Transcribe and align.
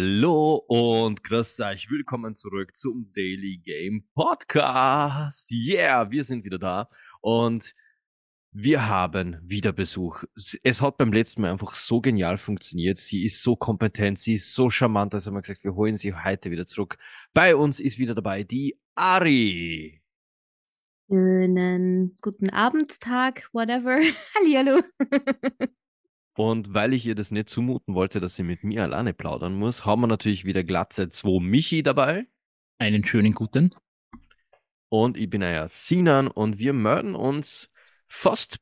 Hallo 0.00 0.62
und 0.68 1.24
grüß 1.24 1.58
euch. 1.58 1.90
Willkommen 1.90 2.36
zurück 2.36 2.76
zum 2.76 3.10
Daily 3.10 3.58
Game 3.58 4.04
Podcast. 4.14 5.50
Yeah, 5.50 6.08
wir 6.12 6.22
sind 6.22 6.44
wieder 6.44 6.60
da 6.60 6.88
und 7.20 7.74
wir 8.52 8.86
haben 8.86 9.38
wieder 9.42 9.72
Besuch. 9.72 10.22
Es 10.62 10.80
hat 10.80 10.98
beim 10.98 11.12
letzten 11.12 11.42
Mal 11.42 11.50
einfach 11.50 11.74
so 11.74 12.00
genial 12.00 12.38
funktioniert. 12.38 12.98
Sie 12.98 13.24
ist 13.24 13.42
so 13.42 13.56
kompetent, 13.56 14.20
sie 14.20 14.34
ist 14.34 14.54
so 14.54 14.70
charmant, 14.70 15.14
also 15.14 15.30
haben 15.30 15.34
wir 15.34 15.42
gesagt, 15.42 15.64
wir 15.64 15.74
holen 15.74 15.96
sie 15.96 16.14
heute 16.14 16.52
wieder 16.52 16.66
zurück. 16.66 16.96
Bei 17.34 17.56
uns 17.56 17.80
ist 17.80 17.98
wieder 17.98 18.14
dabei 18.14 18.44
die 18.44 18.78
Ari. 18.94 20.00
Schönen 21.10 22.16
guten 22.22 22.50
Abend, 22.50 23.00
Tag, 23.00 23.48
whatever. 23.52 23.98
Hallihallo. 24.36 24.80
Und 26.38 26.72
weil 26.72 26.94
ich 26.94 27.04
ihr 27.04 27.16
das 27.16 27.32
nicht 27.32 27.48
zumuten 27.48 27.96
wollte, 27.96 28.20
dass 28.20 28.36
sie 28.36 28.44
mit 28.44 28.62
mir 28.62 28.84
alleine 28.84 29.12
plaudern 29.12 29.56
muss, 29.56 29.84
haben 29.84 30.02
wir 30.02 30.06
natürlich 30.06 30.44
wieder 30.44 30.62
Glatze 30.62 31.08
2 31.08 31.40
Michi 31.40 31.82
dabei. 31.82 32.28
Einen 32.78 33.04
schönen 33.04 33.32
guten. 33.32 33.74
Und 34.88 35.16
ich 35.16 35.28
bin 35.28 35.42
ja 35.42 35.66
Sinan 35.66 36.28
und 36.28 36.60
wir 36.60 36.74
melden 36.74 37.16
uns 37.16 37.72
fast, 38.06 38.60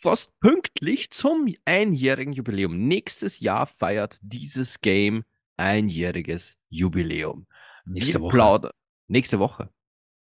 fast 0.00 0.38
pünktlich 0.38 1.10
zum 1.10 1.52
einjährigen 1.64 2.34
Jubiläum. 2.34 2.86
Nächstes 2.86 3.40
Jahr 3.40 3.66
feiert 3.66 4.18
dieses 4.22 4.80
Game 4.80 5.24
einjähriges 5.56 6.56
Jubiläum. 6.68 7.48
Nächste 7.84 8.12
wir 8.12 8.20
Woche. 8.20 8.30
plaudern. 8.32 8.72
Nächste 9.08 9.40
Woche. 9.40 9.70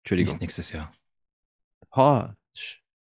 Entschuldigung. 0.03 0.33
Nicht 0.33 0.41
nächstes 0.41 0.73
Jahr. 0.73 0.93
Ha, 1.95 2.35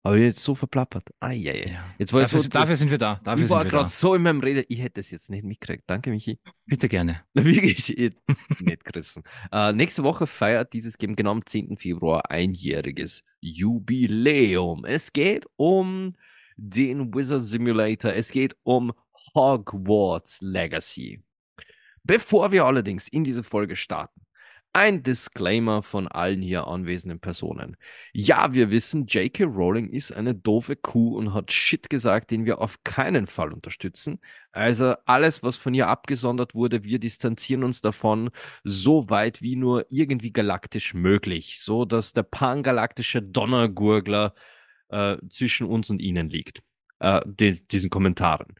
aber 0.02 0.16
jetzt 0.16 0.40
so 0.40 0.54
verplappert. 0.54 1.08
Ai, 1.20 1.50
ai. 1.50 1.72
Ja. 1.72 1.84
Jetzt 1.98 2.12
war 2.12 2.22
Dafür, 2.22 2.40
so, 2.40 2.48
dafür 2.48 2.76
sind 2.76 2.90
wir 2.90 2.98
da. 2.98 3.20
Dafür 3.22 3.44
ich 3.44 3.50
war 3.50 3.64
gerade 3.64 3.88
so 3.88 4.14
in 4.14 4.22
meinem 4.22 4.40
Rede, 4.40 4.64
ich 4.68 4.80
hätte 4.80 5.00
es 5.00 5.10
jetzt 5.10 5.28
nicht 5.28 5.44
mitgekriegt. 5.44 5.84
Danke, 5.86 6.10
Michi. 6.10 6.38
Bitte 6.66 6.88
gerne. 6.88 7.22
Wirklich 7.34 7.96
ich- 7.98 8.14
nicht 8.60 8.84
gerissen. 8.84 9.22
Äh, 9.52 9.72
nächste 9.72 10.02
Woche 10.02 10.26
feiert 10.26 10.72
dieses 10.72 10.96
Game 10.96 11.16
genau 11.16 11.32
am 11.32 11.44
10. 11.44 11.76
Februar 11.76 12.30
einjähriges 12.30 13.24
Jubiläum. 13.40 14.84
Es 14.84 15.12
geht 15.12 15.46
um 15.56 16.16
den 16.56 17.14
Wizard 17.14 17.44
Simulator. 17.44 18.12
Es 18.12 18.30
geht 18.30 18.56
um 18.62 18.92
Hogwarts 19.34 20.40
Legacy. 20.40 21.22
Bevor 22.04 22.52
wir 22.52 22.64
allerdings 22.64 23.08
in 23.08 23.24
diese 23.24 23.42
Folge 23.42 23.76
starten, 23.76 24.22
ein 24.72 25.02
Disclaimer 25.02 25.82
von 25.82 26.06
allen 26.06 26.42
hier 26.42 26.66
anwesenden 26.66 27.18
Personen. 27.18 27.76
Ja, 28.12 28.52
wir 28.52 28.70
wissen, 28.70 29.06
J.K. 29.06 29.44
Rowling 29.44 29.90
ist 29.90 30.12
eine 30.12 30.34
doofe 30.34 30.76
Kuh 30.76 31.16
und 31.16 31.34
hat 31.34 31.50
Shit 31.52 31.90
gesagt, 31.90 32.30
den 32.30 32.44
wir 32.44 32.60
auf 32.60 32.82
keinen 32.84 33.26
Fall 33.26 33.52
unterstützen. 33.52 34.20
Also 34.52 34.94
alles, 35.06 35.42
was 35.42 35.56
von 35.56 35.74
ihr 35.74 35.88
abgesondert 35.88 36.54
wurde, 36.54 36.84
wir 36.84 36.98
distanzieren 36.98 37.64
uns 37.64 37.80
davon 37.80 38.30
so 38.62 39.10
weit 39.10 39.42
wie 39.42 39.56
nur 39.56 39.86
irgendwie 39.90 40.32
galaktisch 40.32 40.94
möglich, 40.94 41.60
so 41.60 41.84
dass 41.84 42.12
der 42.12 42.22
pangalaktische 42.22 43.22
Donnergurgler 43.22 44.34
äh, 44.88 45.16
zwischen 45.28 45.66
uns 45.66 45.90
und 45.90 46.00
ihnen 46.00 46.28
liegt, 46.28 46.62
äh, 47.00 47.20
dis 47.26 47.66
diesen 47.66 47.90
Kommentaren. 47.90 48.54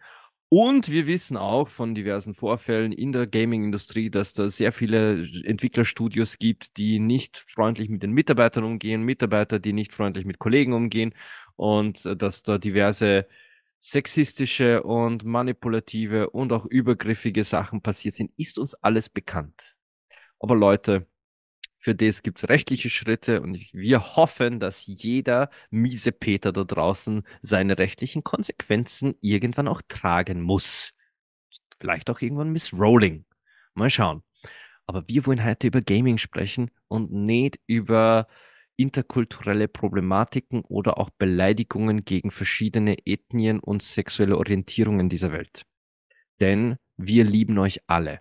Und 0.52 0.90
wir 0.90 1.06
wissen 1.06 1.36
auch 1.36 1.68
von 1.68 1.94
diversen 1.94 2.34
Vorfällen 2.34 2.90
in 2.90 3.12
der 3.12 3.28
Gaming-Industrie, 3.28 4.10
dass 4.10 4.34
da 4.34 4.48
sehr 4.48 4.72
viele 4.72 5.24
Entwicklerstudios 5.44 6.38
gibt, 6.38 6.76
die 6.76 6.98
nicht 6.98 7.36
freundlich 7.38 7.88
mit 7.88 8.02
den 8.02 8.10
Mitarbeitern 8.10 8.64
umgehen, 8.64 9.02
Mitarbeiter, 9.04 9.60
die 9.60 9.72
nicht 9.72 9.94
freundlich 9.94 10.24
mit 10.24 10.40
Kollegen 10.40 10.72
umgehen 10.72 11.14
und 11.54 12.04
äh, 12.04 12.16
dass 12.16 12.42
da 12.42 12.58
diverse 12.58 13.28
sexistische 13.78 14.82
und 14.82 15.24
manipulative 15.24 16.30
und 16.30 16.52
auch 16.52 16.66
übergriffige 16.66 17.44
Sachen 17.44 17.80
passiert 17.80 18.16
sind, 18.16 18.32
ist 18.36 18.58
uns 18.58 18.74
alles 18.74 19.08
bekannt. 19.08 19.76
Aber 20.40 20.56
Leute, 20.56 21.06
für 21.80 21.94
das 21.94 22.22
gibt's 22.22 22.46
rechtliche 22.48 22.90
Schritte 22.90 23.40
und 23.40 23.58
wir 23.72 24.14
hoffen, 24.14 24.60
dass 24.60 24.86
jeder 24.86 25.48
miese 25.70 26.12
Peter 26.12 26.52
da 26.52 26.64
draußen 26.64 27.22
seine 27.40 27.78
rechtlichen 27.78 28.22
Konsequenzen 28.22 29.14
irgendwann 29.22 29.66
auch 29.66 29.80
tragen 29.88 30.42
muss. 30.42 30.92
Vielleicht 31.80 32.10
auch 32.10 32.20
irgendwann 32.20 32.50
Miss 32.50 32.74
Rowling. 32.74 33.24
Mal 33.72 33.88
schauen. 33.88 34.22
Aber 34.86 35.08
wir 35.08 35.24
wollen 35.24 35.42
heute 35.42 35.68
über 35.68 35.80
Gaming 35.80 36.18
sprechen 36.18 36.70
und 36.88 37.12
nicht 37.12 37.58
über 37.66 38.26
interkulturelle 38.76 39.66
Problematiken 39.66 40.60
oder 40.62 40.98
auch 40.98 41.08
Beleidigungen 41.08 42.04
gegen 42.04 42.30
verschiedene 42.30 42.96
Ethnien 43.06 43.58
und 43.58 43.82
sexuelle 43.82 44.36
Orientierungen 44.36 45.08
dieser 45.08 45.32
Welt. 45.32 45.64
Denn 46.40 46.76
wir 46.98 47.24
lieben 47.24 47.58
euch 47.58 47.80
alle. 47.86 48.20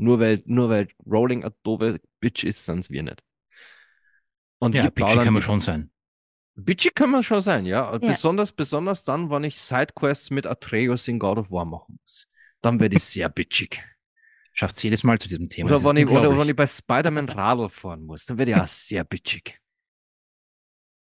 Nur 0.00 0.18
weil, 0.18 0.42
nur 0.46 0.68
weil 0.70 0.88
Rowling 1.06 1.44
a 1.44 1.50
doofe 1.62 2.00
Bitch 2.20 2.44
ist, 2.44 2.64
sind's 2.64 2.90
wir 2.90 3.02
nicht. 3.02 3.22
Und 4.58 4.74
Ja, 4.74 4.84
wir 4.84 4.90
bitchy 4.90 5.16
kann 5.16 5.32
man 5.34 5.42
schon 5.42 5.60
sein. 5.60 5.90
Bitchy 6.56 6.90
kann 6.90 7.10
man 7.10 7.22
schon 7.22 7.40
sein, 7.40 7.66
ja. 7.66 7.96
Besonders, 7.98 8.52
besonders 8.52 9.04
dann, 9.04 9.30
wenn 9.30 9.44
ich 9.44 9.58
Sidequests 9.58 10.30
mit 10.30 10.46
Atreus 10.46 11.08
in 11.08 11.18
God 11.18 11.38
of 11.38 11.50
War 11.50 11.64
machen 11.64 11.98
muss. 12.02 12.26
Dann 12.60 12.80
werde 12.80 12.96
ich 12.96 13.04
sehr 13.04 13.28
bitchig. 13.28 13.82
Schafft 14.52 14.82
jedes 14.82 15.04
Mal 15.04 15.18
zu 15.18 15.28
diesem 15.28 15.48
Thema. 15.48 15.68
Oder 15.68 15.76
Das 15.76 15.84
wenn, 15.84 15.96
ich, 15.96 16.08
oder 16.08 16.36
wenn 16.38 16.48
ich 16.48 16.56
bei 16.56 16.66
Spider-Man 16.66 17.28
Radl 17.28 17.68
fahren 17.68 18.02
muss, 18.04 18.26
dann 18.26 18.36
werde 18.36 18.50
ich 18.52 18.56
auch 18.56 18.66
sehr 18.66 19.04
bitchig. 19.04 19.58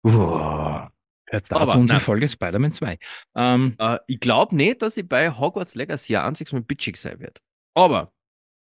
Uah. 0.04 0.92
Hört 1.28 1.52
Aber 1.52 1.66
dazu 1.66 1.80
unsere 1.80 1.98
nein. 1.98 2.06
Folge 2.06 2.30
Spider-Man 2.30 2.72
2. 2.72 2.98
Ähm, 3.36 3.76
Äh, 3.78 4.00
ich 4.08 4.20
glaube 4.20 4.56
nicht, 4.56 4.82
dass 4.82 4.98
ich 4.98 5.08
bei 5.08 5.32
Hogwarts 5.32 5.76
Legacy 5.76 6.16
ein 6.18 6.26
einziges 6.26 6.52
Mal 6.54 6.62
bitchig 6.62 6.98
sein 6.98 7.20
wird. 7.20 7.40
Aber 7.74 8.12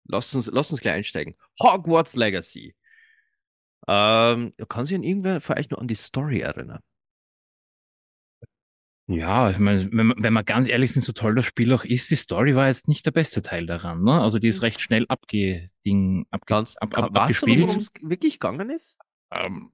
lasst 0.09 0.35
uns, 0.35 0.47
lasst 0.47 0.71
uns 0.71 0.81
gleich 0.81 0.95
einsteigen. 0.95 1.35
Hogwarts 1.61 2.15
Legacy. 2.15 2.75
Ähm, 3.87 4.51
kann 4.67 4.83
sich 4.83 4.95
an 4.95 5.03
irgendwer 5.03 5.41
vielleicht 5.41 5.71
nur 5.71 5.79
an 5.81 5.87
die 5.87 5.95
Story 5.95 6.41
erinnern? 6.41 6.81
ja, 9.07 9.49
ich 9.49 9.57
meine, 9.57 9.91
wenn, 9.91 10.07
man- 10.07 10.17
wenn 10.23 10.33
wir 10.33 10.43
ganz 10.43 10.69
ehrlich 10.69 10.91
sind, 10.93 11.01
so 11.01 11.13
toll 11.13 11.33
das 11.33 11.45
Spiel 11.47 11.73
auch 11.73 11.83
ist, 11.83 12.11
die 12.11 12.15
Story 12.15 12.55
war 12.55 12.67
jetzt 12.67 12.87
nicht 12.87 13.05
der 13.07 13.11
beste 13.11 13.41
Teil 13.41 13.65
daran. 13.65 14.03
Ne? 14.03 14.21
Also 14.21 14.37
die 14.37 14.47
ist 14.49 14.61
recht 14.61 14.81
schnell 14.81 15.05
abgeding, 15.07 16.27
abge, 16.29 16.45
Ganz, 16.45 16.77
ab, 16.77 16.95
ab, 16.95 17.05
weißt 17.05 17.41
du, 17.41 17.47
abgespielt. 17.47 17.61
worum 17.61 17.77
es 17.77 17.91
wirklich 18.01 18.33
gegangen 18.39 18.69
ist? 18.69 18.99
Ähm, 19.31 19.71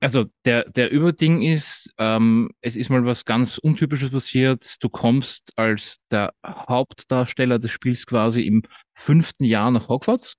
also 0.00 0.26
der, 0.44 0.68
der 0.68 0.90
Überding 0.90 1.40
ist, 1.40 1.94
ähm, 1.96 2.50
es 2.60 2.76
ist 2.76 2.90
mal 2.90 3.06
was 3.06 3.24
ganz 3.24 3.56
Untypisches 3.56 4.10
passiert. 4.10 4.82
Du 4.84 4.90
kommst 4.90 5.52
als 5.56 6.00
der 6.10 6.34
Hauptdarsteller 6.46 7.58
des 7.58 7.70
Spiels 7.72 8.04
quasi 8.04 8.42
im 8.42 8.64
fünften 8.94 9.44
Jahr 9.44 9.70
nach 9.70 9.88
Hogwarts, 9.88 10.36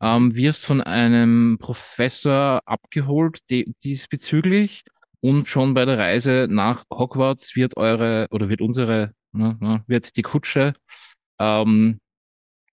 ähm, 0.00 0.34
wirst 0.34 0.64
von 0.64 0.80
einem 0.80 1.58
Professor 1.60 2.60
abgeholt 2.66 3.40
diesbezüglich 3.50 4.84
und 5.20 5.48
schon 5.48 5.74
bei 5.74 5.84
der 5.84 5.98
Reise 5.98 6.48
nach 6.50 6.84
Hogwarts 6.92 7.54
wird 7.54 7.76
eure 7.76 8.26
oder 8.30 8.48
wird 8.48 8.60
unsere, 8.60 9.14
ne, 9.32 9.56
ne, 9.60 9.84
wird 9.86 10.16
die 10.16 10.22
Kutsche 10.22 10.74
ähm, 11.38 12.00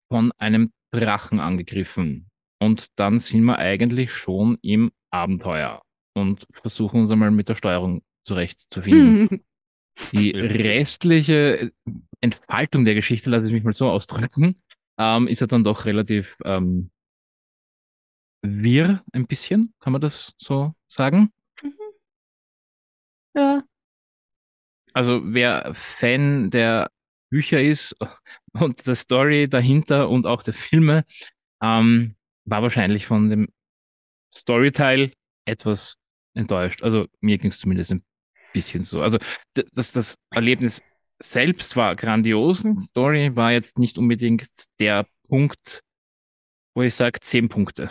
von 0.10 0.32
einem 0.38 0.72
Drachen 0.92 1.40
angegriffen. 1.40 2.30
Und 2.60 2.88
dann 2.96 3.20
sind 3.20 3.44
wir 3.44 3.60
eigentlich 3.60 4.12
schon 4.12 4.58
im 4.62 4.92
Abenteuer 5.12 5.81
und 6.16 6.46
versuchen 6.52 7.02
uns 7.02 7.12
einmal 7.12 7.31
mit 7.31 7.48
der 7.50 7.56
Steuerung 7.56 8.02
zurechtzufinden. 8.26 9.44
Die 10.14 10.31
restliche 10.31 11.74
Entfaltung 12.22 12.86
der 12.86 12.96
Geschichte, 12.96 13.30
lasse 13.30 13.48
ich 13.48 13.51
mich 13.51 13.66
mal 13.66 13.74
so 13.74 13.90
ausdrücken, 13.90 14.62
ähm, 15.00 15.28
ist 15.28 15.40
ja 15.40 15.48
dann 15.48 15.63
doch 15.63 15.86
relativ 15.86 16.38
ähm, 16.46 16.92
wirr 18.42 19.04
ein 19.13 19.28
bisschen, 19.28 19.74
kann 19.80 19.94
man 19.94 20.01
das 20.01 20.34
so 20.38 20.74
sagen? 20.88 21.31
ja. 23.34 23.63
Also 24.94 25.22
wer 25.24 25.74
Fan 25.74 26.51
der 26.51 26.92
Bücher 27.30 27.62
ist 27.62 27.96
und 28.54 28.86
der 28.86 28.96
Story 28.96 29.48
dahinter 29.50 30.10
und 30.10 30.25
auch 30.25 30.44
der 30.44 30.54
Filme, 30.54 31.06
ähm, 31.62 32.16
war 32.46 32.62
wahrscheinlich 32.62 33.06
von 33.06 33.30
dem 33.30 33.48
Storyteil 34.36 35.13
etwas 35.46 35.96
enttäuscht. 36.34 36.84
Also 36.84 37.07
mir 37.22 37.38
ging 37.38 37.51
es 37.51 37.60
zumindest 37.60 37.92
ein 37.92 38.04
bisschen 38.54 38.84
so. 38.84 39.01
Also 39.01 39.19
das, 39.74 39.92
das 39.92 40.18
Erlebnis 40.31 40.81
selbst 41.21 41.75
war 41.75 41.95
grandios. 41.95 42.66
Story 42.88 43.36
war 43.36 43.51
jetzt 43.51 43.77
nicht 43.77 43.98
unbedingt 43.98 44.48
der 44.80 45.06
Punkt, 45.27 45.83
wo 46.75 46.81
ich 46.81 46.95
sage, 46.95 47.19
zehn 47.19 47.50
Punkte. 47.50 47.89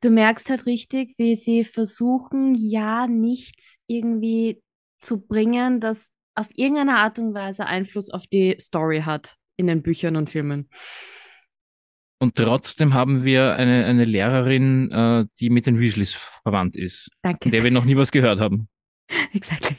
Du 0.00 0.10
merkst 0.10 0.48
halt 0.48 0.66
richtig, 0.66 1.14
wie 1.18 1.36
sie 1.36 1.64
versuchen, 1.64 2.54
ja 2.54 3.06
nichts 3.06 3.76
irgendwie 3.86 4.62
zu 5.00 5.20
bringen, 5.20 5.80
das 5.80 6.06
auf 6.34 6.48
irgendeine 6.54 6.96
Art 6.96 7.18
und 7.18 7.34
Weise 7.34 7.66
Einfluss 7.66 8.10
auf 8.10 8.26
die 8.26 8.56
Story 8.58 9.02
hat 9.02 9.36
in 9.56 9.66
den 9.66 9.82
Büchern 9.82 10.16
und 10.16 10.30
Filmen. 10.30 10.70
Und 12.18 12.36
trotzdem 12.36 12.92
haben 12.94 13.24
wir 13.24 13.56
eine, 13.56 13.86
eine 13.86 14.04
Lehrerin, 14.04 14.90
äh, 14.90 15.26
die 15.38 15.48
mit 15.48 15.66
den 15.66 15.78
Weasleys 15.80 16.12
verwandt 16.42 16.76
ist, 16.76 17.10
Danke. 17.22 17.44
von 17.44 17.52
der 17.52 17.64
wir 17.64 17.70
noch 17.70 17.84
nie 17.84 17.96
was 17.96 18.12
gehört 18.12 18.40
haben. 18.40 18.68
Exactly. 19.32 19.76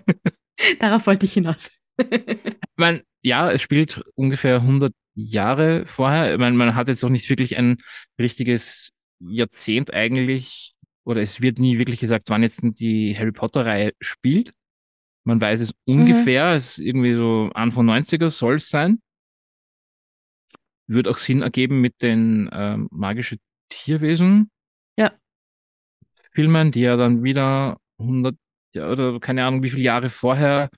Darauf 0.78 1.06
wollte 1.06 1.26
ich 1.26 1.34
hinaus. 1.34 1.70
Ich 1.98 2.78
meine, 2.78 3.02
ja, 3.22 3.50
es 3.50 3.62
spielt 3.62 4.02
ungefähr 4.14 4.56
100 4.56 4.92
Jahre 5.14 5.86
vorher. 5.86 6.32
Ich 6.32 6.38
meine, 6.38 6.56
man 6.56 6.74
hat 6.74 6.88
jetzt 6.88 7.04
auch 7.04 7.08
nicht 7.08 7.28
wirklich 7.30 7.56
ein 7.56 7.78
richtiges 8.18 8.92
Jahrzehnt 9.18 9.92
eigentlich, 9.92 10.74
oder 11.04 11.22
es 11.22 11.40
wird 11.40 11.58
nie 11.58 11.78
wirklich 11.78 12.00
gesagt, 12.00 12.28
wann 12.28 12.42
jetzt 12.42 12.60
die 12.62 13.16
Harry 13.16 13.32
Potter-Reihe 13.32 13.92
spielt. 14.00 14.52
Man 15.24 15.40
weiß 15.40 15.60
es 15.60 15.74
ungefähr, 15.84 16.50
mhm. 16.50 16.56
es 16.56 16.78
ist 16.78 16.78
irgendwie 16.78 17.14
so 17.14 17.50
Anfang 17.54 17.88
90er 17.88 18.30
soll 18.30 18.56
es 18.56 18.68
sein. 18.68 19.00
Würde 20.86 21.10
auch 21.10 21.16
Sinn 21.16 21.42
ergeben 21.42 21.80
mit 21.80 22.02
den 22.02 22.48
ähm, 22.52 22.88
magischen 22.90 23.40
Tierwesen. 23.70 24.50
Ja. 24.96 25.12
Filmen, 26.32 26.70
die 26.70 26.80
ja 26.80 26.96
dann 26.96 27.24
wieder 27.24 27.78
100 27.98 28.36
ja, 28.74 28.90
oder 28.90 29.18
keine 29.20 29.44
Ahnung, 29.44 29.62
wie 29.62 29.70
viele 29.70 29.82
Jahre 29.82 30.10
vorher 30.10 30.70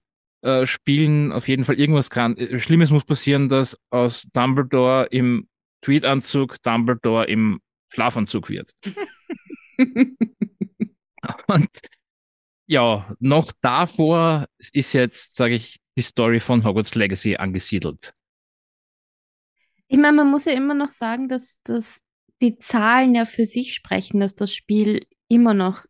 äh, 0.43 0.67
spielen. 0.67 1.33
Auf 1.33 1.49
jeden 1.49 1.65
Fall 1.65 1.79
irgendwas 1.79 2.11
kann. 2.11 2.37
Äh, 2.37 2.61
Schlimmes 2.61 2.91
muss 2.91 3.05
passieren, 3.05 3.49
dass 3.49 3.79
aus 3.91 4.23
Dumbledore 4.33 5.07
im 5.11 5.49
Tweedanzug 5.83 6.63
Dumbledore 6.63 7.27
im 7.27 7.61
Schlafanzug 7.91 8.49
wird. 8.49 8.73
Und 11.47 11.71
ja, 12.67 13.15
noch 13.19 13.53
davor 13.61 14.47
ist 14.59 14.93
jetzt, 14.93 15.35
sage 15.35 15.55
ich, 15.55 15.81
die 15.97 16.03
Story 16.03 16.41
von 16.41 16.65
Hogwarts 16.65 16.95
Legacy 16.95 17.37
angesiedelt. 17.37 18.15
Ich 19.89 19.99
meine, 19.99 20.17
man 20.17 20.31
muss 20.31 20.45
ja 20.45 20.53
immer 20.53 20.75
noch 20.75 20.91
sagen, 20.91 21.29
dass, 21.29 21.59
dass 21.65 21.99
die 22.43 22.59
Zahlen 22.59 23.15
ja 23.15 23.25
für 23.25 23.47
sich 23.47 23.75
sprechen, 23.75 24.21
dass 24.21 24.35
das 24.35 24.55
Spiel 24.55 25.07
immer 25.29 25.55
noch 25.55 25.87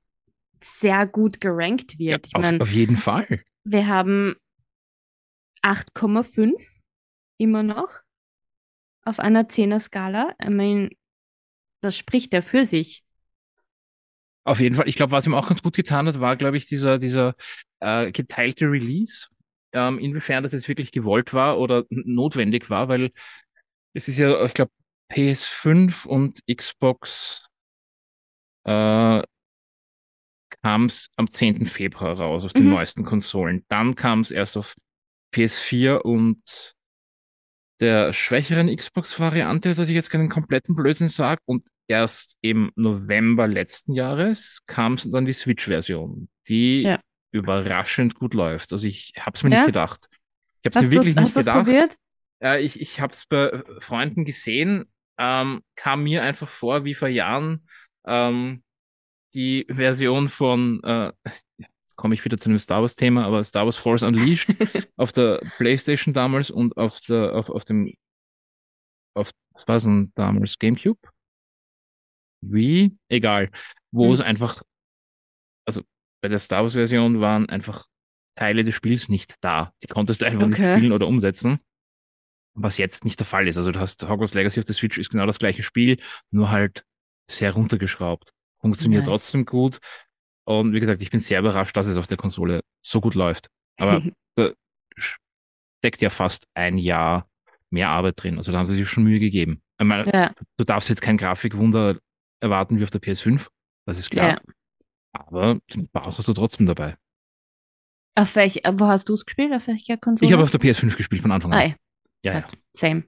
sehr 0.62 1.06
gut 1.06 1.40
gerankt 1.40 1.98
wird. 1.98 2.28
Ja, 2.28 2.38
auf, 2.38 2.42
mein, 2.42 2.60
auf 2.62 2.72
jeden 2.72 2.96
Fall. 2.96 3.42
Wir 3.70 3.86
haben 3.86 4.34
8,5 5.62 6.58
immer 7.36 7.62
noch 7.62 8.00
auf 9.04 9.18
einer 9.18 9.50
10er 9.50 9.78
Skala. 9.78 10.34
Ich 10.40 10.48
meine, 10.48 10.88
das 11.82 11.94
spricht 11.94 12.32
ja 12.32 12.40
für 12.40 12.64
sich. 12.64 13.04
Auf 14.44 14.60
jeden 14.60 14.74
Fall. 14.74 14.88
Ich 14.88 14.96
glaube, 14.96 15.12
was 15.12 15.26
ihm 15.26 15.34
auch 15.34 15.48
ganz 15.48 15.62
gut 15.62 15.76
getan 15.76 16.06
hat, 16.06 16.18
war, 16.18 16.36
glaube 16.36 16.56
ich, 16.56 16.64
dieser, 16.64 16.98
dieser 16.98 17.34
äh, 17.80 18.10
geteilte 18.10 18.64
Release. 18.64 19.26
Ähm, 19.72 19.98
inwiefern 19.98 20.44
das 20.44 20.52
jetzt 20.52 20.68
wirklich 20.68 20.90
gewollt 20.90 21.34
war 21.34 21.58
oder 21.58 21.84
notwendig 21.90 22.70
war, 22.70 22.88
weil 22.88 23.12
es 23.92 24.08
ist 24.08 24.16
ja, 24.16 24.46
ich 24.46 24.54
glaube, 24.54 24.72
PS5 25.10 26.06
und 26.06 26.40
Xbox 26.50 27.46
äh, 28.64 29.22
kam 30.62 30.86
es 30.86 31.10
am 31.16 31.30
10. 31.30 31.66
Februar 31.66 32.18
raus 32.18 32.44
auf 32.44 32.52
den 32.52 32.64
mhm. 32.64 32.70
neuesten 32.70 33.04
Konsolen. 33.04 33.64
Dann 33.68 33.94
kam 33.94 34.20
es 34.20 34.30
erst 34.30 34.56
auf 34.56 34.74
PS4 35.34 35.98
und 35.98 36.74
der 37.80 38.12
schwächeren 38.12 38.74
Xbox-Variante, 38.74 39.74
dass 39.74 39.88
ich 39.88 39.94
jetzt 39.94 40.10
keinen 40.10 40.28
kompletten 40.28 40.74
Blödsinn 40.74 41.08
sage. 41.08 41.40
Und 41.44 41.68
erst 41.86 42.36
im 42.40 42.72
November 42.74 43.46
letzten 43.46 43.92
Jahres 43.92 44.60
kam 44.66 44.94
es 44.94 45.08
dann 45.08 45.26
die 45.26 45.32
Switch-Version, 45.32 46.28
die 46.48 46.82
ja. 46.82 47.00
überraschend 47.30 48.16
gut 48.16 48.34
läuft. 48.34 48.72
Also 48.72 48.86
ich 48.86 49.12
habe 49.18 49.36
es 49.36 49.42
mir 49.42 49.50
ja? 49.50 49.56
nicht 49.58 49.66
gedacht. 49.66 50.08
Ich 50.62 50.66
habe 50.66 50.84
es 50.84 50.90
mir 50.90 50.96
wirklich 50.96 51.14
nicht 51.14 51.34
gedacht. 51.34 51.64
Probiert? 51.64 51.96
Äh, 52.42 52.62
ich 52.62 52.80
ich 52.80 53.00
habe 53.00 53.12
es 53.12 53.26
bei 53.26 53.62
Freunden 53.78 54.24
gesehen, 54.24 54.90
ähm, 55.18 55.62
kam 55.76 56.02
mir 56.02 56.22
einfach 56.22 56.48
vor 56.48 56.84
wie 56.84 56.94
vor 56.94 57.08
Jahren 57.08 57.68
ähm, 58.06 58.62
die 59.34 59.66
Version 59.68 60.28
von, 60.28 60.82
äh, 60.82 61.12
komme 61.96 62.14
ich 62.14 62.24
wieder 62.24 62.38
zu 62.38 62.48
einem 62.48 62.58
Star 62.58 62.80
Wars 62.80 62.96
Thema, 62.96 63.26
aber 63.26 63.42
Star 63.44 63.64
Wars 63.64 63.76
Force 63.76 64.02
Unleashed 64.02 64.48
auf 64.96 65.12
der 65.12 65.40
PlayStation 65.56 66.14
damals 66.14 66.50
und 66.50 66.76
auf 66.76 67.00
der, 67.00 67.34
auf, 67.34 67.50
auf 67.50 67.64
dem, 67.64 67.92
auf, 69.14 69.30
was 69.52 69.68
war 69.68 69.76
es 69.76 69.84
denn 69.84 70.12
damals? 70.14 70.58
GameCube? 70.58 71.00
Wie? 72.40 72.96
Egal. 73.08 73.50
Wo 73.90 74.06
hm. 74.06 74.12
es 74.12 74.20
einfach, 74.20 74.62
also 75.66 75.82
bei 76.22 76.28
der 76.28 76.38
Star 76.38 76.62
Wars 76.62 76.74
Version 76.74 77.20
waren 77.20 77.48
einfach 77.48 77.86
Teile 78.36 78.62
des 78.62 78.76
Spiels 78.76 79.08
nicht 79.08 79.34
da. 79.40 79.72
Die 79.82 79.88
konntest 79.88 80.20
du 80.20 80.26
einfach 80.26 80.46
okay. 80.46 80.60
nicht 80.60 80.76
spielen 80.76 80.92
oder 80.92 81.08
umsetzen. 81.08 81.58
Was 82.54 82.78
jetzt 82.78 83.04
nicht 83.04 83.18
der 83.18 83.26
Fall 83.26 83.48
ist. 83.48 83.56
Also 83.56 83.72
du 83.72 83.80
hast 83.80 84.08
Hogwarts 84.08 84.34
Legacy 84.34 84.60
auf 84.60 84.66
der 84.66 84.74
Switch 84.74 84.98
ist 84.98 85.10
genau 85.10 85.26
das 85.26 85.38
gleiche 85.38 85.62
Spiel, 85.62 86.00
nur 86.30 86.50
halt 86.50 86.84
sehr 87.28 87.52
runtergeschraubt 87.52 88.32
funktioniert 88.60 89.06
nice. 89.06 89.10
trotzdem 89.10 89.44
gut. 89.44 89.80
Und 90.44 90.72
wie 90.72 90.80
gesagt, 90.80 91.02
ich 91.02 91.10
bin 91.10 91.20
sehr 91.20 91.40
überrascht, 91.40 91.76
dass 91.76 91.86
es 91.86 91.96
auf 91.96 92.06
der 92.06 92.16
Konsole 92.16 92.60
so 92.82 93.00
gut 93.00 93.14
läuft. 93.14 93.48
Aber 93.78 94.02
da 94.36 94.52
steckt 94.96 96.00
ja 96.00 96.10
fast 96.10 96.46
ein 96.54 96.78
Jahr 96.78 97.28
mehr 97.70 97.90
Arbeit 97.90 98.22
drin. 98.22 98.38
Also 98.38 98.52
da 98.52 98.58
haben 98.58 98.66
sie 98.66 98.76
sich 98.76 98.88
schon 98.88 99.04
Mühe 99.04 99.20
gegeben. 99.20 99.62
Ich 99.78 99.86
meine, 99.86 100.10
ja. 100.12 100.34
du 100.56 100.64
darfst 100.64 100.88
jetzt 100.88 101.02
kein 101.02 101.18
Grafikwunder 101.18 101.98
erwarten 102.40 102.78
wie 102.78 102.84
auf 102.84 102.90
der 102.90 103.00
PS5, 103.00 103.46
das 103.86 103.98
ist 103.98 104.10
klar. 104.10 104.30
Ja. 104.30 104.40
Aber 105.12 105.58
den 105.72 105.88
Baus 105.88 106.18
hast 106.18 106.28
du 106.28 106.32
trotzdem 106.32 106.66
dabei. 106.66 106.96
Auf 108.14 108.34
welch, 108.34 108.62
wo 108.72 108.86
hast 108.86 109.08
du 109.08 109.14
es 109.14 109.24
gespielt? 109.24 109.52
Auf 109.52 109.66
welcher 109.68 109.96
Konsole? 109.96 110.28
Ich 110.28 110.32
habe 110.32 110.42
auf 110.42 110.50
der 110.50 110.60
PS5 110.60 110.96
gespielt 110.96 111.22
von 111.22 111.30
Anfang 111.30 111.52
an. 111.52 111.58
Ah, 111.58 111.74
ja, 112.24 112.34
ja. 112.34 112.46
Same. 112.74 113.04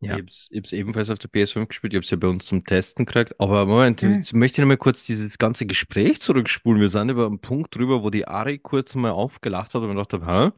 Ja. 0.00 0.16
Ich 0.16 0.50
habe 0.50 0.60
es 0.64 0.72
ebenfalls 0.72 1.10
auf 1.10 1.18
der 1.18 1.30
PS5 1.30 1.66
gespielt, 1.66 1.92
ich 1.92 1.96
habe 1.98 2.04
es 2.04 2.10
ja 2.10 2.16
bei 2.16 2.28
uns 2.28 2.46
zum 2.46 2.64
Testen 2.64 3.04
gekriegt. 3.04 3.38
Aber 3.38 3.66
Moment, 3.66 4.02
mhm. 4.02 4.14
jetzt 4.14 4.32
möchte 4.32 4.56
ich 4.56 4.60
nochmal 4.60 4.78
kurz 4.78 5.04
dieses 5.04 5.36
ganze 5.36 5.66
Gespräch 5.66 6.20
zurückspulen. 6.20 6.80
Wir 6.80 6.88
sind 6.88 7.10
über 7.10 7.26
einen 7.26 7.40
Punkt 7.40 7.74
drüber, 7.76 8.02
wo 8.02 8.08
die 8.08 8.26
Ari 8.26 8.58
kurz 8.58 8.94
mal 8.94 9.10
aufgelacht 9.10 9.74
hat 9.74 9.82
und 9.82 9.90
ich 9.90 9.96
dachte, 9.96 10.26
hä? 10.26 10.50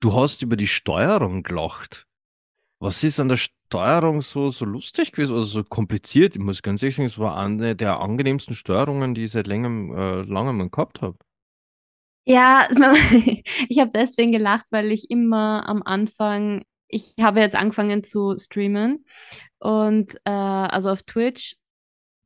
Du 0.00 0.14
hast 0.14 0.42
über 0.42 0.56
die 0.56 0.66
Steuerung 0.66 1.42
gelacht. 1.42 2.06
Was 2.78 3.04
ist 3.04 3.20
an 3.20 3.28
der 3.28 3.36
Steuerung 3.36 4.20
so, 4.20 4.50
so 4.50 4.64
lustig 4.64 5.12
gewesen 5.12 5.32
oder 5.32 5.44
so 5.44 5.62
kompliziert? 5.64 6.36
Ich 6.36 6.42
muss 6.42 6.62
ganz 6.62 6.82
ehrlich 6.82 6.96
sagen, 6.96 7.06
es 7.06 7.18
war 7.18 7.36
eine 7.36 7.76
der 7.76 8.00
angenehmsten 8.00 8.54
Steuerungen, 8.54 9.14
die 9.14 9.24
ich 9.24 9.32
seit 9.32 9.46
längerem, 9.46 9.96
äh, 9.96 10.22
langem 10.22 10.70
gehabt 10.70 11.02
habe. 11.02 11.16
Ja, 12.26 12.68
ich 13.68 13.78
habe 13.78 13.90
deswegen 13.94 14.32
gelacht, 14.32 14.66
weil 14.70 14.90
ich 14.90 15.10
immer 15.10 15.66
am 15.68 15.82
Anfang 15.82 16.64
ich 16.88 17.14
habe 17.20 17.40
jetzt 17.40 17.56
angefangen 17.56 18.04
zu 18.04 18.36
streamen 18.38 19.04
und 19.58 20.14
äh, 20.24 20.30
also 20.30 20.90
auf 20.90 21.02
Twitch 21.02 21.56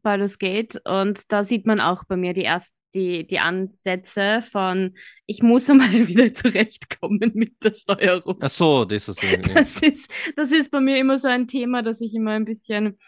Baldur's 0.02 0.38
Gate 0.38 0.80
und 0.84 1.30
da 1.32 1.44
sieht 1.44 1.66
man 1.66 1.80
auch 1.80 2.04
bei 2.04 2.16
mir 2.16 2.34
die 2.34 2.44
ersten 2.44 2.78
die, 2.94 3.26
die 3.26 3.38
Ansätze 3.38 4.42
von 4.42 4.94
ich 5.26 5.42
muss 5.42 5.68
mal 5.68 6.06
wieder 6.06 6.32
zurechtkommen 6.34 7.32
mit 7.34 7.62
der 7.62 7.74
Steuerung. 7.74 8.38
Ach 8.40 8.48
so, 8.48 8.84
das 8.84 9.08
ist, 9.08 9.22
das 9.54 9.82
ist 9.82 10.10
das 10.36 10.52
ist 10.52 10.70
bei 10.70 10.80
mir 10.80 10.98
immer 10.98 11.18
so 11.18 11.28
ein 11.28 11.46
Thema, 11.46 11.82
dass 11.82 12.00
ich 12.00 12.14
immer 12.14 12.32
ein 12.32 12.44
bisschen 12.44 12.98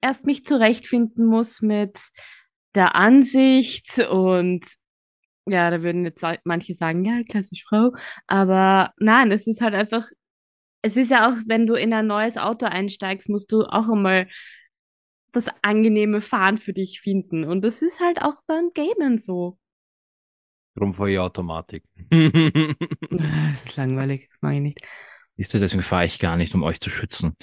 erst 0.00 0.24
mich 0.26 0.44
zurechtfinden 0.44 1.26
muss 1.26 1.62
mit 1.62 1.98
der 2.74 2.94
Ansicht 2.94 3.98
und 3.98 4.64
ja, 5.46 5.70
da 5.70 5.82
würden 5.82 6.04
jetzt 6.04 6.22
manche 6.44 6.74
sagen, 6.74 7.04
ja, 7.04 7.22
klassisch 7.28 7.64
Frau, 7.68 7.92
aber 8.26 8.92
nein, 8.98 9.32
es 9.32 9.46
ist 9.46 9.60
halt 9.60 9.74
einfach 9.74 10.06
es 10.82 10.96
ist 10.96 11.10
ja 11.10 11.28
auch, 11.28 11.34
wenn 11.46 11.66
du 11.66 11.74
in 11.74 11.92
ein 11.92 12.06
neues 12.06 12.36
Auto 12.36 12.66
einsteigst, 12.66 13.28
musst 13.28 13.52
du 13.52 13.64
auch 13.64 13.88
einmal 13.88 14.28
das 15.32 15.46
angenehme 15.62 16.20
Fahren 16.20 16.58
für 16.58 16.72
dich 16.72 17.00
finden. 17.00 17.44
Und 17.44 17.62
das 17.62 17.82
ist 17.82 18.00
halt 18.00 18.22
auch 18.22 18.36
beim 18.46 18.70
Gamen 18.74 19.18
so. 19.18 19.58
Drum 20.74 20.94
fahre 20.94 21.12
ich 21.12 21.18
Automatik. 21.18 21.84
das 22.10 23.64
ist 23.64 23.76
langweilig, 23.76 24.28
das 24.30 24.42
mag 24.42 24.54
ich 24.54 24.60
nicht. 24.60 24.86
Deswegen 25.36 25.82
fahre 25.82 26.04
ich 26.04 26.18
gar 26.18 26.36
nicht, 26.36 26.54
um 26.54 26.62
euch 26.62 26.80
zu 26.80 26.90
schützen. 26.90 27.34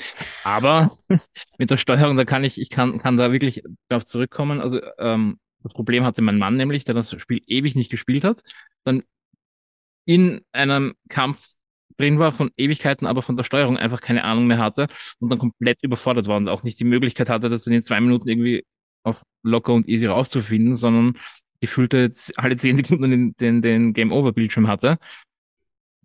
Aber 0.44 0.96
mit 1.58 1.72
der 1.72 1.78
Steuerung, 1.78 2.16
da 2.16 2.26
kann 2.26 2.44
ich, 2.44 2.62
ich 2.62 2.70
kann, 2.70 3.00
kann 3.00 3.18
da 3.18 3.32
wirklich 3.32 3.64
darauf 3.88 4.06
zurückkommen. 4.06 4.62
Also 4.62 4.80
ähm, 5.00 5.40
das 5.64 5.74
Problem 5.74 6.04
hatte 6.04 6.22
mein 6.22 6.38
Mann 6.38 6.58
nämlich, 6.58 6.86
der 6.86 6.94
das 6.94 7.20
Spiel 7.20 7.42
ewig 7.48 7.76
nicht 7.76 7.90
gespielt 7.90 8.24
hat. 8.24 8.42
Dann 8.84 9.04
in 10.06 10.42
einem 10.52 10.94
Kampf 11.10 11.57
drin 11.98 12.20
war 12.20 12.32
von 12.32 12.52
Ewigkeiten, 12.58 13.08
aber 13.08 13.22
von 13.22 13.38
der 13.38 13.44
Steuerung 13.44 13.78
einfach 13.78 14.02
keine 14.02 14.24
Ahnung 14.24 14.48
mehr 14.48 14.60
hatte 14.60 14.88
und 15.20 15.30
dann 15.30 15.40
komplett 15.40 15.80
überfordert 15.84 16.28
war 16.28 16.38
und 16.38 16.50
auch 16.50 16.64
nicht 16.64 16.80
die 16.80 16.86
Möglichkeit 16.86 17.30
hatte, 17.30 17.50
das 17.50 17.68
in 17.68 17.84
zwei 17.84 18.00
Minuten 18.02 18.28
irgendwie 18.28 18.66
auf 19.04 19.24
locker 19.44 19.74
und 19.74 19.88
easy 19.88 20.06
rauszufinden, 20.06 20.76
sondern 20.76 21.18
gefühlte 21.60 22.12
alle 22.36 22.58
zehn 22.58 22.76
Sekunden 22.76 23.10
den, 23.12 23.36
den, 23.38 23.62
den 23.62 23.94
Game 23.94 24.12
Over 24.12 24.34
Bildschirm 24.34 24.68
hatte, 24.68 24.98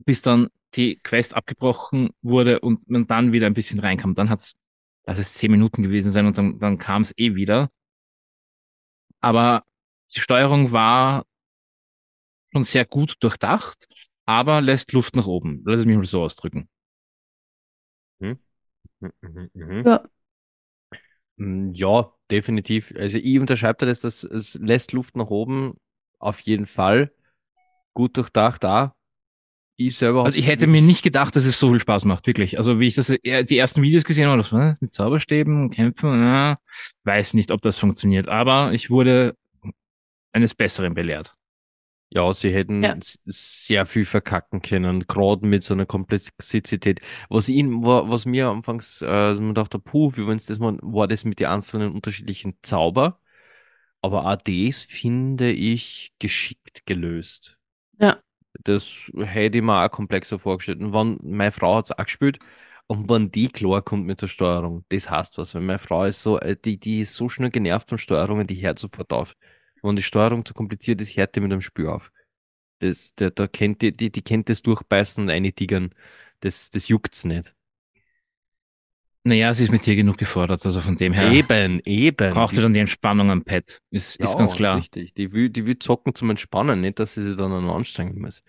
bis 0.05 0.23
dann 0.23 0.49
die 0.75 0.97
Quest 1.03 1.35
abgebrochen 1.35 2.11
wurde 2.23 2.61
und 2.61 2.89
man 2.89 3.07
dann 3.07 3.33
wieder 3.33 3.47
ein 3.47 3.55
bisschen 3.55 3.81
reinkam. 3.81 4.15
Dann 4.15 4.31
hat's, 4.31 4.55
lass 5.05 5.19
es 5.19 5.35
zehn 5.35 5.51
Minuten 5.51 5.83
gewesen 5.83 6.11
sein 6.11 6.27
und 6.27 6.39
dann, 6.39 6.59
dann 6.59 6.79
kam 6.79 7.03
es 7.03 7.13
eh 7.19 7.35
wieder. 7.35 7.69
Aber 9.21 9.65
die 10.15 10.21
Steuerung 10.21 10.73
war 10.73 11.25
schon 12.53 12.65
sehr 12.65 12.85
gut 12.85 13.17
durchdacht 13.21 13.87
aber 14.27 14.61
lässt 14.61 14.93
Luft 14.93 15.17
nach 15.17 15.27
oben. 15.27 15.63
Lass 15.65 15.81
es 15.81 15.87
mich 15.87 15.97
mal 15.97 16.05
so 16.05 16.23
ausdrücken. 16.23 16.69
Hm? 18.21 18.39
Mhm, 19.01 19.13
mhm, 19.23 19.51
mhm. 19.55 19.87
Ja. 19.87 20.05
Hm, 21.39 21.73
ja, 21.73 22.13
definitiv. 22.31 22.93
Also 22.97 23.19
ich 23.19 23.39
unterschreibe 23.39 23.87
das, 23.87 24.01
dass 24.01 24.25
es 24.25 24.55
lässt 24.55 24.93
Luft 24.93 25.17
nach 25.17 25.29
oben 25.29 25.75
auf 26.19 26.41
jeden 26.41 26.67
Fall. 26.67 27.13
Gut 27.95 28.17
durchdacht 28.17 28.65
da. 28.65 28.95
ich 29.77 29.99
selber 29.99 30.25
Also 30.25 30.39
ich 30.39 30.47
hätte 30.47 30.67
mir 30.67 30.83
nicht 30.83 31.03
gedacht, 31.03 31.37
dass 31.37 31.45
es 31.45 31.59
so 31.59 31.71
viel 31.71 31.81
Spaß 31.81 32.05
macht, 32.05 32.27
wirklich. 32.27 32.59
Also 32.59 32.81
wie 32.81 32.89
ich 32.89 32.95
das 32.95 33.11
äh, 33.11 33.45
die 33.45 33.59
ersten 33.59 33.83
Videos 33.83 34.05
gesehen 34.05 34.29
habe, 34.29 34.43
das 34.43 34.53
was 34.53 34.81
mit 34.81 34.91
Zauberstäben 34.91 35.71
kämpfen, 35.71 36.21
na, 36.21 36.59
weiß 37.05 37.35
nicht, 37.35 37.51
ob 37.51 37.63
das 37.63 37.79
funktioniert. 37.79 38.29
Aber 38.29 38.73
ich 38.73 38.91
wurde 38.91 39.37
eines 40.33 40.55
Besseren 40.55 40.95
belehrt. 40.95 41.37
Ja, 42.15 42.31
sie 42.35 42.53
hätten 42.53 42.83
Ja. 42.83 42.97
sehr 43.25 43.87
viel 43.87 44.05
verkacken 44.05 44.61
können, 44.61 45.07
gerade 45.07 45.47
mit 45.47 45.63
so 45.63 45.73
einer 45.73 45.87
Komplexität. 45.87 47.01
Was 47.31 47.49
ihn, 47.49 47.83
wa- 47.83 48.05
was 48.07 48.27
mir 48.27 48.49
anfangs, 48.49 49.01
äh, 49.01 49.35
man 49.35 49.55
dachte, 49.55 49.79
puh, 49.79 50.13
wie 50.15 50.27
wenn's 50.27 50.45
das 50.45 50.59
mal, 50.59 50.77
war 50.83 51.09
das 51.09 51.25
mit 51.25 51.41
den 51.41 51.47
einzelnen 51.47 51.93
unterschiedlichen 51.93 52.59
Zauber. 52.61 53.19
Aber 54.03 54.37
das 54.37 54.83
finde 54.83 55.53
ich 55.53 56.13
geschickt 56.19 56.85
gelöst. 56.85 57.57
Ja. 57.99 58.21
Das 58.65 59.11
hätte 59.17 59.59
ich 59.59 59.65
mir 59.65 59.83
auch 59.85 59.91
komplexer 59.91 60.39
vorgestellt. 60.39 60.81
Und 60.81 60.93
wenn, 60.93 61.19
meine 61.23 61.53
Frau 61.53 61.77
hat's 61.77 61.93
auch 61.93 62.05
gespielt, 62.05 62.39
und 62.89 63.09
wenn 63.09 63.31
die 63.31 63.49
klar 63.49 63.81
kommt 63.81 64.05
mit 64.05 64.21
der 64.21 64.27
Steuerung, 64.27 64.85
das 64.91 65.09
heißt 65.09 65.39
was, 65.39 65.55
weil 65.55 65.63
meine 65.63 65.79
Frau 65.79 66.05
ist 66.05 66.23
so, 66.23 66.39
äh, 66.41 66.57
die, 66.63 66.79
die 66.79 67.01
ist 67.01 67.15
so 67.15 67.31
schnell 67.31 67.51
genervt 67.51 67.89
von 67.89 67.97
Steuerungen, 67.97 68.47
die 68.47 68.61
hört 68.61 68.79
sofort 68.79 69.13
auf. 69.15 69.35
Wenn 69.83 69.97
die 69.97 70.03
Steuerung 70.03 70.45
zu 70.45 70.55
kompliziert 70.55 71.01
ist, 71.01 71.17
hört 71.17 71.35
die 71.35 71.41
mit 71.41 71.53
dem 71.53 71.61
Spiel 71.61 71.89
auf. 71.89 72.11
Das, 72.79 73.15
der, 73.15 73.31
da 73.31 73.47
kennt 73.47 73.83
die, 73.83 73.97
die, 73.97 74.11
die 74.11 74.23
kennt 74.23 74.49
das 74.49 74.63
durchbeißen 74.63 75.25
und 75.25 75.31
eintigern. 75.31 75.95
Das, 76.41 76.71
das 76.71 76.89
juckt's 76.89 77.25
nicht. 77.25 77.55
Naja, 79.25 79.55
sie 79.55 79.65
ist 79.65 79.71
mit 79.71 79.87
dir 79.87 79.95
genug 79.95 80.19
gefordert, 80.19 80.67
also 80.67 80.81
von 80.81 80.97
dem 80.97 81.13
her 81.13 81.31
Eben, 81.31 81.81
eben. 81.85 82.35
braucht 82.35 82.57
sie 82.57 82.61
dann 82.61 82.75
die 82.75 82.81
Entspannung 82.81 83.31
am 83.31 83.45
Pad. 83.45 83.81
Ist, 83.91 84.17
ist 84.17 84.37
ganz 84.37 84.57
klar. 84.57 84.79
Richtig. 84.79 85.15
Die 85.15 85.33
will, 85.33 85.49
die 85.49 85.65
will 85.65 85.79
zocken 85.79 86.15
zum 86.17 86.31
Entspannen, 86.31 86.81
nicht, 86.81 86.99
dass 86.99 87.15
sie 87.15 87.23
sich 87.23 87.37
dann 87.37 87.51
noch 87.51 87.77
anstrengen 87.77 88.21
muss. 88.21 88.43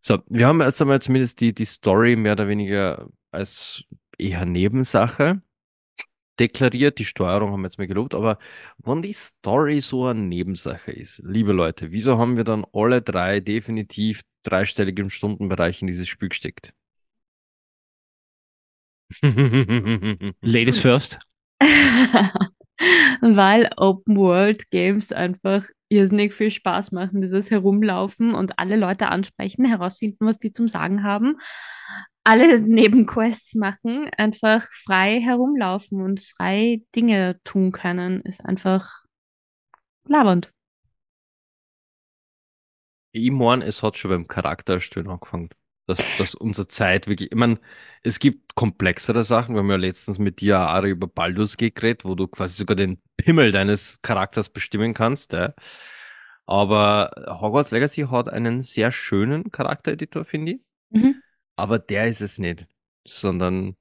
So, 0.00 0.18
wir 0.26 0.48
haben 0.48 0.60
jetzt 0.60 0.82
einmal 0.82 1.00
zumindest 1.00 1.40
die, 1.40 1.54
die 1.54 1.64
Story 1.64 2.16
mehr 2.16 2.32
oder 2.32 2.48
weniger 2.48 3.08
als 3.30 3.84
eher 4.18 4.44
Nebensache 4.44 5.40
deklariert. 6.38 6.98
Die 6.98 7.04
Steuerung 7.04 7.52
haben 7.52 7.60
wir 7.60 7.66
jetzt 7.66 7.78
mal 7.78 7.86
gelobt, 7.86 8.14
aber 8.14 8.38
wenn 8.78 9.02
die 9.02 9.12
Story 9.12 9.80
so 9.80 10.06
eine 10.06 10.20
Nebensache 10.20 10.92
ist, 10.92 11.22
liebe 11.24 11.52
Leute, 11.52 11.92
wieso 11.92 12.18
haben 12.18 12.36
wir 12.36 12.44
dann 12.44 12.64
alle 12.72 13.02
drei 13.02 13.40
definitiv 13.40 14.22
dreistellig 14.42 14.98
im 14.98 15.10
Stundenbereich 15.10 15.82
in 15.82 15.88
dieses 15.88 16.08
Spiel 16.08 16.28
gesteckt? 16.30 16.72
Ladies 20.40 20.80
first. 20.80 21.18
Weil 23.20 23.70
Open 23.76 24.16
World 24.16 24.70
Games 24.70 25.12
einfach 25.12 25.66
irrsinnig 25.88 26.34
viel 26.34 26.50
Spaß 26.50 26.90
machen, 26.92 27.20
dieses 27.20 27.50
Herumlaufen 27.50 28.34
und 28.34 28.58
alle 28.58 28.76
Leute 28.76 29.08
ansprechen, 29.08 29.64
herausfinden, 29.64 30.26
was 30.26 30.38
die 30.38 30.52
zum 30.52 30.66
Sagen 30.66 31.04
haben, 31.04 31.36
alle 32.24 32.60
Nebenquests 32.60 33.54
machen, 33.54 34.08
einfach 34.16 34.64
frei 34.84 35.20
herumlaufen 35.20 36.02
und 36.02 36.20
frei 36.20 36.82
Dinge 36.94 37.40
tun 37.44 37.72
können, 37.72 38.22
ist 38.22 38.44
einfach 38.44 39.02
labernd. 40.04 40.52
Ich 43.12 43.30
meine, 43.30 43.64
es 43.64 43.82
hat 43.82 43.96
schon 43.96 44.10
beim 44.10 44.26
Charaktererstellen 44.26 45.10
angefangen. 45.10 45.50
Dass, 45.86 46.16
dass 46.16 46.36
unsere 46.36 46.68
Zeit 46.68 47.08
wirklich, 47.08 47.32
ich 47.32 47.36
meine, 47.36 47.58
es 48.04 48.20
gibt 48.20 48.54
komplexere 48.54 49.24
Sachen. 49.24 49.56
Wir 49.56 49.62
haben 49.62 49.68
ja 49.70 49.76
letztens 49.76 50.20
mit 50.20 50.40
dir, 50.40 50.58
Ari, 50.58 50.90
über 50.90 51.08
Baldur's 51.08 51.56
geredet, 51.56 52.04
wo 52.04 52.14
du 52.14 52.28
quasi 52.28 52.54
sogar 52.54 52.76
den 52.76 53.02
Pimmel 53.16 53.50
deines 53.50 53.98
Charakters 54.00 54.48
bestimmen 54.48 54.94
kannst. 54.94 55.32
Ja. 55.32 55.54
Aber 56.46 57.10
Hogwarts 57.40 57.72
Legacy 57.72 58.02
hat 58.02 58.28
einen 58.28 58.60
sehr 58.60 58.92
schönen 58.92 59.50
Charaktereditor, 59.50 60.24
finde 60.24 60.52
ich. 60.52 60.60
Mhm. 60.90 61.21
Aber 61.56 61.78
der 61.78 62.06
ist 62.06 62.20
es 62.20 62.38
nicht. 62.38 62.66
Sondern 63.04 63.76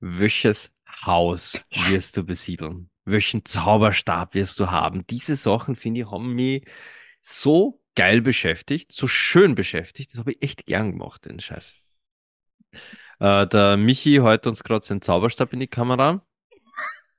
welches 0.00 0.72
Haus 1.04 1.64
wirst 1.88 2.16
du 2.16 2.24
besiedeln? 2.24 2.90
Welchen 3.04 3.44
Zauberstab 3.44 4.34
wirst 4.34 4.60
du 4.60 4.70
haben? 4.70 5.06
Diese 5.06 5.36
Sachen, 5.36 5.76
finde 5.76 6.00
ich, 6.00 6.10
haben 6.10 6.34
mich 6.34 6.64
so 7.22 7.80
geil 7.94 8.20
beschäftigt, 8.20 8.92
so 8.92 9.08
schön 9.08 9.54
beschäftigt. 9.54 10.12
Das 10.12 10.18
habe 10.18 10.32
ich 10.32 10.42
echt 10.42 10.66
gern 10.66 10.92
gemacht, 10.92 11.24
den 11.24 11.40
Scheiß. 11.40 11.74
Äh, 13.18 13.46
der 13.46 13.76
Michi 13.76 14.20
hält 14.22 14.46
uns 14.46 14.62
gerade 14.62 14.84
seinen 14.84 15.02
Zauberstab 15.02 15.52
in 15.52 15.60
die 15.60 15.66
Kamera. 15.66 16.24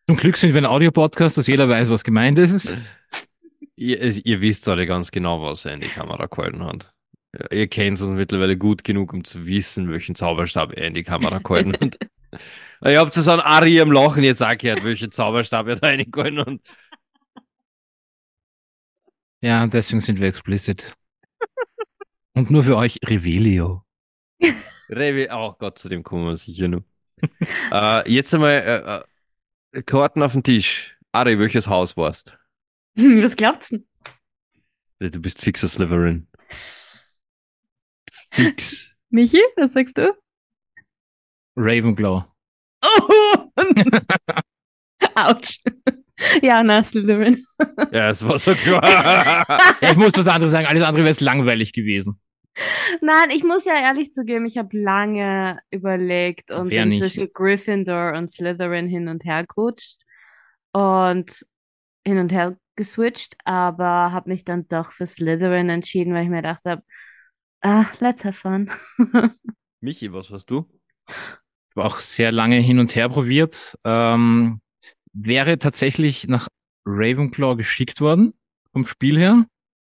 Zum 0.07 0.15
Glück 0.15 0.37
sind 0.37 0.53
wir 0.53 0.61
ein 0.61 0.65
Audio-Podcast, 0.65 1.37
dass 1.37 1.47
jeder 1.47 1.67
weiß, 1.67 1.89
was 1.89 2.03
gemeint 2.03 2.39
ist. 2.39 2.71
Ihr, 3.75 4.01
ihr 4.01 4.41
wisst 4.41 4.67
alle 4.69 4.85
ganz 4.85 5.11
genau, 5.11 5.41
was 5.41 5.65
er 5.65 5.73
in 5.73 5.81
die 5.81 5.87
Kamera 5.87 6.27
gehalten 6.27 6.63
hat. 6.63 6.93
Ihr 7.51 7.67
kennt 7.67 8.01
uns 8.01 8.11
mittlerweile 8.11 8.57
gut 8.57 8.83
genug, 8.83 9.13
um 9.13 9.23
zu 9.23 9.45
wissen, 9.45 9.91
welchen 9.91 10.15
Zauberstab 10.15 10.73
er 10.73 10.87
in 10.87 10.93
die 10.93 11.03
Kamera 11.03 11.39
gehalten 11.39 11.73
hat. 11.73 11.97
Ihr 12.83 12.99
habt 12.99 13.15
es 13.17 13.27
an 13.27 13.39
Ari 13.39 13.79
im 13.79 13.91
Lachen 13.91 14.23
jetzt 14.23 14.41
auch 14.43 14.57
gehört, 14.57 14.83
welchen 14.83 15.11
Zauberstab 15.11 15.67
er 15.67 15.75
da 15.75 15.87
reingehalten 15.87 16.39
hat. 16.39 16.59
Ja, 19.41 19.67
deswegen 19.67 20.01
sind 20.01 20.19
wir 20.19 20.27
explicit. 20.27 20.95
Und 22.33 22.49
nur 22.49 22.63
für 22.63 22.77
euch 22.77 22.99
Revelio. 23.05 23.83
Revi, 24.89 25.27
oh 25.31 25.53
Gott, 25.57 25.79
zu 25.79 25.89
dem 25.89 26.03
kommen 26.03 26.25
wir 26.25 26.37
sicher 26.37 26.67
noch. 26.67 26.83
äh, 27.71 28.09
jetzt 28.11 28.33
einmal 28.33 29.03
äh, 29.73 29.77
äh, 29.77 29.81
Karten 29.83 30.21
auf 30.21 30.33
den 30.33 30.43
Tisch. 30.43 30.97
Ari, 31.11 31.39
welches 31.39 31.67
Haus 31.67 31.97
warst? 31.97 32.37
Was 32.95 33.35
glaubt's 33.35 33.69
denn? 33.69 33.87
Du 34.99 35.19
bist 35.19 35.41
fixer 35.41 35.67
Slytherin. 35.67 36.27
Fix. 38.33 38.95
Michi, 39.09 39.41
was 39.55 39.73
sagst 39.73 39.97
du? 39.97 40.13
Ravenclaw. 41.55 42.25
Oh! 42.83 43.51
Autsch. 45.15 45.59
Ja, 46.41 46.63
na, 46.63 46.83
Slytherin. 46.83 47.43
Ja, 47.91 48.09
es 48.09 48.27
war 48.27 48.37
so 48.37 48.53
klar. 48.53 49.45
Ich 49.81 49.95
muss 49.95 50.13
was 50.15 50.27
anderes 50.27 50.51
sagen, 50.51 50.65
alles 50.67 50.83
andere 50.83 51.03
wäre 51.03 51.11
es 51.11 51.19
langweilig 51.21 51.73
gewesen. 51.73 52.19
Nein, 53.01 53.29
ich 53.29 53.43
muss 53.43 53.65
ja 53.65 53.75
ehrlich 53.79 54.11
zugeben, 54.13 54.45
ich 54.47 54.57
habe 54.57 54.75
lange 54.77 55.59
überlegt 55.69 56.49
und 56.49 56.71
Wer 56.71 56.81
bin 56.83 56.89
nicht? 56.89 56.99
zwischen 57.01 57.29
Gryffindor 57.31 58.13
und 58.13 58.31
Slytherin 58.31 58.87
hin 58.87 59.07
und 59.09 59.25
her 59.25 59.45
gerutscht 59.45 60.01
und 60.71 61.45
hin 62.05 62.17
und 62.17 62.31
her 62.31 62.57
geswitcht, 62.75 63.35
aber 63.45 64.11
habe 64.11 64.29
mich 64.29 64.43
dann 64.43 64.67
doch 64.67 64.91
für 64.91 65.05
Slytherin 65.05 65.69
entschieden, 65.69 66.13
weil 66.15 66.23
ich 66.23 66.29
mir 66.29 66.37
gedacht 66.37 66.65
habe, 66.65 66.81
ah, 67.61 67.85
let's 67.99 68.23
have 68.23 68.37
fun. 68.37 68.69
Michi, 69.81 70.11
was 70.11 70.31
warst 70.31 70.49
du? 70.49 70.65
Ich 71.07 71.75
habe 71.75 71.87
auch 71.87 71.99
sehr 71.99 72.31
lange 72.31 72.59
hin 72.59 72.79
und 72.79 72.95
her 72.95 73.09
probiert. 73.09 73.77
Ähm, 73.83 74.61
wäre 75.13 75.57
tatsächlich 75.57 76.27
nach 76.27 76.47
Ravenclaw 76.85 77.55
geschickt 77.55 78.01
worden, 78.01 78.33
vom 78.71 78.85
Spiel 78.85 79.17
her. 79.17 79.45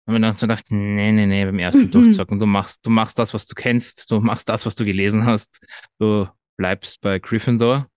Haben 0.07 0.13
wir 0.13 0.19
dann 0.19 0.35
so 0.35 0.47
gedacht, 0.47 0.65
nee, 0.69 1.11
nee, 1.11 1.25
nee, 1.25 1.45
beim 1.45 1.59
ersten 1.59 1.91
Durchzocken, 1.91 2.39
du 2.39 2.45
machst, 2.45 2.85
du 2.85 2.89
machst 2.89 3.19
das, 3.19 3.33
was 3.33 3.45
du 3.45 3.55
kennst, 3.55 4.09
du 4.09 4.19
machst 4.21 4.47
das, 4.47 4.65
was 4.65 4.75
du 4.75 4.85
gelesen 4.85 5.25
hast, 5.25 5.59
du 5.99 6.27
bleibst 6.57 7.01
bei 7.01 7.19
Gryffindor. 7.19 7.87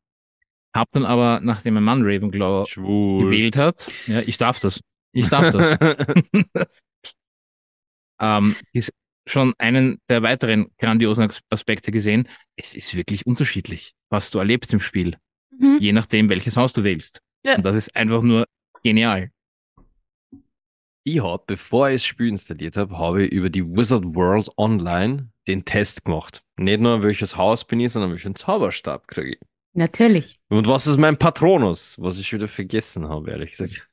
Hab 0.75 0.91
dann 0.93 1.05
aber, 1.05 1.41
nachdem 1.43 1.75
mein 1.75 1.85
Mann 1.85 2.03
Ravenclaw 2.03 2.67
Schwul. 2.67 3.25
gewählt 3.25 3.57
hat, 3.57 3.91
ja, 4.07 4.21
ich 4.21 4.39
darf 4.39 4.61
das, 4.61 4.81
ich 5.13 5.29
darf 5.29 5.51
das, 5.51 5.79
ähm, 8.21 8.57
ist 8.73 8.93
schon 9.31 9.55
einen 9.59 10.01
der 10.09 10.23
weiteren 10.23 10.71
grandiosen 10.79 11.25
As- 11.29 11.41
Aspekte 11.51 11.91
gesehen. 11.93 12.29
Es 12.57 12.75
ist 12.75 12.95
wirklich 12.97 13.27
unterschiedlich, 13.27 13.95
was 14.11 14.31
du 14.31 14.39
erlebst 14.39 14.73
im 14.73 14.81
Spiel, 14.81 15.17
Mhm. 15.59 15.79
je 15.81 15.93
nachdem, 15.93 16.29
welches 16.29 16.57
Haus 16.57 16.73
du 16.73 16.85
wählst. 16.85 17.21
Ja. 17.45 17.57
Und 17.57 17.65
das 17.65 17.77
ist 17.77 17.95
einfach 17.97 18.23
nur 18.23 18.47
genial. 18.83 19.31
Ich 21.05 21.23
habe, 21.23 21.43
bevor 21.47 21.89
ich 21.89 22.03
das 22.03 22.05
Spiel 22.05 22.29
installiert 22.29 22.77
habe, 22.77 22.97
habe 22.99 23.25
ich 23.25 23.33
über 23.33 23.49
die 23.49 23.65
Wizard 23.65 24.05
World 24.15 24.51
Online 24.59 25.31
den 25.49 25.65
Test 25.65 26.05
gemacht. 26.05 26.43
Nicht 26.59 26.81
nur, 26.81 27.03
welches 27.03 27.37
Haus 27.37 27.65
bin 27.65 27.81
ich, 27.81 27.93
sondern 27.93 28.11
welchen 28.11 28.35
Zauberstab 28.35 29.09
kriege 29.09 29.31
ich. 29.33 29.39
Natürlich. 29.73 30.39
Und 30.49 30.67
was 30.67 30.87
ist 30.87 30.99
mein 30.99 31.17
Patronus? 31.17 31.97
Was 31.99 32.19
ich 32.19 32.33
wieder 32.33 32.49
vergessen 32.49 33.09
habe, 33.09 33.31
ehrlich 33.31 33.53
gesagt. 33.53 33.89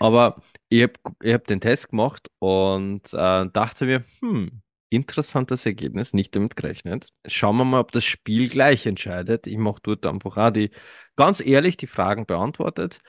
Aber 0.00 0.42
ich 0.72 0.82
habe 0.84 0.94
ich 1.22 1.34
hab 1.34 1.46
den 1.46 1.60
Test 1.60 1.90
gemacht 1.90 2.30
und 2.38 3.12
äh, 3.12 3.46
dachte 3.52 3.84
mir, 3.84 4.04
hm, 4.20 4.62
interessantes 4.88 5.66
Ergebnis, 5.66 6.14
nicht 6.14 6.34
damit 6.34 6.56
gerechnet. 6.56 7.10
Schauen 7.26 7.56
wir 7.58 7.64
mal, 7.64 7.80
ob 7.80 7.92
das 7.92 8.04
Spiel 8.04 8.48
gleich 8.48 8.86
entscheidet. 8.86 9.46
Ich 9.46 9.58
mache 9.58 9.80
dort 9.82 10.06
einfach 10.06 10.36
auch 10.38 10.50
die, 10.50 10.70
ganz 11.16 11.40
ehrlich, 11.44 11.76
die 11.76 11.86
Fragen 11.86 12.24
beantwortet. 12.24 13.00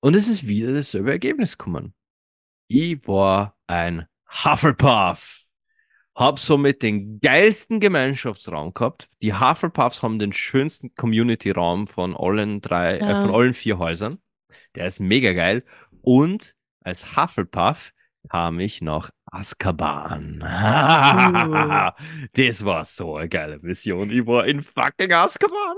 Und 0.00 0.16
es 0.16 0.28
ist 0.28 0.46
wieder 0.48 0.72
dasselbe 0.72 1.12
Ergebnis 1.12 1.56
gekommen. 1.58 1.94
Ich 2.68 3.06
war 3.06 3.56
ein 3.68 4.06
Hufflepuff. 4.44 5.44
Hab 6.16 6.40
somit 6.40 6.82
den 6.82 7.20
geilsten 7.20 7.78
Gemeinschaftsraum 7.78 8.74
gehabt. 8.74 9.08
Die 9.22 9.34
Hufflepuffs 9.34 10.02
haben 10.02 10.18
den 10.18 10.32
schönsten 10.32 10.94
Community-Raum 10.96 11.86
von 11.86 12.16
allen 12.16 12.60
drei, 12.60 12.96
äh, 12.96 13.00
Ja. 13.00 13.22
von 13.22 13.32
allen 13.32 13.54
vier 13.54 13.78
Häusern. 13.78 14.18
Der 14.74 14.86
ist 14.86 14.98
mega 14.98 15.32
geil. 15.34 15.64
Und 16.02 16.55
als 16.86 17.16
Hufflepuff 17.16 17.92
kam 18.30 18.60
ich 18.60 18.80
nach 18.80 19.10
Azkaban. 19.26 20.38
das 22.32 22.64
war 22.64 22.84
so 22.84 23.16
eine 23.16 23.28
geile 23.28 23.58
Mission. 23.58 24.10
Ich 24.10 24.24
war 24.24 24.46
in 24.46 24.62
fucking 24.62 25.12
Azkaban. 25.12 25.76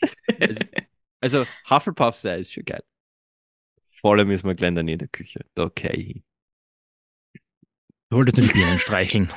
also, 1.20 1.46
Hufflepuff 1.70 2.16
sei 2.16 2.40
ist 2.40 2.52
schon 2.52 2.64
geil. 2.64 2.82
Vor 4.00 4.14
allem 4.14 4.32
ist 4.32 4.42
man 4.42 4.56
gleich 4.56 4.76
in 4.76 4.98
der 4.98 5.08
Küche. 5.08 5.46
Da 5.54 5.62
okay. 5.62 6.24
Du 8.10 8.16
wolltest 8.16 8.36
nur 8.36 8.46
die 8.48 8.52
Birnen 8.52 8.80
streicheln. 8.80 9.32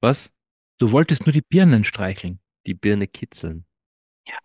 Was? 0.00 0.32
Du 0.78 0.92
wolltest 0.92 1.26
nur 1.26 1.32
die 1.34 1.42
Birnen 1.42 1.84
streicheln. 1.84 2.40
Die 2.66 2.74
Birne 2.74 3.06
kitzeln. 3.06 3.66
Ja. 4.26 4.38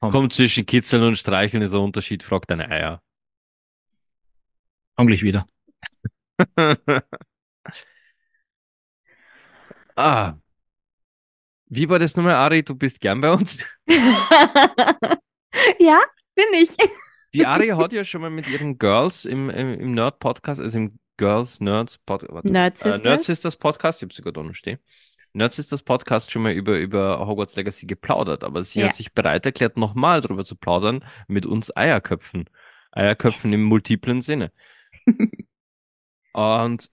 Komm. 0.00 0.10
Kommt 0.10 0.32
zwischen 0.32 0.64
kitzeln 0.64 1.02
und 1.02 1.16
streicheln 1.16 1.62
ist 1.62 1.74
ein 1.74 1.80
Unterschied, 1.80 2.22
frag 2.22 2.46
deine 2.46 2.70
Eier. 2.70 3.02
Komm 4.98 5.06
gleich 5.06 5.22
wieder. 5.22 5.46
ah. 9.94 10.34
Wie 11.66 11.88
war 11.88 12.00
das 12.00 12.16
nochmal, 12.16 12.34
Ari? 12.34 12.64
Du 12.64 12.74
bist 12.74 13.00
gern 13.00 13.20
bei 13.20 13.30
uns? 13.30 13.60
ja, 13.86 14.00
bin 16.34 16.46
ich. 16.54 16.70
Die 17.34 17.46
Ari 17.46 17.68
hat 17.68 17.92
ja 17.92 18.04
schon 18.04 18.22
mal 18.22 18.30
mit 18.30 18.48
ihren 18.48 18.76
Girls 18.76 19.24
im, 19.24 19.50
im, 19.50 19.78
im 19.78 19.92
Nerd-Podcast, 19.92 20.60
also 20.60 20.78
im 20.78 20.98
Girls 21.16 21.60
Nerds 21.60 21.98
Podcast, 21.98 22.44
Nerd 22.44 22.78
Sisters? 22.78 23.00
Äh, 23.00 23.04
Nerd 23.08 23.22
Sisters 23.22 23.54
Podcast, 23.54 23.98
ich 24.00 24.06
habe 24.06 24.14
sogar 24.14 24.32
da 24.32 24.42
noch 24.42 24.54
stehen. 24.54 24.80
Nerd 25.32 25.52
Sisters 25.52 25.84
Podcast 25.84 26.32
schon 26.32 26.42
mal 26.42 26.54
über, 26.54 26.76
über 26.76 27.24
Hogwarts 27.24 27.54
Legacy 27.54 27.86
geplaudert, 27.86 28.42
aber 28.42 28.64
sie 28.64 28.80
Ja. 28.80 28.88
hat 28.88 28.96
sich 28.96 29.12
bereit 29.12 29.46
erklärt, 29.46 29.76
nochmal 29.76 30.22
drüber 30.22 30.44
zu 30.44 30.56
plaudern 30.56 31.04
mit 31.28 31.46
uns 31.46 31.70
Eierköpfen. 31.76 32.50
Eierköpfen 32.90 33.52
im 33.52 33.62
multiplen 33.62 34.22
Sinne. 34.22 34.50
Und 36.32 36.90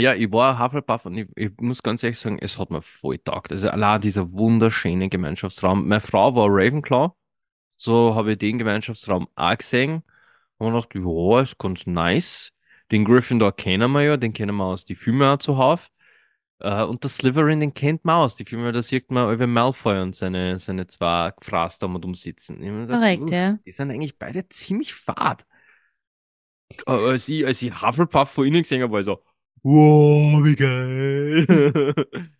ja, 0.00 0.14
ich 0.14 0.30
war 0.32 0.58
Hufflepuff 0.58 1.06
und 1.06 1.16
ich, 1.18 1.28
ich 1.36 1.52
muss 1.60 1.82
ganz 1.82 2.02
ehrlich 2.02 2.20
sagen, 2.20 2.38
es 2.40 2.58
hat 2.58 2.70
mir 2.70 2.82
voll 2.82 3.18
taugt. 3.18 3.52
Also 3.52 3.70
allein 3.70 4.00
dieser 4.00 4.32
wunderschöne 4.32 5.08
Gemeinschaftsraum. 5.08 5.88
Meine 5.88 6.00
Frau 6.00 6.34
war 6.36 6.48
Ravenclaw, 6.50 7.12
so 7.76 8.14
habe 8.14 8.32
ich 8.32 8.38
den 8.38 8.58
Gemeinschaftsraum 8.58 9.28
auch 9.36 9.58
gesehen 9.58 10.02
und 10.58 10.74
dachte, 10.74 10.98
ja, 11.00 11.40
ist 11.40 11.58
ganz 11.58 11.86
nice. 11.86 12.52
Den 12.92 13.04
Gryffindor 13.04 13.52
kennen 13.56 13.92
wir 13.92 14.02
ja, 14.02 14.16
den 14.16 14.32
kennen 14.32 14.56
wir 14.56 14.64
aus 14.64 14.84
die 14.84 14.94
Filme 14.94 15.32
auch 15.32 15.38
zuhauf. 15.38 15.90
Äh, 16.60 16.84
und 16.84 17.04
der 17.04 17.10
Slytherin, 17.10 17.60
den 17.60 17.74
kennt 17.74 18.04
man 18.04 18.16
aus 18.16 18.36
die 18.36 18.44
Filme, 18.44 18.72
da 18.72 18.82
sieht 18.82 19.10
man 19.10 19.32
über 19.32 19.46
Malfoy 19.46 20.00
und 20.00 20.16
seine, 20.16 20.58
seine 20.58 20.86
zwei 20.86 21.32
Fraß 21.40 21.78
da 21.78 21.86
umsitzen. 21.86 22.86
Korrekt, 22.88 23.22
"Uh, 23.22 23.32
ja. 23.32 23.58
Die 23.66 23.72
sind 23.72 23.90
eigentlich 23.90 24.18
beide 24.18 24.48
ziemlich 24.48 24.94
fad. 24.94 25.44
Äh, 26.70 26.92
als 26.92 27.28
ich, 27.28 27.46
als 27.46 27.62
ich 27.62 27.82
Hufflepuff 27.82 28.30
vor 28.30 28.44
ihnen 28.44 28.62
gesehen 28.62 28.82
habe, 28.82 28.92
war 28.92 29.00
ich 29.00 29.06
so, 29.06 29.22
wow, 29.62 30.44
wie 30.44 30.56
geil. 30.56 31.94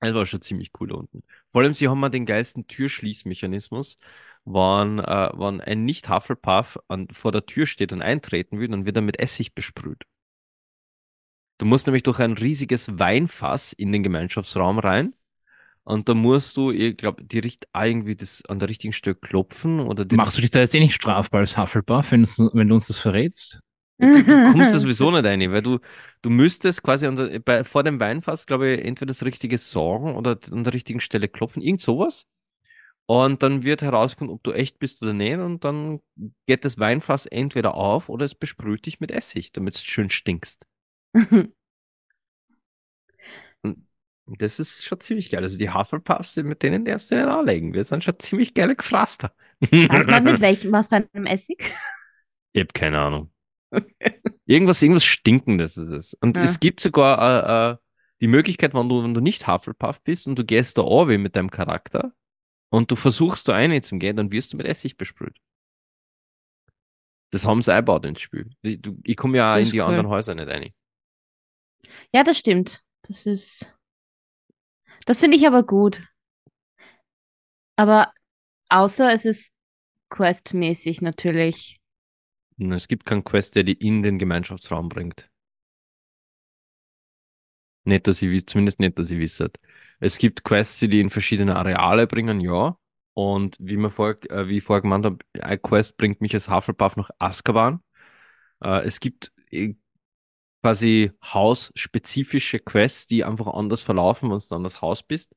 Es 0.00 0.14
war 0.14 0.26
schon 0.26 0.42
ziemlich 0.42 0.70
cool 0.80 0.88
da 0.88 0.94
unten. 0.94 1.24
Vor 1.48 1.62
allem, 1.62 1.74
sie 1.74 1.88
haben 1.88 1.98
mal 2.00 2.08
den 2.08 2.26
geilsten 2.26 2.66
Türschließmechanismus. 2.68 3.96
Wenn, 4.44 4.98
äh, 5.00 5.30
wenn 5.34 5.60
ein 5.60 5.84
Nicht-Hufflepuff 5.84 6.78
vor 7.12 7.32
der 7.32 7.46
Tür 7.46 7.66
steht 7.66 7.92
und 7.92 8.02
eintreten 8.02 8.60
will, 8.60 8.68
dann 8.68 8.86
wird 8.86 8.96
er 8.96 9.02
mit 9.02 9.18
Essig 9.18 9.54
besprüht. 9.54 10.04
Du 11.58 11.66
musst 11.66 11.86
nämlich 11.86 12.04
durch 12.04 12.20
ein 12.20 12.32
riesiges 12.32 12.98
Weinfass 12.98 13.72
in 13.72 13.90
den 13.92 14.02
Gemeinschaftsraum 14.02 14.78
rein. 14.78 15.14
Und 15.88 16.06
da 16.06 16.12
musst 16.12 16.58
du, 16.58 16.70
ich 16.70 16.98
glaube, 16.98 17.24
die 17.24 17.38
richt 17.38 17.66
irgendwie 17.74 18.14
das 18.14 18.44
an 18.44 18.58
der 18.58 18.68
richtigen 18.68 18.92
Stelle 18.92 19.16
klopfen 19.16 19.80
oder 19.80 20.04
die 20.04 20.16
Machst 20.16 20.36
du 20.36 20.42
dich 20.42 20.50
da 20.50 20.60
jetzt 20.60 20.74
eh 20.74 20.80
nicht 20.80 20.94
strafbar 20.94 21.40
als 21.40 21.56
Hufflepuff, 21.56 22.12
wenn, 22.12 22.24
wenn 22.26 22.68
du 22.68 22.74
uns 22.74 22.88
das 22.88 22.98
verrätst? 22.98 23.58
Du, 23.98 24.22
du 24.22 24.22
kommst 24.52 24.74
da 24.74 24.78
sowieso 24.78 25.10
nicht 25.10 25.24
rein, 25.24 25.50
weil 25.50 25.62
du, 25.62 25.78
du 26.20 26.28
müsstest 26.28 26.82
quasi 26.82 27.06
an 27.06 27.16
der, 27.16 27.38
bei, 27.38 27.64
vor 27.64 27.84
dem 27.84 27.98
Weinfass, 28.00 28.44
glaube 28.44 28.68
ich, 28.68 28.84
entweder 28.84 29.06
das 29.06 29.24
richtige 29.24 29.56
sorgen 29.56 30.14
oder 30.14 30.38
an 30.50 30.62
der 30.62 30.74
richtigen 30.74 31.00
Stelle 31.00 31.26
klopfen, 31.26 31.62
irgend 31.62 31.80
sowas. 31.80 32.26
Und 33.06 33.42
dann 33.42 33.62
wird 33.62 33.80
herauskommen, 33.80 34.30
ob 34.30 34.42
du 34.42 34.52
echt 34.52 34.78
bist 34.78 35.00
oder 35.00 35.14
nicht. 35.14 35.38
Und 35.38 35.64
dann 35.64 36.00
geht 36.46 36.66
das 36.66 36.78
Weinfass 36.78 37.24
entweder 37.24 37.76
auf 37.76 38.10
oder 38.10 38.26
es 38.26 38.34
besprüht 38.34 38.84
dich 38.84 39.00
mit 39.00 39.10
Essig, 39.10 39.52
damit 39.52 39.76
es 39.76 39.84
schön 39.84 40.10
stinkst. 40.10 40.66
Das 44.36 44.60
ist 44.60 44.84
schon 44.84 45.00
ziemlich 45.00 45.30
geil. 45.30 45.42
Also 45.42 45.58
die 45.58 45.70
Hufflepuffs, 45.72 46.36
mit 46.36 46.62
denen 46.62 46.84
darfst 46.84 47.10
du 47.10 47.16
nicht 47.16 47.26
anlegen. 47.26 47.72
Wir 47.74 47.84
sind 47.84 48.04
schon 48.04 48.14
ziemlich 48.18 48.54
geile 48.54 48.76
Gefraster. 48.76 49.32
Weiß 49.60 50.06
man 50.06 50.24
mit 50.24 50.40
welchem, 50.40 50.72
was 50.72 50.88
für 50.88 50.96
einem 50.96 51.26
Essig? 51.26 51.64
Ich 52.52 52.60
habe 52.60 52.72
keine 52.72 52.98
Ahnung. 53.00 53.32
Irgendwas, 54.46 54.80
irgendwas 54.82 55.04
Stinkendes 55.04 55.76
ist 55.76 55.90
es. 55.90 56.14
Und 56.14 56.36
Ja. 56.36 56.42
es 56.44 56.60
gibt 56.60 56.80
sogar 56.80 57.70
äh, 57.70 57.72
äh, 57.74 57.76
die 58.20 58.26
Möglichkeit, 58.28 58.74
wenn 58.74 58.88
du, 58.88 59.02
wenn 59.02 59.14
du 59.14 59.20
nicht 59.20 59.46
Hufflepuff 59.46 60.00
bist 60.02 60.26
und 60.26 60.38
du 60.38 60.44
gehst 60.44 60.78
da 60.78 60.82
runter 60.82 61.18
mit 61.18 61.36
deinem 61.36 61.50
Charakter 61.50 62.12
und 62.70 62.90
du 62.90 62.96
versuchst 62.96 63.48
da 63.48 63.54
eine 63.54 63.80
zu 63.82 63.98
gehen, 63.98 64.16
dann 64.16 64.32
wirst 64.32 64.52
du 64.52 64.56
mit 64.56 64.66
Essig 64.66 64.96
besprüht. 64.96 65.38
Das 67.30 67.46
haben 67.46 67.60
sie 67.62 67.72
eingebaut 67.72 68.06
ins 68.06 68.22
Spiel. 68.22 68.50
Du, 68.62 68.98
ich 69.04 69.16
komme 69.16 69.36
ja 69.36 69.56
in 69.58 69.70
die 69.70 69.80
cool. 69.80 69.86
anderen 69.86 70.08
Häuser 70.08 70.34
nicht 70.34 70.48
rein. 70.48 70.70
Ja, 72.12 72.24
das 72.24 72.38
stimmt. 72.38 72.82
Das 73.02 73.26
ist. 73.26 73.74
Das 75.06 75.20
finde 75.20 75.36
ich 75.36 75.46
aber 75.46 75.62
gut. 75.62 76.02
Aber 77.76 78.12
außer 78.68 79.12
es 79.12 79.24
ist 79.24 79.52
questmäßig 80.10 81.00
natürlich. 81.00 81.80
Es 82.58 82.88
gibt 82.88 83.06
keinen 83.06 83.24
Quest, 83.24 83.54
der 83.56 83.62
die 83.62 83.74
in 83.74 84.02
den 84.02 84.18
Gemeinschaftsraum 84.18 84.88
bringt. 84.88 85.30
Nicht, 87.84 88.06
dass 88.06 88.20
ich 88.20 88.46
zumindest 88.46 88.80
nicht, 88.80 88.98
dass 88.98 89.10
ich 89.10 89.18
wisse. 89.18 89.50
Es 90.00 90.18
gibt 90.18 90.44
Quests, 90.44 90.80
die 90.80 91.00
in 91.00 91.10
verschiedene 91.10 91.56
Areale 91.56 92.06
bringen, 92.06 92.40
ja. 92.40 92.76
Und 93.14 93.56
wie 93.60 93.76
man 93.76 93.90
vor, 93.90 94.16
äh, 94.30 94.46
wie 94.48 94.58
ich 94.58 94.64
vorher 94.64 94.82
gemeint 94.82 95.04
habe, 95.06 95.18
ein 95.40 95.60
Quest 95.62 95.96
bringt 95.96 96.20
mich 96.20 96.34
als 96.34 96.48
Hufflepuff 96.48 96.96
nach 96.96 97.10
Azkaban. 97.18 97.80
Äh, 98.62 98.84
es 98.84 99.00
gibt 99.00 99.32
äh, 99.50 99.74
quasi 100.68 101.12
hausspezifische 101.24 102.58
Quests, 102.58 103.06
die 103.06 103.24
einfach 103.24 103.46
anders 103.46 103.82
verlaufen, 103.82 104.30
wenn 104.30 104.38
du 104.38 104.44
dann 104.50 104.64
das 104.64 104.82
Haus 104.82 105.02
bist. 105.02 105.34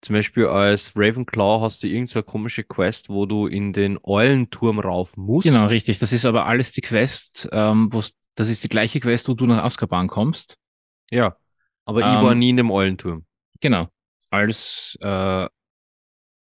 Zum 0.00 0.14
Beispiel 0.14 0.46
als 0.46 0.92
Ravenclaw 0.96 1.62
hast 1.62 1.82
du 1.82 1.86
irgendeine 1.86 2.08
so 2.08 2.22
komische 2.22 2.64
Quest, 2.64 3.08
wo 3.08 3.26
du 3.26 3.46
in 3.46 3.72
den 3.72 3.98
Eulenturm 4.02 4.78
rauf 4.78 5.16
musst. 5.16 5.48
Genau, 5.48 5.66
richtig. 5.66 5.98
Das 5.98 6.12
ist 6.12 6.24
aber 6.24 6.46
alles 6.46 6.72
die 6.72 6.82
Quest, 6.82 7.48
ähm, 7.52 7.90
das 8.34 8.48
ist 8.48 8.64
die 8.64 8.68
gleiche 8.68 9.00
Quest, 9.00 9.28
wo 9.28 9.34
du 9.34 9.46
nach 9.46 9.64
Azkaban 9.64 10.08
kommst. 10.08 10.56
Ja. 11.10 11.36
Aber 11.84 12.00
ich 12.00 12.06
Ähm, 12.06 12.22
war 12.22 12.34
nie 12.34 12.50
in 12.50 12.56
dem 12.56 12.70
Eulenturm. 12.70 13.24
Genau. 13.60 13.88
Als 14.30 14.96
äh, 15.00 15.46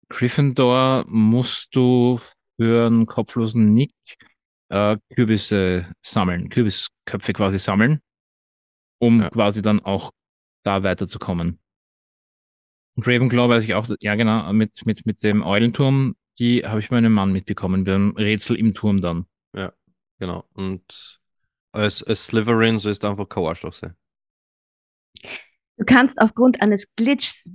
Gryffindor 0.09 1.05
musst 1.07 1.75
du 1.75 2.19
für 2.57 2.87
einen 2.87 3.05
kopflosen 3.05 3.73
Nick 3.73 3.93
äh, 4.69 4.97
Kürbisse 5.13 5.91
sammeln, 6.01 6.49
Kürbisköpfe 6.49 7.33
quasi 7.33 7.59
sammeln, 7.59 8.01
um 9.03 9.21
Ja. 9.21 9.29
quasi 9.29 9.61
dann 9.61 9.79
auch 9.81 10.11
da 10.63 10.83
weiterzukommen. 10.83 11.59
Und 12.95 13.07
Ravenclaw 13.07 13.49
weiß 13.49 13.63
ich 13.63 13.73
auch, 13.73 13.87
ja 13.99 14.15
genau, 14.15 14.53
mit, 14.53 14.85
mit, 14.85 15.05
mit 15.05 15.23
dem 15.23 15.43
Eulenturm, 15.43 16.15
die 16.39 16.63
habe 16.65 16.79
ich 16.79 16.91
meinem 16.91 17.11
Mann 17.13 17.31
mitbekommen, 17.31 17.83
beim 17.83 18.11
Rätsel 18.15 18.55
im 18.55 18.73
Turm 18.73 19.01
dann. 19.01 19.25
Genau. 20.19 20.45
Und 20.53 21.19
als, 21.73 22.01
als 22.03 22.27
Slytherin 22.27 22.77
sollst 22.77 23.03
du 23.03 23.07
einfach 23.07 23.27
kein 23.27 23.43
Arschloch 23.43 23.73
sein. 23.73 23.95
Du 25.77 25.85
kannst 25.85 26.21
aufgrund 26.21 26.61
eines 26.61 26.85
Glitchs 26.95 27.49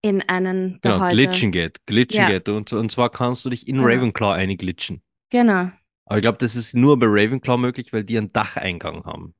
in 0.00 0.22
einen 0.22 0.80
der 0.80 0.92
Genau, 0.92 1.04
Häuser. 1.04 1.14
glitchen 1.16 1.52
geht. 1.52 1.84
Glitchen 1.86 2.22
Ja. 2.22 2.28
geht. 2.30 2.48
Und, 2.48 2.72
und 2.72 2.90
zwar 2.92 3.10
kannst 3.10 3.44
du 3.44 3.50
dich 3.50 3.66
in 3.68 3.76
Genau. 3.76 3.88
Ravenclaw 3.88 4.32
einglitschen. 4.32 5.02
Genau. 5.30 5.70
Aber 6.06 6.18
ich 6.18 6.22
glaube, 6.22 6.38
das 6.38 6.54
ist 6.56 6.74
nur 6.74 6.98
bei 6.98 7.06
Ravenclaw 7.08 7.58
möglich, 7.58 7.92
weil 7.92 8.04
die 8.04 8.16
einen 8.16 8.32
Dacheingang 8.32 9.04
haben. 9.04 9.34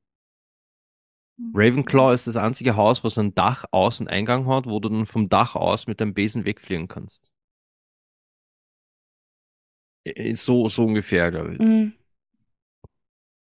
Ravenclaw 1.53 2.15
ist 2.15 2.27
das 2.27 2.37
einzige 2.37 2.77
Haus, 2.77 3.03
was 3.03 3.19
ein 3.19 3.35
Dach 3.35 3.65
außen 3.71 4.09
Eingang 4.09 4.47
hat, 4.47 4.67
wo 4.67 4.79
du 4.81 4.89
dann 4.89 5.07
vom 5.07 5.29
Dach 5.29 5.57
aus 5.57 5.87
mit 5.87 6.01
deinem 6.01 6.15
Besen 6.15 6.45
wegfliegen 6.45 6.89
kannst. 6.89 7.31
So, 10.35 10.69
so 10.69 10.85
ungefähr, 10.85 11.31
glaube 11.31 11.55
ich. 11.55 11.59
Mhm. 11.59 11.93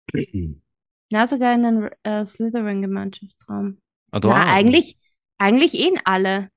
Ja, 1.10 1.26
sogar 1.26 1.54
in 1.54 1.62
den 1.62 1.90
äh, 2.02 2.26
Slytherin-Gemeinschaftsraum. 2.26 3.80
Ah, 4.10 4.20
Na, 4.22 4.28
auch. 4.28 4.34
eigentlich, 4.34 4.98
eigentlich 5.38 5.72
eh 5.72 5.88
in 5.88 6.00
alle. 6.04 6.50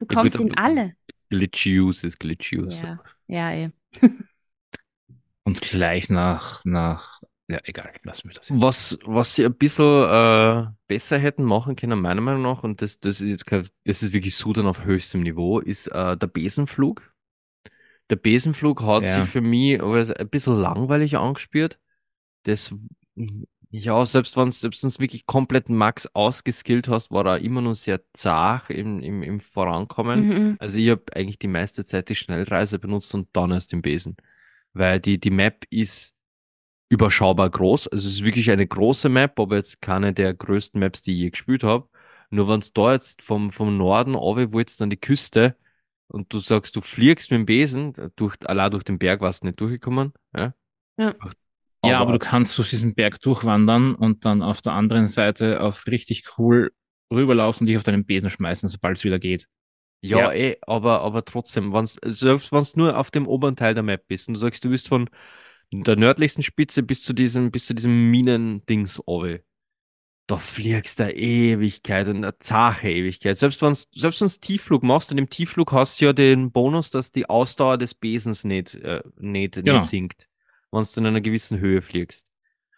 Du 0.00 0.06
kommst 0.06 0.34
in 0.34 0.54
alle. 0.58 0.92
Glitch 1.30 1.66
Use 1.66 2.06
ist 2.06 2.18
Glitch 2.18 2.52
Use. 2.52 2.82
Ja, 2.82 3.00
ja, 3.26 3.52
eh. 3.52 3.70
Und 5.44 5.62
gleich 5.62 6.10
nach, 6.10 6.62
nach, 6.66 7.22
ja, 7.48 7.58
egal, 7.64 7.92
lassen 8.02 8.28
wir 8.28 8.34
das 8.34 8.48
jetzt. 8.48 8.60
Was, 8.60 8.98
was 9.04 9.34
sie 9.34 9.44
ein 9.44 9.54
bisschen 9.54 9.84
äh, 9.84 10.66
besser 10.86 11.18
hätten 11.18 11.44
machen 11.44 11.76
können, 11.76 12.00
meiner 12.00 12.20
Meinung 12.20 12.42
nach, 12.42 12.62
und 12.62 12.82
das, 12.82 13.00
das 13.00 13.20
ist 13.20 13.30
jetzt 13.30 13.46
kein, 13.46 13.68
das 13.84 14.02
ist 14.02 14.12
wirklich 14.12 14.36
Sudern 14.36 14.66
auf 14.66 14.84
höchstem 14.84 15.22
Niveau, 15.22 15.60
ist 15.60 15.88
äh, 15.88 16.16
der 16.16 16.26
Besenflug. 16.26 17.12
Der 18.10 18.16
Besenflug 18.16 18.82
hat 18.82 19.04
Ja. 19.04 19.22
sich 19.22 19.30
für 19.30 19.40
mich 19.40 19.80
aber 19.80 20.18
ein 20.18 20.28
bisschen 20.28 20.58
langweilig 20.58 21.16
angespielt. 21.16 21.78
Das 22.44 22.74
Ja, 23.70 24.04
selbst 24.06 24.36
wenn 24.36 24.50
selbst 24.50 24.84
wenn's 24.84 25.00
wirklich 25.00 25.26
komplett 25.26 25.68
Max 25.68 26.06
ausgeskillt 26.14 26.86
hast, 26.88 27.10
war 27.10 27.26
er 27.26 27.38
immer 27.40 27.60
nur 27.60 27.74
sehr 27.74 28.00
zart 28.12 28.70
im, 28.70 29.00
im, 29.00 29.22
im 29.22 29.40
Vorankommen. 29.40 30.28
Mhm. 30.28 30.56
Also 30.60 30.78
ich 30.78 30.90
habe 30.90 31.04
eigentlich 31.14 31.38
die 31.40 31.48
meiste 31.48 31.84
Zeit 31.84 32.08
die 32.08 32.14
Schnellreise 32.14 32.78
benutzt 32.78 33.14
und 33.14 33.28
dann 33.32 33.50
erst 33.50 33.72
den 33.72 33.82
Besen. 33.82 34.16
Weil 34.74 35.00
die, 35.00 35.18
die 35.18 35.30
Map 35.30 35.64
ist 35.70 36.13
überschaubar 36.88 37.50
groß. 37.50 37.88
Also 37.88 38.06
es 38.08 38.14
ist 38.14 38.24
wirklich 38.24 38.50
eine 38.50 38.66
große 38.66 39.08
Map, 39.08 39.38
aber 39.40 39.56
jetzt 39.56 39.80
keine 39.82 40.12
der 40.12 40.34
größten 40.34 40.78
Maps, 40.80 41.02
die 41.02 41.12
ich 41.12 41.18
je 41.18 41.30
gespielt 41.30 41.64
habe. 41.64 41.88
Nur 42.30 42.48
wenn 42.48 42.62
da 42.74 42.92
jetzt 42.92 43.22
vom, 43.22 43.52
vom 43.52 43.76
Norden 43.76 44.14
runter 44.14 44.52
willst, 44.52 44.82
an 44.82 44.90
die 44.90 44.96
Küste 44.96 45.56
und 46.08 46.32
du 46.32 46.38
sagst, 46.38 46.76
du 46.76 46.80
fliegst 46.80 47.30
mit 47.30 47.38
dem 47.38 47.46
Besen, 47.46 47.94
durch, 48.16 48.36
allein 48.44 48.70
durch 48.70 48.84
den 48.84 48.98
Berg 48.98 49.20
warst 49.20 49.42
du 49.42 49.46
nicht 49.46 49.60
durchgekommen. 49.60 50.12
Ja, 50.36 50.54
Ja. 50.96 51.14
Ja, 51.84 52.00
aber 52.00 52.12
du 52.12 52.18
kannst 52.18 52.56
durch 52.56 52.70
diesen 52.70 52.94
Berg 52.94 53.20
durchwandern 53.20 53.94
und 53.94 54.24
dann 54.24 54.42
auf 54.42 54.62
der 54.62 54.72
anderen 54.72 55.06
Seite 55.08 55.60
auf 55.60 55.86
richtig 55.86 56.24
cool 56.38 56.72
rüberlaufen, 57.12 57.66
dich 57.66 57.76
auf 57.76 57.82
deinen 57.82 58.06
Besen 58.06 58.30
schmeißen, 58.30 58.70
sobald 58.70 58.96
es 58.96 59.04
wieder 59.04 59.18
geht. 59.18 59.48
Ja, 60.00 60.18
Ja. 60.18 60.32
eh, 60.32 60.56
aber, 60.62 61.02
aber 61.02 61.24
trotzdem, 61.24 61.72
wenn's, 61.72 61.98
selbst 62.04 62.52
wenn 62.52 62.58
es 62.60 62.76
nur 62.76 62.98
auf 62.98 63.10
dem 63.10 63.26
oberen 63.26 63.56
Teil 63.56 63.74
der 63.74 63.82
Map 63.82 64.06
bist 64.06 64.28
und 64.28 64.34
du 64.34 64.40
sagst, 64.40 64.64
du 64.64 64.70
bist 64.70 64.88
von 64.88 65.10
der 65.72 65.96
nördlichsten 65.96 66.42
Spitze 66.42 66.82
bis 66.82 67.02
zu 67.02 67.12
diesem, 67.12 67.50
bis 67.50 67.66
zu 67.66 67.74
diesem 67.74 68.10
Minendings 68.10 69.00
runter, 69.06 69.40
da 70.26 70.38
fliegst 70.38 70.98
du 70.98 71.04
eine 71.04 71.16
Ewigkeit 71.16 72.08
und 72.08 72.16
eine 72.18 72.38
zache 72.38 72.90
Ewigkeit. 72.90 73.36
Selbst 73.36 73.60
wenn 73.60 73.74
selbst 73.74 74.20
wenn's 74.20 74.40
Tiefflug 74.40 74.82
machst, 74.82 75.12
und 75.12 75.18
im 75.18 75.28
Tiefflug 75.28 75.72
hast 75.72 76.00
du 76.00 76.06
ja 76.06 76.12
den 76.12 76.50
Bonus, 76.50 76.90
dass 76.90 77.12
die 77.12 77.28
Ausdauer 77.28 77.76
des 77.76 77.94
Besens 77.94 78.44
nicht, 78.44 78.74
äh, 78.76 79.02
nicht, 79.18 79.54
Genau. 79.54 79.76
nicht 79.76 79.88
sinkt, 79.88 80.28
wenn 80.70 80.82
du 80.82 81.00
in 81.00 81.06
einer 81.06 81.20
gewissen 81.20 81.58
Höhe 81.58 81.82
fliegst. 81.82 82.30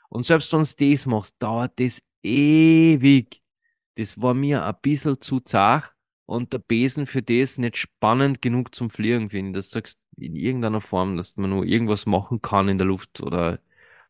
Und 0.08 0.26
selbst 0.26 0.52
wenn 0.52 0.60
du 0.60 0.90
das 0.94 1.06
machst, 1.06 1.36
dauert 1.38 1.78
das 1.78 2.02
ewig. 2.22 3.42
Das 3.94 4.20
war 4.20 4.34
mir 4.34 4.64
ein 4.64 4.74
bisschen 4.82 5.20
zu 5.20 5.40
zart 5.40 5.95
und 6.26 6.52
der 6.52 6.58
Besen 6.58 7.06
für 7.06 7.22
das 7.22 7.58
nicht 7.58 7.76
spannend 7.76 8.42
genug 8.42 8.74
zum 8.74 8.90
Fliegen, 8.90 9.30
finde. 9.30 9.58
Dass 9.58 9.70
du 9.70 9.74
sagst, 9.78 9.98
in 10.16 10.36
irgendeiner 10.36 10.80
Form, 10.80 11.16
dass 11.16 11.36
man 11.36 11.50
nur 11.50 11.64
irgendwas 11.64 12.06
machen 12.06 12.42
kann 12.42 12.68
in 12.68 12.78
der 12.78 12.86
Luft 12.86 13.20
oder 13.22 13.60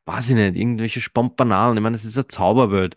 weiß 0.07 0.31
ich 0.31 0.37
nicht, 0.37 0.57
irgendwelche 0.57 1.01
Spampanalen. 1.01 1.77
Ich 1.77 1.83
meine, 1.83 1.95
das 1.97 2.05
ist 2.05 2.17
eine 2.17 2.27
Zauberwelt. 2.29 2.97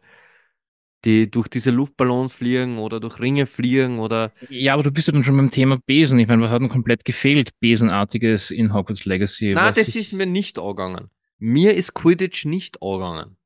Die 1.05 1.31
durch 1.31 1.47
diese 1.47 1.71
Luftballons 1.71 2.35
fliegen 2.35 2.77
oder 2.77 2.99
durch 2.99 3.21
Ringe 3.21 3.45
fliegen 3.45 3.99
oder 3.99 4.33
Ja, 4.49 4.73
aber 4.73 4.83
du 4.83 4.91
bist 4.91 5.07
ja 5.07 5.13
dann 5.13 5.23
schon 5.23 5.37
beim 5.37 5.49
Thema 5.49 5.77
Besen. 5.77 6.19
Ich 6.19 6.27
meine, 6.27 6.41
was 6.41 6.51
hat 6.51 6.61
denn 6.61 6.67
komplett 6.67 7.05
gefehlt? 7.05 7.51
Besenartiges 7.61 8.51
in 8.51 8.73
Hogwarts 8.73 9.05
Legacy. 9.05 9.53
Na, 9.55 9.69
was 9.69 9.77
das 9.77 9.87
ich- 9.89 9.95
ist 9.95 10.13
mir 10.13 10.25
nicht 10.25 10.59
angegangen. 10.59 11.09
Mir 11.37 11.73
ist 11.73 11.93
Quidditch 11.93 12.43
nicht 12.43 12.81
angegangen. 12.81 13.37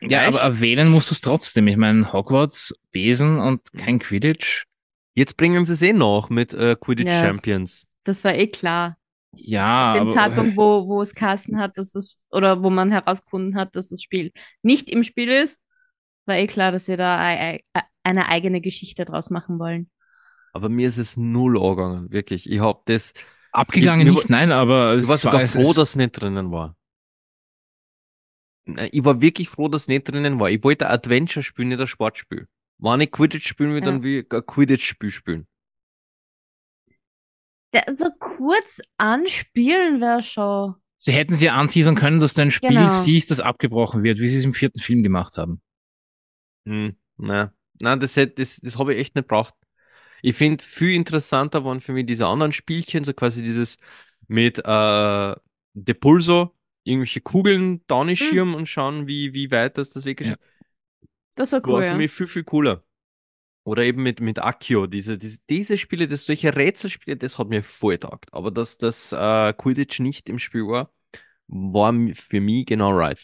Ja, 0.00 0.20
Echt? 0.20 0.28
aber 0.28 0.40
erwähnen 0.40 0.88
musst 0.90 1.10
du 1.10 1.14
es 1.14 1.20
trotzdem. 1.20 1.66
Ich 1.66 1.76
meine, 1.76 2.12
Hogwarts, 2.12 2.72
Besen 2.92 3.40
und 3.40 3.60
kein 3.72 3.98
Quidditch. 3.98 4.64
Jetzt 5.18 5.36
bringen 5.36 5.64
sie 5.64 5.72
es 5.74 5.82
eh 5.82 5.92
noch 5.92 6.30
mit 6.30 6.54
äh, 6.54 6.76
Quidditch 6.80 7.08
Ja. 7.10 7.20
Champions. 7.20 7.86
Das 8.04 8.22
war 8.24 8.34
eh 8.34 8.46
klar. 8.46 8.96
Ja, 9.34 9.94
Den 9.94 10.02
aber 10.02 10.12
Zeitpunkt, 10.12 10.56
wo, 10.56 10.86
wo 10.88 11.02
es 11.02 11.14
Carsten 11.14 11.58
hat, 11.58 11.76
dass 11.76 11.94
es, 11.94 12.24
oder 12.30 12.62
wo 12.62 12.70
man 12.70 12.90
herausgefunden 12.90 13.56
hat, 13.56 13.74
dass 13.76 13.88
das 13.88 14.00
Spiel 14.02 14.32
nicht 14.62 14.88
im 14.88 15.02
Spiel 15.04 15.28
ist, 15.28 15.60
war 16.26 16.36
eh 16.36 16.46
klar, 16.46 16.72
dass 16.72 16.86
sie 16.86 16.96
da 16.96 17.18
ei- 17.20 17.60
eine 18.04 18.28
eigene 18.28 18.60
Geschichte 18.60 19.04
draus 19.04 19.28
machen 19.30 19.58
wollen. 19.58 19.90
Aber 20.54 20.68
mir 20.68 20.86
ist 20.88 20.98
es 20.98 21.16
null 21.16 21.58
angegangen, 21.60 22.10
wirklich. 22.10 22.50
Ich 22.50 22.60
hab 22.60 22.86
das. 22.86 23.12
abgegangen 23.52 24.06
Ich- 24.06 24.14
nicht, 24.14 24.30
nein, 24.30 24.50
aber 24.52 24.92
es 24.94 25.02
Ich 25.04 25.08
war 25.08 25.18
sogar 25.18 25.40
froh, 25.40 25.70
es- 25.70 25.76
dass 25.76 25.90
es 25.90 25.96
nicht 25.96 26.12
drinnen 26.12 26.50
war. 26.52 26.76
Ich 28.92 29.04
war 29.04 29.20
wirklich 29.20 29.48
froh, 29.48 29.68
dass 29.68 29.82
es 29.82 29.88
nicht 29.88 30.04
drinnen 30.10 30.38
war. 30.38 30.50
Ich 30.50 30.62
wollte 30.62 30.86
ein 30.86 30.92
Adventure 30.92 31.42
spielen, 31.42 31.68
nicht 31.68 31.80
ein 31.80 31.86
Sportspiel. 31.86 32.46
Wenn 32.78 33.00
ich 33.00 33.10
Quidditch 33.10 33.46
spielen 33.48 33.70
will, 33.72 33.80
Ja. 33.80 33.86
dann 33.86 34.02
will 34.02 34.20
ich 34.20 34.32
ein 34.32 34.46
Quidditch-Spiel 34.46 35.10
spielen. 35.10 35.46
Der, 37.72 37.84
so 37.98 38.06
kurz 38.18 38.80
anspielen 38.96 40.00
wäre 40.00 40.22
schon. 40.22 40.74
Sie 40.96 41.12
hätten 41.12 41.34
sie 41.34 41.50
anteasern 41.50 41.94
können, 41.96 42.18
dass 42.20 42.34
du 42.34 42.42
ein 42.42 42.50
Spiel 42.50 42.70
Genau. 42.70 43.02
siehst, 43.02 43.30
das 43.30 43.40
abgebrochen 43.40 44.02
wird, 44.02 44.18
wie 44.18 44.28
sie 44.28 44.38
es 44.38 44.44
im 44.44 44.54
vierten 44.54 44.80
Film 44.80 45.02
gemacht 45.02 45.36
haben. 45.36 45.60
Hm, 46.66 46.96
na, 47.18 47.52
nein, 47.78 48.00
das, 48.00 48.16
hätt- 48.16 48.38
das, 48.38 48.56
das 48.56 48.78
habe 48.78 48.94
ich 48.94 49.00
echt 49.00 49.14
nicht 49.14 49.28
braucht. 49.28 49.54
Ich 50.22 50.34
finde, 50.34 50.64
viel 50.64 50.94
interessanter 50.94 51.64
waren 51.64 51.80
für 51.80 51.92
mich 51.92 52.06
diese 52.06 52.26
anderen 52.26 52.52
Spielchen, 52.52 53.04
so 53.04 53.12
quasi 53.12 53.42
dieses 53.42 53.78
mit 54.26 54.58
äh, 54.64 55.34
Depulso, 55.74 56.56
irgendwelche 56.82 57.20
Kugeln, 57.20 57.86
Downy 57.86 58.16
schirmen 58.16 58.54
und 58.54 58.66
schauen, 58.66 59.06
wie, 59.06 59.32
wie 59.34 59.50
weit 59.50 59.78
das 59.78 59.90
das 59.90 60.04
wirklich 60.04 60.30
Ja. 60.30 60.36
Das 61.38 61.52
war 61.52 61.62
war 61.62 61.74
cool, 61.74 61.80
für 61.82 61.86
ja. 61.86 61.96
mich 61.96 62.10
viel, 62.10 62.26
viel 62.26 62.42
cooler. 62.42 62.82
Oder 63.64 63.84
eben 63.84 64.02
mit, 64.02 64.20
mit 64.20 64.40
Akio, 64.40 64.86
diese, 64.86 65.18
diese, 65.18 65.38
diese 65.48 65.78
Spiele, 65.78 66.08
das, 66.08 66.26
solche 66.26 66.56
Rätselspiele, 66.56 67.16
das 67.16 67.38
hat 67.38 67.48
mir 67.48 67.62
voll 67.62 67.98
taugt. 67.98 68.32
Aber 68.32 68.50
dass 68.50 68.78
das 68.78 69.12
äh, 69.12 69.52
Quidditch 69.52 70.00
nicht 70.00 70.28
im 70.28 70.38
Spiel 70.38 70.66
war, 70.66 70.90
war 71.46 71.94
für 72.14 72.40
mich 72.40 72.66
genau 72.66 72.90
right. 72.90 73.20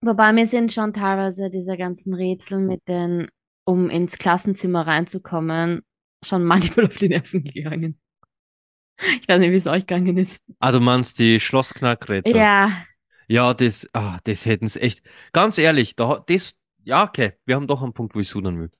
Wobei 0.00 0.32
mir 0.32 0.46
sind 0.46 0.72
schon 0.72 0.92
teilweise 0.92 1.50
diese 1.50 1.76
ganzen 1.76 2.14
Rätsel 2.14 2.60
mit 2.60 2.86
den, 2.86 3.28
um 3.64 3.90
ins 3.90 4.18
Klassenzimmer 4.18 4.86
reinzukommen, 4.86 5.82
schon 6.24 6.44
manchmal 6.44 6.86
auf 6.88 6.96
die 6.96 7.08
Nerven 7.08 7.42
gegangen. 7.42 7.98
Ich 9.00 9.26
weiß 9.28 9.40
nicht, 9.40 9.50
wie 9.50 9.56
es 9.56 9.66
euch 9.66 9.86
gegangen 9.86 10.18
ist. 10.18 10.40
Ah, 10.60 10.70
du 10.70 10.78
meinst 10.80 11.18
die 11.18 11.40
Schlossknackrätsel? 11.40 12.36
Ja, 12.36 12.70
Ja, 13.28 13.54
das, 13.54 13.88
ah, 13.92 14.18
das 14.24 14.46
hätten 14.46 14.68
sie 14.68 14.80
echt. 14.80 15.02
Ganz 15.32 15.58
ehrlich, 15.58 15.96
da, 15.96 16.22
das, 16.26 16.57
ja, 16.88 17.04
okay, 17.04 17.34
wir 17.44 17.54
haben 17.54 17.66
doch 17.66 17.82
einen 17.82 17.92
Punkt, 17.92 18.14
wo 18.14 18.20
ich 18.20 18.28
sudern 18.28 18.58
will. 18.58 18.70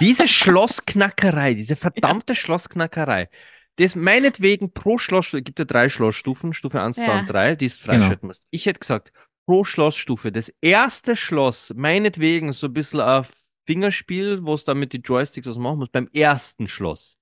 Diese 0.00 0.28
Schlossknackerei, 0.28 1.54
diese 1.54 1.74
verdammte 1.74 2.36
Schlossknackerei, 2.36 3.28
das 3.76 3.96
meinetwegen 3.96 4.72
pro 4.72 4.96
Schloss, 4.98 5.34
es 5.34 5.42
gibt 5.42 5.58
ja 5.58 5.64
drei 5.64 5.88
Schlossstufen, 5.88 6.52
Stufe 6.52 6.80
1, 6.80 6.96
2 6.96 7.04
Ja. 7.04 7.18
und 7.18 7.26
3, 7.28 7.56
die 7.56 7.66
es 7.66 7.82
Genau. 7.82 7.94
freischalten 7.94 8.28
musst. 8.28 8.46
Ich 8.50 8.66
hätte 8.66 8.78
gesagt, 8.78 9.12
pro 9.44 9.64
Schlossstufe, 9.64 10.30
das 10.30 10.54
erste 10.60 11.16
Schloss, 11.16 11.72
meinetwegen 11.74 12.52
so 12.52 12.68
ein 12.68 12.72
bisschen 12.72 13.00
ein 13.00 13.26
Fingerspiel, 13.66 14.44
wo 14.44 14.54
es 14.54 14.64
dann 14.64 14.78
mit 14.78 14.92
den 14.92 15.02
Joysticks 15.02 15.48
was 15.48 15.58
machen 15.58 15.78
muss, 15.78 15.88
beim 15.88 16.08
ersten 16.12 16.68
Schloss. 16.68 17.18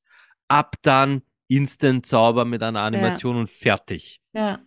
Ab 0.49 0.77
dann 0.83 1.23
Instant-Zauber 1.49 2.45
mit 2.45 2.63
einer 2.63 2.81
Animation 2.83 3.37
und 3.37 3.51
fertig 3.51 4.21
ja. 4.35 4.61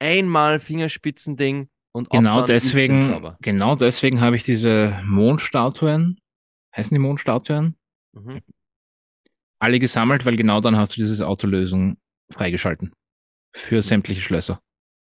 einmal 0.00 0.58
Fingerspitzending 0.58 1.68
und 1.92 2.10
Genau 2.10 2.42
deswegen, 2.46 3.34
genau 3.40 3.74
deswegen 3.76 4.20
habe 4.20 4.36
ich 4.36 4.44
diese 4.44 4.98
Mondstatuen, 5.04 6.20
heißen 6.76 6.94
die 6.94 6.98
Mondstatuen, 7.00 7.76
Mhm. 8.12 8.40
alle 9.58 9.78
gesammelt, 9.78 10.24
weil 10.24 10.36
genau 10.36 10.60
dann 10.60 10.76
hast 10.76 10.96
du 10.96 11.00
dieses 11.00 11.20
Autolösung 11.20 11.96
freigeschalten. 12.32 12.92
Für 13.54 13.82
sämtliche 13.82 14.20
Schlösser. 14.22 14.60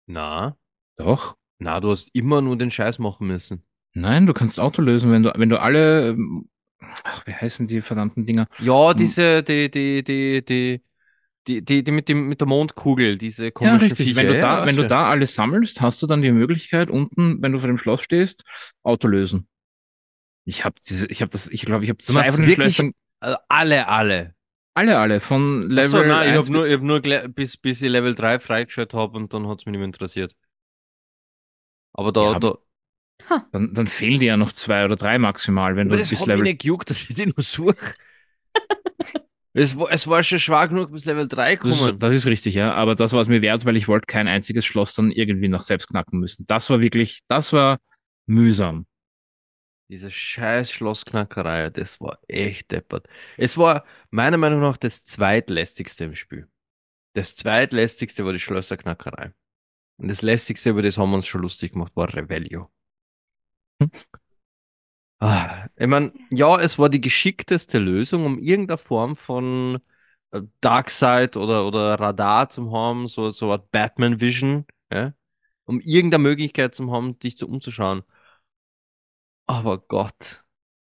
Na, 0.08 0.56
Doch. 0.98 1.36
na, 1.60 1.80
du 1.80 1.92
hast 1.92 2.10
immer 2.14 2.42
nur 2.42 2.58
den 2.58 2.72
Scheiß 2.72 3.00
machen 3.00 3.28
müssen. 3.28 3.64
Nein, 3.94 4.26
du 4.28 4.34
kannst 4.34 4.60
Auto 4.60 4.82
lösen, 4.82 5.12
wenn 5.12 5.24
du, 5.24 5.34
wenn 5.36 5.50
du 5.50 5.60
alle, 5.60 6.16
ach, 7.04 7.26
wie 7.26 7.34
heißen 7.34 7.68
die 7.68 7.82
verdammten 7.82 8.26
Dinger? 8.26 8.48
Ja, 8.60 8.92
Hm. 8.92 8.98
diese, 8.98 9.44
die, 9.44 9.70
die, 9.72 10.04
die, 10.04 10.46
die, 10.46 10.82
die, 11.48 11.64
die, 11.64 11.84
die 11.84 11.92
mit 11.92 12.10
dem, 12.10 12.28
mit 12.28 12.42
der 12.42 12.48
Mondkugel, 12.48 13.18
diese 13.18 13.52
Ja, 13.60 13.76
komischen 13.76 13.78
richtig. 13.78 13.98
Viecher. 13.98 14.16
Wenn 14.16 14.28
du 14.28 14.36
ja, 14.38 14.38
da, 14.38 14.66
wenn 14.66 14.76
du 14.78 14.86
da 14.86 15.10
alles 15.10 15.34
sammelst, 15.34 15.82
hast 15.82 16.02
du 16.02 16.08
dann 16.08 16.22
die 16.22 16.32
Möglichkeit, 16.32 16.90
unten, 16.92 17.42
wenn 17.42 17.52
du 17.54 17.60
vor 17.60 17.68
dem 17.68 17.78
Schloss 17.80 18.02
stehst, 18.04 18.44
Auto 18.84 19.08
lösen. 19.08 19.48
Ich 20.46 20.66
habe 20.66 20.76
diese, 20.88 21.08
ich 21.08 21.22
habe 21.22 21.32
das, 21.32 21.48
ich 21.50 21.62
glaube, 21.66 21.84
ich 21.84 21.90
habe 21.90 22.00
zwei 22.04 22.32
von 22.32 22.42
den 22.42 22.48
wirklich 22.48 22.48
Schlössern, 22.52 22.94
Also 23.20 23.38
alle, 23.50 23.88
alle. 23.88 24.36
alle, 24.76 24.98
alle, 25.00 25.20
von 25.20 25.70
Level 25.70 25.96
Achso, 25.96 26.04
nein, 26.04 26.30
ich 26.30 26.36
1 26.36 26.50
habe 26.50 26.52
nur, 26.52 26.66
ich 26.68 26.74
hab 26.74 26.82
nur 26.82 27.00
bis, 27.30 27.56
bis 27.58 27.82
ich 27.82 27.90
Level 27.90 28.16
3 28.16 28.40
freigeschaltet 28.40 28.94
habe 28.96 29.16
und 29.18 29.34
dann 29.34 29.48
hat 29.48 29.60
es 29.60 29.66
mich 29.66 29.72
nicht 29.72 29.80
mehr 29.80 29.86
interessiert. 29.86 30.36
Aber 31.94 32.12
da, 32.14 32.34
Ja, 32.34 32.40
da, 32.40 32.58
dann, 33.52 33.74
dann 33.76 33.88
fehlen 33.88 34.20
dir 34.22 34.28
ja 34.28 34.38
noch 34.38 34.52
zwei 34.54 34.86
oder 34.86 34.96
drei 34.98 35.20
maximal, 35.20 35.76
wenn 35.76 35.90
aber 35.90 35.98
du 35.98 35.98
das 35.98 36.10
bis 36.10 36.20
hat 36.20 36.32
mich 36.32 36.42
Level. 36.42 36.44
nicht 36.44 36.62
gejuckt, 36.62 36.90
dass 36.90 37.04
ich 37.10 37.16
die 37.16 37.26
nur 37.28 37.42
suche. 37.42 37.76
es, 39.58 39.78
war, 39.80 39.92
es 39.92 40.08
war 40.08 40.24
schon 40.24 40.40
schwach 40.40 40.70
genug 40.70 40.92
bis 40.92 41.06
Level 41.06 41.28
3 41.28 41.56
Das 41.64 41.82
ist, 41.82 41.88
gekommen. 41.88 42.00
das 42.00 42.14
ist 42.14 42.26
richtig, 42.28 42.54
ja. 42.56 42.74
Aber 42.74 42.96
das 42.96 43.14
war 43.14 43.22
es 43.22 43.28
mir 43.28 43.42
wert, 43.42 43.66
weil 43.66 43.76
ich 43.78 43.88
wollte 43.88 44.06
kein 44.06 44.28
einziges 44.28 44.66
Schloss 44.66 44.94
dann 44.94 45.12
irgendwie 45.12 45.48
noch 45.48 45.64
selbst 45.64 45.88
knacken 45.88 46.20
müssen. 46.20 46.46
Das 46.48 46.70
war 46.70 46.80
wirklich, 46.80 47.22
das 47.28 47.54
war 47.54 47.80
mühsam. 48.28 48.86
Diese 49.90 50.12
scheiß 50.12 50.72
Schlossknackerei, 50.72 51.70
das 51.70 52.02
war 52.02 52.20
echt 52.28 52.72
deppert. 52.72 53.08
Es 53.38 53.58
war 53.58 53.86
meiner 54.10 54.38
Meinung 54.38 54.60
nach 54.60 54.78
das 54.78 55.06
zweitlästigste 55.06 56.06
im 56.06 56.16
Spiel. 56.16 56.48
Das 57.14 57.36
zweitlästigste 57.36 58.26
war 58.26 58.34
die 58.34 58.40
Schlösserknackerei. 58.40 59.32
Und 59.98 60.10
das 60.10 60.22
lästigste, 60.22 60.70
über 60.72 60.82
das 60.84 60.98
haben 60.98 61.10
wir 61.12 61.16
uns 61.16 61.28
schon 61.28 61.42
lustig 61.42 61.72
gemacht, 61.72 61.96
war 61.96 62.14
Revelio. 62.14 62.70
Hm. 63.82 63.92
Ah, 65.20 65.68
ich 65.76 65.88
meine, 65.88 66.14
ja, 66.30 66.60
es 66.60 66.78
war 66.78 66.90
die 66.90 67.02
geschickteste 67.02 67.80
Lösung, 67.80 68.26
um 68.26 68.38
irgendeine 68.38 68.78
Form 68.78 69.16
von 69.16 69.80
äh, 70.32 70.42
Darkseid 70.62 71.38
oder, 71.38 71.66
oder 71.66 71.96
Radar 72.00 72.50
zu 72.50 72.72
haben, 72.72 73.08
so, 73.08 73.32
so 73.32 73.52
eine 73.52 73.64
Batman 73.72 74.20
Vision, 74.22 74.66
ja? 74.92 75.14
um 75.66 75.80
irgendeine 75.82 76.24
Möglichkeit 76.24 76.76
zu 76.76 76.92
haben, 76.92 77.18
dich 77.20 77.38
zu 77.38 77.48
umzuschauen. 77.48 78.04
Aber 79.46 79.80
Gott, 79.80 80.44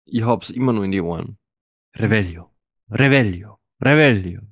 ich 0.05 0.23
hab's 0.23 0.51
immer 0.51 0.73
nur 0.73 0.85
in 0.85 0.93
die 0.93 1.01
Ohren. 1.01 1.39
Revelio, 1.97 2.51
Revelio, 2.91 3.59
Revelio. 3.83 4.43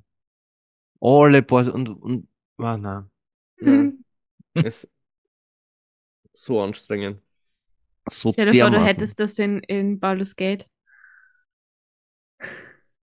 Alle 1.01 1.43
paar 1.43 1.73
und 1.73 1.89
und 1.89 2.27
ah, 2.57 2.77
nein. 2.77 3.09
nein. 3.61 4.05
Es 4.53 4.87
so 6.33 6.61
anstrengend. 6.61 7.21
So 8.09 8.31
Stell 8.31 8.51
dir 8.51 8.63
vor, 8.65 8.71
du 8.71 8.83
hättest 8.83 9.19
das 9.19 9.37
in, 9.39 9.59
in 9.59 9.99
Baldur's 9.99 10.35
Gate. 10.35 10.65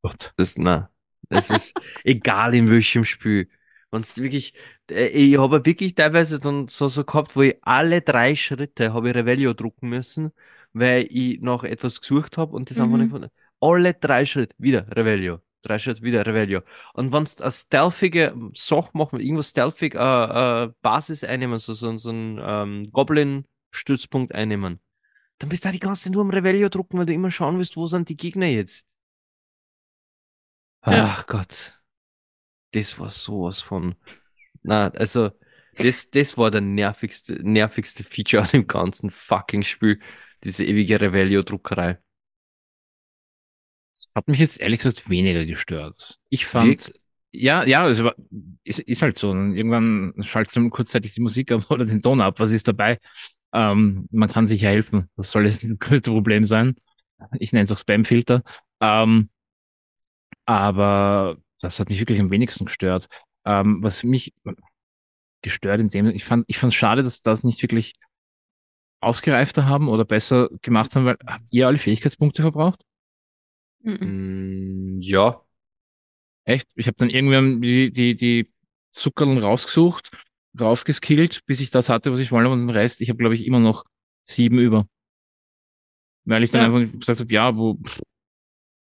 Gott. 0.02 0.32
Das, 0.36 0.56
na, 0.58 0.90
das 1.28 1.50
ist 1.50 1.74
egal 2.04 2.54
in 2.54 2.70
welchem 2.70 3.04
Spiel. 3.04 3.48
Wenn's 3.90 4.16
wirklich, 4.16 4.54
äh, 4.90 5.06
ich 5.08 5.38
habe 5.38 5.64
wirklich 5.64 5.94
teilweise 5.94 6.40
dann 6.40 6.68
so, 6.68 6.88
so 6.88 7.04
gehabt, 7.04 7.36
wo 7.36 7.42
ich 7.42 7.56
alle 7.62 8.02
drei 8.02 8.34
Schritte 8.34 8.92
habe 8.92 9.14
Revelio 9.14 9.54
drucken 9.54 9.88
müssen, 9.88 10.32
weil 10.72 11.06
ich 11.10 11.40
nach 11.40 11.64
etwas 11.64 12.00
gesucht 12.00 12.36
habe 12.36 12.54
und 12.54 12.70
das 12.70 12.80
einfach 12.80 12.94
Mhm. 12.94 12.98
nicht 12.98 13.08
gefunden. 13.12 13.30
Alle 13.60 13.94
drei 13.94 14.24
Schritte 14.24 14.54
wieder 14.58 14.86
Revelio. 14.94 15.40
Drei 15.62 15.78
Schritte 15.78 16.02
wieder 16.02 16.24
Revelio. 16.26 16.60
Und 16.94 17.12
wenn 17.12 17.24
du 17.24 17.42
eine 17.42 17.50
stealthige 17.50 18.34
Sache 18.54 18.90
machen, 18.92 19.18
irgendwas 19.20 19.50
stealthig, 19.50 19.94
äh, 19.94 20.64
äh, 20.64 20.72
Basis 20.82 21.24
einnehmen, 21.24 21.58
so, 21.58 21.74
so, 21.74 21.96
so 21.96 22.10
ein 22.10 22.38
ähm, 22.40 22.90
Goblin-Stützpunkt 22.92 24.34
einnehmen, 24.34 24.80
dann 25.38 25.48
bist 25.48 25.64
du 25.64 25.68
da 25.68 25.72
die 25.72 25.78
ganze 25.78 26.04
Zeit 26.04 26.12
nur 26.12 26.22
am 26.22 26.30
Revelio 26.30 26.68
drucken, 26.68 26.98
weil 26.98 27.06
du 27.06 27.12
immer 27.12 27.30
schauen 27.30 27.58
willst, 27.58 27.76
wo 27.76 27.86
sind 27.86 28.08
die 28.08 28.16
Gegner 28.16 28.46
jetzt. 28.46 28.96
Ja. 30.84 31.06
Ach 31.06 31.26
Gott. 31.26 31.80
Das 32.72 32.98
war 32.98 33.10
sowas 33.10 33.60
von. 33.60 33.96
Na, 34.62 34.88
also, 34.88 35.30
das, 35.76 36.10
das 36.10 36.36
war 36.38 36.50
der 36.50 36.60
nervigste, 36.60 37.34
nervigste 37.42 38.04
Feature 38.04 38.42
an 38.42 38.48
dem 38.50 38.66
ganzen 38.66 39.10
fucking 39.10 39.62
Spiel. 39.62 40.00
Diese 40.44 40.64
ewige 40.64 41.00
Revelio-Druckerei. 41.00 41.98
Hat 44.14 44.28
mich 44.28 44.38
jetzt 44.38 44.60
ehrlich 44.60 44.80
gesagt 44.80 45.08
weniger 45.08 45.44
gestört. 45.44 46.18
Ich 46.30 46.46
fand, 46.46 46.88
Wirk- 46.88 47.00
ja, 47.32 47.64
ja, 47.64 47.88
es 47.88 48.02
war, 48.02 48.14
ist, 48.64 48.78
ist 48.78 49.02
halt 49.02 49.18
so. 49.18 49.30
Und 49.30 49.56
irgendwann 49.56 50.14
schaltet 50.22 50.56
man 50.56 50.70
kurzzeitig 50.70 51.14
die 51.14 51.20
Musik 51.20 51.52
ab 51.52 51.70
oder 51.70 51.84
den 51.84 52.02
Ton 52.02 52.20
ab. 52.20 52.38
Was 52.40 52.50
ist 52.50 52.68
dabei? 52.68 52.98
Ähm, 53.56 54.06
man 54.10 54.28
kann 54.28 54.46
sich 54.46 54.62
helfen. 54.62 55.08
Das 55.16 55.30
soll 55.30 55.46
jetzt 55.46 55.64
nicht 55.64 55.80
das 55.80 55.88
größte 55.88 56.10
Problem 56.10 56.44
sein. 56.44 56.76
Ich 57.38 57.52
nenne 57.54 57.64
es 57.64 57.72
auch 57.72 57.78
Spamfilter. 57.78 58.42
Ähm, 58.80 59.30
aber 60.44 61.38
das 61.62 61.80
hat 61.80 61.88
mich 61.88 61.98
wirklich 61.98 62.20
am 62.20 62.30
wenigsten 62.30 62.66
gestört. 62.66 63.08
Ähm, 63.46 63.82
was 63.82 64.04
mich 64.04 64.34
gestört 65.40 65.80
in 65.80 65.88
dem, 65.88 66.06
ich 66.08 66.26
fand, 66.26 66.44
ich 66.48 66.58
fand 66.58 66.74
es 66.74 66.76
schade, 66.76 67.02
dass 67.02 67.22
das 67.22 67.44
nicht 67.44 67.62
wirklich 67.62 67.94
ausgereifter 69.00 69.66
haben 69.66 69.88
oder 69.88 70.04
besser 70.04 70.50
gemacht 70.60 70.94
haben, 70.94 71.06
weil 71.06 71.16
habt 71.26 71.50
ihr 71.50 71.66
alle 71.66 71.78
Fähigkeitspunkte 71.78 72.42
verbraucht? 72.42 72.84
Mhm. 73.80 74.98
Ja. 75.00 75.40
Echt? 76.44 76.68
Ich 76.74 76.88
habe 76.88 76.96
dann 76.98 77.08
irgendwann 77.08 77.62
die, 77.62 77.90
die, 77.90 78.16
die 78.16 78.52
Zuckerln 78.92 79.38
rausgesucht, 79.38 80.10
raufgeskillt, 80.60 81.44
bis 81.46 81.60
ich 81.60 81.70
das 81.70 81.88
hatte, 81.88 82.12
was 82.12 82.20
ich 82.20 82.32
wollte, 82.32 82.50
und 82.50 82.60
den 82.66 82.70
Rest, 82.70 83.00
ich 83.00 83.08
habe, 83.10 83.18
glaube 83.18 83.34
ich, 83.34 83.46
immer 83.46 83.60
noch 83.60 83.84
sieben 84.24 84.58
über. 84.58 84.86
Weil 86.24 86.42
ich 86.42 86.50
dann 86.50 86.62
Ja. 86.62 86.66
einfach 86.76 86.98
gesagt 86.98 87.20
habe, 87.20 87.32
ja, 87.32 87.56
wo 87.56 87.74
pff, 87.74 88.00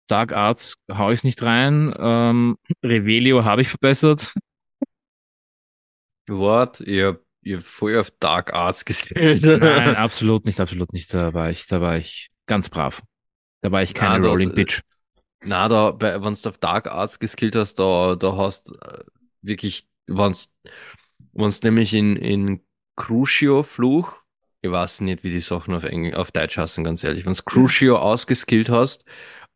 Dark 0.07 0.33
Arts 0.33 0.75
hau 0.91 1.11
ich 1.11 1.23
nicht 1.23 1.41
rein, 1.41 1.93
ähm, 1.97 2.57
Revelio 2.83 3.45
habe 3.45 3.61
ich 3.61 3.69
verbessert. 3.69 4.33
Wort, 6.27 6.79
ihr, 6.81 7.19
ihr 7.41 7.61
voll 7.61 7.97
auf 7.97 8.11
Dark 8.19 8.53
Arts 8.53 8.85
gespielt. 8.85 9.41
Nein, 9.43 9.95
absolut 9.95 10.45
nicht, 10.45 10.59
absolut 10.59 10.93
nicht. 10.93 11.13
Da 11.13 11.33
war 11.33 11.49
ich, 11.49 11.67
da 11.67 11.81
war 11.81 11.97
ich 11.97 12.29
ganz 12.45 12.69
brav. 12.69 13.01
Da 13.61 13.71
war 13.71 13.83
ich 13.83 13.93
keine 13.93 14.19
Na, 14.19 14.27
Rolling 14.27 14.53
Bitch. 14.53 14.81
Na, 15.43 15.67
da, 15.67 15.91
bei, 15.91 16.21
wenn 16.21 16.33
du 16.33 16.49
auf 16.49 16.57
Dark 16.57 16.87
Arts 16.87 17.19
geskillt 17.19 17.55
hast, 17.55 17.75
da, 17.79 18.15
da 18.15 18.37
hast 18.37 18.71
äh, 18.81 19.03
wirklich, 19.41 19.87
wenn's, 21.33 21.41
wenn's 21.43 21.63
nämlich 21.63 21.93
in, 21.93 22.15
in 22.15 22.61
Crucio 22.95 23.63
Fluch, 23.63 24.13
ich 24.61 24.71
weiß 24.71 25.01
nicht, 25.01 25.23
wie 25.23 25.31
die 25.31 25.39
Sachen 25.39 25.73
auf 25.73 25.83
Englisch, 25.83 26.15
auf 26.15 26.31
Deutsch 26.31 26.57
heißen, 26.57 26.83
ganz 26.83 27.03
ehrlich, 27.03 27.25
wenn's 27.25 27.45
Crucio 27.45 27.97
ausgeskillt 27.97 28.69
hast, 28.69 29.05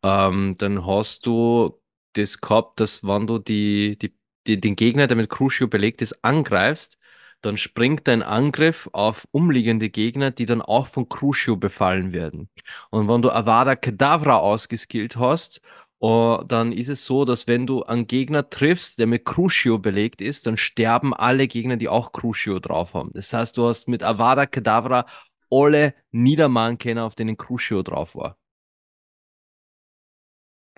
ähm, 0.04 0.56
dann 0.58 0.86
hast 0.86 1.26
du 1.26 1.80
das 2.14 2.42
gehabt, 2.42 2.80
dass 2.80 3.04
wenn 3.04 3.28
du 3.28 3.40
die, 3.40 3.98
die, 4.00 4.18
die, 4.48 4.60
den 4.60 4.76
Gegner, 4.76 5.08
der 5.08 5.18
mit 5.18 5.30
Crucio 5.30 5.68
belegt 5.68 6.02
ist, 6.02 6.24
angreifst, 6.24 6.98
dann 7.42 7.58
springt 7.58 8.08
dein 8.08 8.24
Angriff 8.24 8.90
auf 8.94 9.28
umliegende 9.32 9.90
Gegner, 9.90 10.32
die 10.32 10.46
dann 10.48 10.62
auch 10.62 10.88
von 10.88 11.08
Crucio 11.08 11.56
befallen 11.56 12.12
werden. 12.12 12.50
Und 12.90 13.08
wenn 13.08 13.22
du 13.22 13.30
Avada 13.30 13.76
Kedavra 13.76 14.38
ausgeskillt 14.38 15.18
hast, 15.18 15.62
oh, 16.06 16.44
dann 16.48 16.72
ist 16.72 16.90
es 16.90 17.06
so, 17.06 17.26
dass 17.26 17.48
wenn 17.48 17.66
du 17.68 17.84
einen 17.84 18.08
Gegner 18.08 18.50
triffst, 18.50 19.00
der 19.00 19.08
mit 19.08 19.26
Crucio 19.26 19.80
belegt 19.80 20.22
ist, 20.22 20.48
dann 20.48 20.58
sterben 20.58 21.14
alle 21.14 21.48
Gegner, 21.48 21.78
die 21.78 21.90
auch 21.90 22.12
Crucio 22.12 22.60
drauf 22.60 22.94
haben. 22.94 23.12
Das 23.14 23.34
heißt, 23.34 23.58
du 23.58 23.68
hast 23.68 23.88
mit 23.88 24.04
Avada 24.04 24.46
Kedavra 24.46 25.06
alle 25.52 25.96
niedermachen 26.12 26.78
können, 26.78 27.00
auf 27.00 27.16
denen 27.16 27.38
Crucio 27.38 27.82
drauf 27.84 28.16
war. 28.16 28.38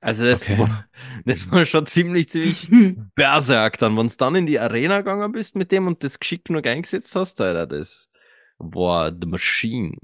Also 0.01 0.25
das, 0.25 0.43
Okay. 0.43 0.57
war, 0.57 0.87
das 1.25 1.49
war 1.51 1.65
schon 1.65 1.85
ziemlich, 1.87 2.29
ziemlich 2.29 2.69
Berserk 3.15 3.77
dann. 3.79 3.97
Wenn 3.97 4.07
du 4.07 4.15
dann 4.17 4.35
in 4.35 4.45
die 4.45 4.59
Arena 4.59 4.97
gegangen 4.99 5.31
bist 5.31 5.55
mit 5.55 5.71
dem 5.71 5.87
und 5.87 6.03
das 6.03 6.19
geschickt 6.19 6.45
genug 6.45 6.67
eingesetzt 6.67 7.15
hast, 7.15 7.41
Alter, 7.41 7.65
das 7.67 8.09
war 8.59 9.11
the 9.11 9.27
machine. 9.27 9.97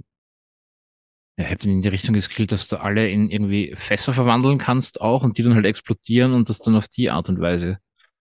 Ja, 1.37 1.45
hätte 1.45 1.67
in 1.69 1.81
die 1.81 1.87
Richtung 1.89 2.13
geskillt, 2.13 2.51
dass 2.51 2.67
du 2.67 2.77
alle 2.79 3.09
in 3.09 3.29
irgendwie 3.29 3.73
Fässer 3.75 4.13
verwandeln 4.13 4.59
kannst 4.59 5.01
auch 5.01 5.23
und 5.23 5.37
die 5.37 5.43
dann 5.43 5.55
halt 5.55 5.65
explodieren 5.65 6.33
und 6.33 6.49
das 6.49 6.59
dann 6.59 6.75
auf 6.75 6.87
die 6.87 7.09
Art 7.09 7.27
und 7.29 7.39
Weise 7.41 7.79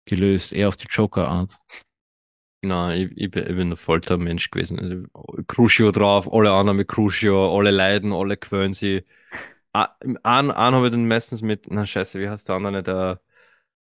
gelöst, 0.06 0.52
eher 0.52 0.68
auf 0.68 0.76
die 0.76 0.88
Joker-Art. 0.88 1.58
Nein, 2.62 3.12
ich, 3.16 3.18
ich, 3.24 3.30
bin, 3.30 3.42
ich 3.44 3.56
bin 3.56 3.70
ein 3.72 3.76
Foltermensch 3.76 4.50
gewesen. 4.50 4.78
Also, 4.80 5.44
Crucio 5.46 5.92
drauf, 5.92 6.32
alle 6.32 6.50
anderen 6.52 6.76
mit 6.78 6.88
Crucio, 6.88 7.56
alle 7.56 7.70
leiden, 7.70 8.12
alle 8.12 8.36
quälen 8.36 8.72
sie. 8.72 9.04
Ah, 9.72 9.96
Einen, 10.02 10.18
einen 10.52 10.76
habe 10.76 10.86
ich 10.86 10.92
dann 10.92 11.08
meistens 11.08 11.42
mit, 11.42 11.66
na 11.70 11.86
scheiße, 11.86 12.20
wie 12.20 12.28
heißt 12.28 12.48
der 12.48 12.56
andere, 12.56 12.82
der, 12.82 13.20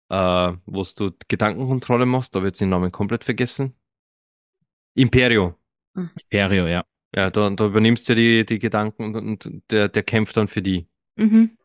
äh, 0.10 0.58
wo 0.66 0.84
du 0.98 1.12
Gedankenkontrolle 1.28 2.06
machst, 2.06 2.36
da 2.36 2.44
wird 2.44 2.60
den 2.62 2.70
Namen 2.70 2.92
komplett 2.92 3.24
vergessen. 3.26 3.76
Imperio. 4.96 5.56
Perio, 6.30 6.68
ja. 6.68 6.84
Ja, 7.16 7.30
da, 7.30 7.50
da 7.50 7.66
übernimmst 7.66 8.08
du 8.10 8.16
die, 8.16 8.46
die 8.46 8.60
Gedanken 8.60 9.16
und, 9.16 9.16
und 9.16 9.72
der, 9.72 9.88
der 9.90 10.04
kämpft 10.04 10.38
dann 10.38 10.48
für 10.48 10.62
die. 10.62 10.88
Mhm. 11.16 11.58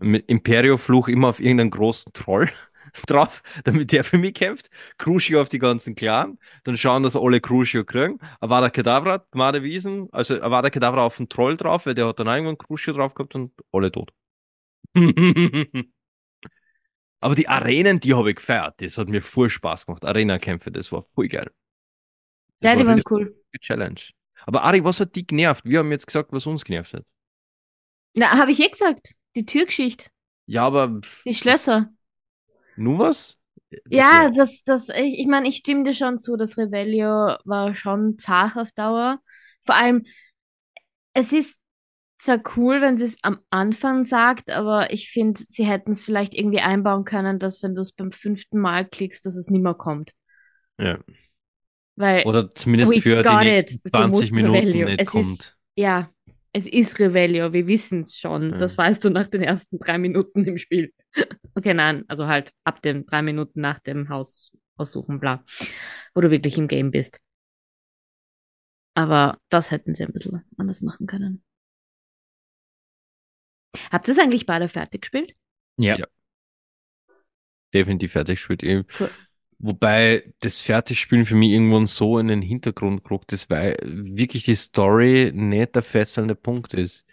Mit 0.00 0.28
Imperio-Fluch 0.28 1.08
immer 1.08 1.28
auf 1.28 1.40
irgendeinen 1.40 1.70
großen 1.70 2.12
Troll 2.12 2.48
drauf, 3.06 3.42
damit 3.64 3.92
der 3.92 4.04
für 4.04 4.18
mich 4.18 4.34
kämpft. 4.34 4.70
Crucio 4.98 5.40
auf 5.40 5.48
die 5.48 5.58
ganzen 5.58 5.94
Clan. 5.94 6.38
Dann 6.64 6.76
schauen, 6.76 7.02
dass 7.02 7.16
alle 7.16 7.40
Crucio 7.40 7.84
kriegen. 7.84 8.18
Avada 8.40 8.70
Kedavra, 8.70 9.18
Gmade 9.30 9.62
Wiesen, 9.62 10.08
also 10.12 10.40
Avada 10.40 10.70
Kedavra 10.70 11.04
auf 11.04 11.16
den 11.16 11.28
Troll 11.28 11.56
drauf, 11.56 11.86
weil 11.86 11.94
der 11.94 12.06
hat 12.06 12.18
dann 12.18 12.26
irgendwann 12.26 12.58
Crucio 12.58 12.92
drauf 12.92 13.14
gehabt 13.14 13.34
und 13.34 13.52
alle 13.72 13.92
tot. 13.92 14.12
Aber 17.20 17.34
die 17.34 17.48
Arenen, 17.48 18.00
die 18.00 18.14
habe 18.14 18.30
ich 18.30 18.36
gefeiert. 18.36 18.80
Das 18.80 18.96
hat 18.96 19.08
mir 19.08 19.20
voll 19.20 19.50
Spaß 19.50 19.86
gemacht. 19.86 20.04
Arena-Kämpfe, 20.04 20.70
das 20.72 20.90
war 20.90 21.02
voll 21.02 21.28
geil. 21.28 21.50
Das 22.60 22.70
Ja, 22.70 22.76
die 22.76 22.86
war 22.86 22.92
waren 22.94 23.02
cool. 23.10 23.34
Challenge. 23.60 24.00
Aber 24.50 24.64
Ari, 24.64 24.82
was 24.82 24.98
hat 24.98 25.14
dich 25.14 25.28
genervt? 25.28 25.64
Wir 25.64 25.78
haben 25.78 25.92
jetzt 25.92 26.06
gesagt, 26.06 26.32
was 26.32 26.44
uns 26.46 26.64
genervt 26.64 26.92
hat. 26.94 27.06
Na, 28.14 28.38
habe 28.38 28.50
ich 28.52 28.60
eh 28.60 28.68
gesagt. 28.68 29.14
Die 29.36 29.46
Türgeschichte, 29.46 30.10
Ja, 30.46 30.66
aber 30.66 31.00
die 31.24 31.34
Schlösser. 31.34 31.92
nur 32.76 32.98
was? 32.98 33.40
Das 33.70 33.90
Ja, 33.90 34.10
war- 34.12 34.32
das, 34.32 34.62
das, 34.64 34.88
ich, 34.88 35.18
ich 35.20 35.26
meine, 35.28 35.46
ich 35.48 35.56
stimme 35.56 35.84
dir 35.84 35.92
schon 35.94 36.18
zu, 36.18 36.36
das 36.36 36.58
Revelio 36.58 37.36
war 37.44 37.74
schon 37.74 38.18
zart 38.18 38.56
auf 38.56 38.72
Dauer. 38.72 39.20
Vor 39.64 39.76
allem, 39.76 40.04
es 41.14 41.32
ist 41.32 41.56
zwar 42.18 42.40
cool, 42.56 42.80
wenn 42.80 42.98
sie 42.98 43.06
es 43.06 43.18
am 43.22 43.40
Anfang 43.50 44.04
sagt, 44.06 44.50
aber 44.50 44.92
ich 44.92 45.10
finde, 45.10 45.42
sie 45.48 45.66
hätten 45.66 45.92
es 45.92 46.04
vielleicht 46.04 46.34
irgendwie 46.34 46.60
einbauen 46.60 47.04
können, 47.04 47.38
dass 47.38 47.62
wenn 47.62 47.74
du 47.74 47.82
es 47.82 47.92
beim 47.92 48.12
fünften 48.12 48.58
Mal 48.60 48.86
klickst, 48.88 49.24
dass 49.26 49.36
es 49.36 49.48
nicht 49.50 49.62
mehr 49.62 49.74
kommt. 49.74 50.12
ja. 50.78 50.98
Weil, 52.00 52.24
Oder 52.26 52.54
zumindest 52.54 52.98
für 53.02 53.22
die 53.22 53.28
nächsten 53.28 53.74
it. 53.76 53.80
Du 53.84 53.90
20 53.90 54.08
musst 54.10 54.32
Minuten 54.32 54.54
Revelio. 54.56 54.86
nicht 54.86 55.00
Es 55.00 55.04
ist- 55.06 55.10
kommt. 55.10 55.56
ja, 55.76 56.10
es 56.52 56.66
ist 56.66 56.98
Revelio, 56.98 57.52
wir 57.52 57.66
wissen 57.66 58.00
es 58.00 58.16
schon. 58.16 58.50
Ja. 58.52 58.56
Das 58.58 58.76
weißt 58.78 59.04
du 59.04 59.10
nach 59.10 59.26
den 59.28 59.42
ersten 59.42 59.78
drei 59.78 59.98
Minuten 59.98 60.44
im 60.44 60.58
Spiel. 60.58 60.92
Okay, 61.56 61.74
nein, 61.74 62.04
also 62.08 62.26
halt 62.28 62.52
ab 62.64 62.80
den 62.80 63.04
drei 63.06 63.22
Minuten 63.22 63.60
nach 63.60 63.80
dem 63.80 64.08
Haus 64.08 64.56
aussuchen, 64.76 65.18
bla, 65.20 65.44
wo 66.14 66.20
du 66.20 66.30
wirklich 66.30 66.56
im 66.58 66.68
Game 66.68 66.90
bist. 66.92 67.20
Aber 68.94 69.38
das 69.50 69.70
hätten 69.72 69.94
sie 69.94 70.04
ein 70.04 70.12
bisschen 70.12 70.42
anders 70.56 70.80
machen 70.80 71.06
können. 71.08 71.42
Habt 73.90 74.08
ihr 74.08 74.12
es 74.12 74.20
eigentlich 74.20 74.46
beide 74.46 74.68
fertig 74.68 75.02
gespielt? 75.02 75.34
Ja. 75.76 75.98
Ja. 75.98 76.06
Definitiv 77.74 78.12
fertig 78.12 78.36
gespielt. 78.36 78.62
Cool. 78.98 79.10
Wobei 79.62 80.32
das 80.40 80.60
Fertigspielen 80.60 81.26
für 81.26 81.34
mich 81.34 81.50
irgendwann 81.50 81.86
so 81.86 82.18
in 82.18 82.28
den 82.28 82.40
Hintergrund 82.40 83.04
gerückt 83.04 83.32
ist, 83.34 83.50
weil 83.50 83.76
wirklich 83.82 84.44
die 84.44 84.54
Story 84.54 85.32
nicht 85.34 85.74
der 85.74 85.82
fesselnde 85.82 86.34
Punkt 86.34 86.72
ist. 86.72 87.06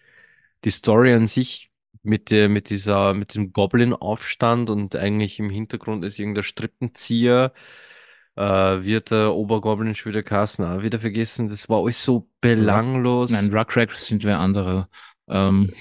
Die 0.63 0.71
Story 0.71 1.13
an 1.13 1.27
sich 1.27 1.69
mit 2.03 2.31
der, 2.31 2.47
mit 2.47 2.69
dieser, 2.69 3.13
mit 3.13 3.35
dem 3.35 3.51
Goblin-Aufstand 3.51 4.69
und 4.69 4.95
eigentlich 4.95 5.39
im 5.39 5.49
Hintergrund 5.49 6.05
ist 6.05 6.19
irgendein 6.19 6.43
Strippenzieher, 6.43 7.51
äh, 8.37 8.41
wird 8.41 9.11
der 9.11 9.33
Obergoblin 9.33 9.93
schon 9.93 10.13
wieder 10.13 10.23
Kassen 10.23 10.63
auch 10.63 10.81
wieder 10.83 11.01
vergessen. 11.01 11.49
Das 11.49 11.67
war 11.67 11.81
alles 11.81 12.01
so 12.01 12.29
belanglos. 12.39 13.29
Nein, 13.29 13.53
Ruckrack 13.53 13.91
sind 13.93 14.23
wir 14.23 14.39
andere. 14.39 14.87
Ähm, 15.27 15.73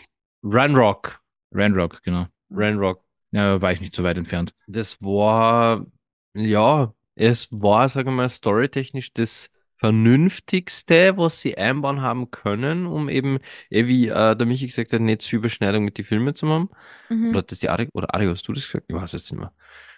Ranrock. 0.43 1.21
Ranrock, 1.53 2.03
genau. 2.03 2.27
Ranrock. 2.51 3.05
Ja, 3.31 3.61
war 3.61 3.73
ich 3.73 3.81
nicht 3.81 3.95
so 3.95 4.03
weit 4.03 4.17
entfernt. 4.17 4.53
Das 4.67 5.01
war, 5.01 5.87
ja, 6.37 6.95
es 7.15 7.49
war, 7.51 7.89
sagen 7.89 8.09
wir 8.09 8.13
mal, 8.13 8.29
storytechnisch 8.29 9.13
das 9.13 9.51
Vernünftigste, 9.79 11.17
was 11.17 11.41
sie 11.43 11.57
einbauen 11.59 12.01
haben 12.01 12.31
können, 12.31 12.87
um 12.87 13.09
eben, 13.09 13.39
eh 13.71 13.87
wie 13.87 14.09
äh, 14.09 14.35
der 14.35 14.47
Michi 14.47 14.67
gesagt 14.67 14.93
hat, 14.93 15.01
nicht 15.01 15.23
zu 15.23 15.37
Überschneidung 15.37 15.85
mit 15.85 15.99
den 15.99 16.05
Filmen 16.05 16.35
zu 16.35 16.49
haben. 16.49 16.71
Mhm. 17.11 17.31
Oder 17.31 17.39
hat 17.39 17.51
das 17.51 17.59
die 17.59 17.69
Ari, 17.69 17.89
oder 17.93 18.15
Ari, 18.15 18.27
hast 18.27 18.49
du 18.49 18.53
das 18.53 18.65
gesagt? 18.67 18.87
Ich 18.89 18.95
weiß 18.95 19.13
es 19.15 19.31
nicht 19.31 19.41
mehr. 19.41 19.53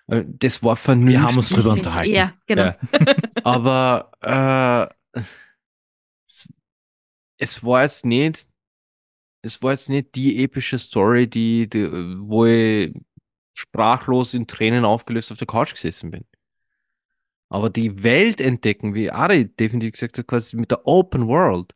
Äh, 0.08 0.24
Das 0.26 0.62
war 0.62 0.74
vernünftig. 0.74 1.20
Wir 1.20 1.22
haben 1.22 1.36
uns 1.36 1.48
drüber 1.50 1.72
unterhalten. 1.72 2.12
Ja, 2.12 2.32
genau. 2.46 2.62
Ja. 2.64 2.76
Aber 3.44 4.10
äh, 5.14 5.20
es, 6.26 6.48
es 7.36 7.64
war 7.64 7.82
jetzt 7.82 8.04
nicht, 8.04 8.48
es 9.42 9.62
war 9.62 9.70
jetzt 9.70 9.88
nicht 9.88 10.14
die 10.16 10.42
epische 10.42 10.78
Story, 10.80 11.28
die, 11.28 11.68
die 11.68 11.88
wo 12.20 12.46
ich 12.46 12.92
sprachlos 13.58 14.34
in 14.34 14.46
Tränen 14.46 14.84
aufgelöst 14.84 15.32
auf 15.32 15.38
der 15.38 15.46
Couch 15.46 15.72
gesessen 15.72 16.10
bin. 16.10 16.24
Aber 17.48 17.70
die 17.70 18.02
Welt 18.02 18.40
entdecken, 18.40 18.94
wie 18.94 19.10
Ari 19.10 19.48
definitiv 19.48 19.92
gesagt 19.92 20.18
hat, 20.18 20.26
quasi 20.26 20.56
mit 20.56 20.70
der 20.70 20.86
Open 20.86 21.26
World. 21.26 21.72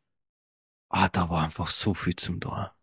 Ah, 0.89 1.09
da 1.09 1.29
war 1.29 1.43
einfach 1.43 1.67
so 1.67 1.93
viel 1.93 2.15
zum 2.15 2.39
da. 2.39 2.73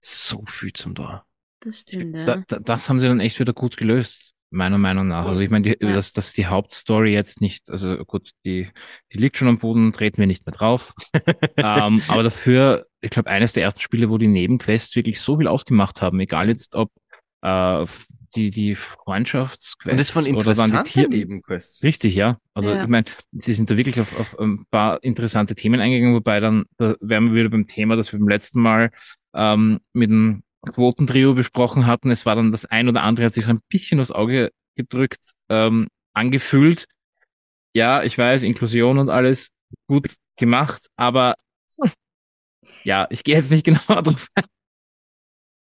So 0.00 0.44
viel 0.46 0.72
zum 0.72 0.94
da. 0.94 1.24
Das 1.60 1.80
stimmt, 1.80 2.16
ja. 2.16 2.24
Da, 2.24 2.42
da, 2.46 2.58
das 2.60 2.88
haben 2.88 3.00
sie 3.00 3.08
dann 3.08 3.20
echt 3.20 3.38
wieder 3.40 3.52
gut 3.52 3.76
gelöst, 3.76 4.32
meiner 4.50 4.78
Meinung 4.78 5.08
nach. 5.08 5.26
Also 5.26 5.40
ich 5.40 5.50
meine, 5.50 5.76
die, 5.76 5.84
Ja. 5.84 5.92
dass, 5.92 6.12
dass 6.12 6.32
die 6.32 6.46
Hauptstory 6.46 7.12
jetzt 7.12 7.40
nicht, 7.40 7.68
also 7.70 7.96
gut, 8.04 8.30
die, 8.44 8.70
die 9.12 9.18
liegt 9.18 9.36
schon 9.36 9.48
am 9.48 9.58
Boden, 9.58 9.92
treten 9.92 10.18
wir 10.18 10.26
nicht 10.26 10.46
mehr 10.46 10.54
drauf. 10.54 10.94
ähm, 11.56 12.02
aber 12.08 12.22
dafür, 12.22 12.86
ich 13.00 13.10
glaube, 13.10 13.28
eines 13.28 13.52
der 13.52 13.64
ersten 13.64 13.80
Spiele, 13.80 14.08
wo 14.08 14.18
die 14.18 14.28
Nebenquests 14.28 14.94
wirklich 14.96 15.20
so 15.20 15.36
viel 15.36 15.48
ausgemacht 15.48 16.00
haben, 16.00 16.20
egal 16.20 16.48
jetzt 16.48 16.74
ob 16.74 16.90
äh, 17.42 17.86
die, 18.34 18.50
die 18.50 18.76
Freundschaftsquests 18.76 19.90
Und 19.90 20.00
das 20.00 20.16
waren 20.16 20.34
oder 20.36 20.54
dann 20.54 20.70
die 20.70 20.76
interessante 20.76 20.90
Tier 20.90 21.08
Nebenquests. 21.08 21.82
Richtig, 21.82 22.14
ja. 22.14 22.38
Also 22.54 22.70
Ja. 22.70 22.82
ich 22.82 22.88
meine, 22.88 23.04
sie 23.32 23.54
sind 23.54 23.70
da 23.70 23.76
wirklich 23.76 24.00
auf, 24.00 24.18
auf 24.18 24.38
ein 24.38 24.64
paar 24.70 25.02
interessante 25.04 25.54
Themen 25.54 25.80
eingegangen, 25.80 26.14
wobei 26.14 26.40
dann, 26.40 26.64
da 26.78 26.96
wären 27.00 27.26
wir 27.26 27.34
wieder 27.40 27.50
beim 27.50 27.66
Thema, 27.66 27.96
das 27.96 28.12
wir 28.12 28.18
beim 28.18 28.28
letzten 28.28 28.60
Mal 28.60 28.90
ähm, 29.34 29.80
mit 29.92 30.10
dem 30.10 30.42
Quotentrio 30.72 31.34
besprochen 31.34 31.86
hatten. 31.86 32.10
Es 32.10 32.24
war 32.24 32.36
dann 32.36 32.52
das 32.52 32.64
ein 32.64 32.88
oder 32.88 33.02
andere, 33.02 33.26
hat 33.26 33.34
sich 33.34 33.46
ein 33.46 33.60
bisschen 33.68 34.00
aufs 34.00 34.12
Auge 34.12 34.50
gedrückt, 34.76 35.32
ähm, 35.48 35.88
angefühlt. 36.14 36.86
Ja, 37.74 38.02
ich 38.02 38.16
weiß, 38.16 38.42
Inklusion 38.42 38.98
und 38.98 39.10
alles 39.10 39.50
gut 39.88 40.14
gemacht, 40.36 40.86
aber 40.96 41.36
ja, 42.84 43.06
ich 43.10 43.24
gehe 43.24 43.36
jetzt 43.36 43.50
nicht 43.50 43.64
genauer 43.64 44.02
drauf 44.02 44.28
ein. 44.34 44.44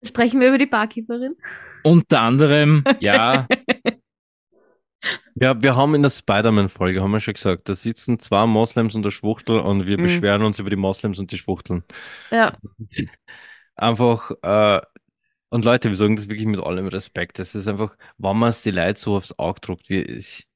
Sprechen 0.06 0.40
wir 0.42 0.50
über 0.50 0.58
die 0.58 0.66
Barkeeperin? 0.66 1.36
Unter 1.84 2.22
anderem, 2.22 2.84
ja, 3.00 3.48
Ja, 5.36 5.62
wir 5.62 5.76
haben 5.76 5.96
in 5.96 6.04
der 6.04 6.10
Spider-Man-Folge, 6.12 7.02
haben 7.02 7.12
wir 7.12 7.20
schon 7.20 7.34
gesagt, 7.34 7.68
da 7.68 7.74
sitzen 7.74 8.20
zwei 8.20 8.46
Moslems 8.46 8.96
und 8.96 9.04
der 9.04 9.12
Schwuchtel 9.12 9.60
und 9.60 9.86
wir 9.88 9.98
Mhm. 9.98 10.04
beschweren 10.04 10.44
uns 10.44 10.60
über 10.60 10.70
die 10.70 10.76
Moslems 10.76 11.20
und 11.20 11.32
die 11.32 11.38
Schwuchteln. 11.38 11.84
Ja, 12.32 12.58
Einfach, 13.76 14.32
äh, 14.44 14.82
und 15.50 15.66
Leute, 15.66 15.90
wir 15.90 15.96
sagen 15.96 16.16
das 16.16 16.30
wirklich 16.30 16.48
mit 16.48 16.62
allem 16.62 16.88
Respekt. 16.88 17.40
Das 17.40 17.56
ist 17.56 17.68
einfach, 17.68 17.96
wenn 18.18 18.38
man 18.38 18.50
es 18.50 18.64
die 18.64 18.72
Leute 18.72 19.00
so 19.00 19.18
aufs 19.18 19.38
Auge 19.40 19.62
druckt, 19.62 19.90
wie 19.90 20.02
ich, 20.02 20.48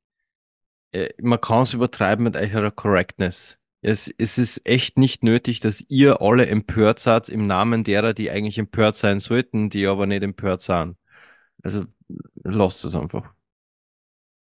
äh, 0.91 1.09
man 1.21 1.39
kann 1.41 1.63
es 1.63 1.73
übertreiben 1.73 2.23
mit 2.23 2.35
eurer 2.35 2.71
Correctness. 2.71 3.57
Es, 3.87 4.13
es 4.17 4.37
ist 4.37 4.67
echt 4.67 4.97
nicht 4.97 5.23
nötig, 5.23 5.61
dass 5.61 5.83
ihr 5.87 6.21
alle 6.21 6.47
empört 6.47 6.99
seid 6.99 7.29
im 7.29 7.47
Namen 7.47 7.85
derer, 7.85 8.13
die 8.13 8.29
eigentlich 8.29 8.57
empört 8.57 8.97
sein 8.97 9.19
sollten, 9.19 9.69
die 9.69 9.87
aber 9.87 10.05
nicht 10.07 10.23
empört 10.23 10.61
sind. 10.61 10.97
Also, 11.63 11.85
lasst 12.43 12.85
es 12.85 12.95
einfach. 12.95 13.33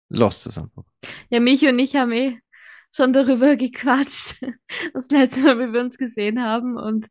Lasst 0.10 0.48
es 0.48 0.58
einfach. 0.58 0.84
ja, 1.30 1.40
mich 1.40 1.66
und 1.66 1.80
ich 1.80 1.96
haben 1.96 2.12
eh 2.12 2.38
schon 2.94 3.14
darüber 3.14 3.56
gequatscht, 3.58 4.36
das 4.94 5.06
letzte 5.10 5.42
Mal, 5.44 5.60
wie 5.60 5.74
wir 5.74 5.80
uns 5.82 5.98
gesehen 5.98 6.42
haben. 6.44 6.78
Und 6.78 7.08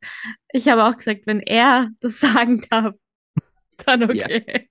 ich 0.53 0.69
habe 0.69 0.85
auch 0.85 0.97
gesagt, 0.97 1.23
wenn 1.27 1.41
er 1.41 1.89
das 2.01 2.21
sagen 2.21 2.63
darf, 2.71 2.95
dann 3.87 4.05
okay. 4.05 4.69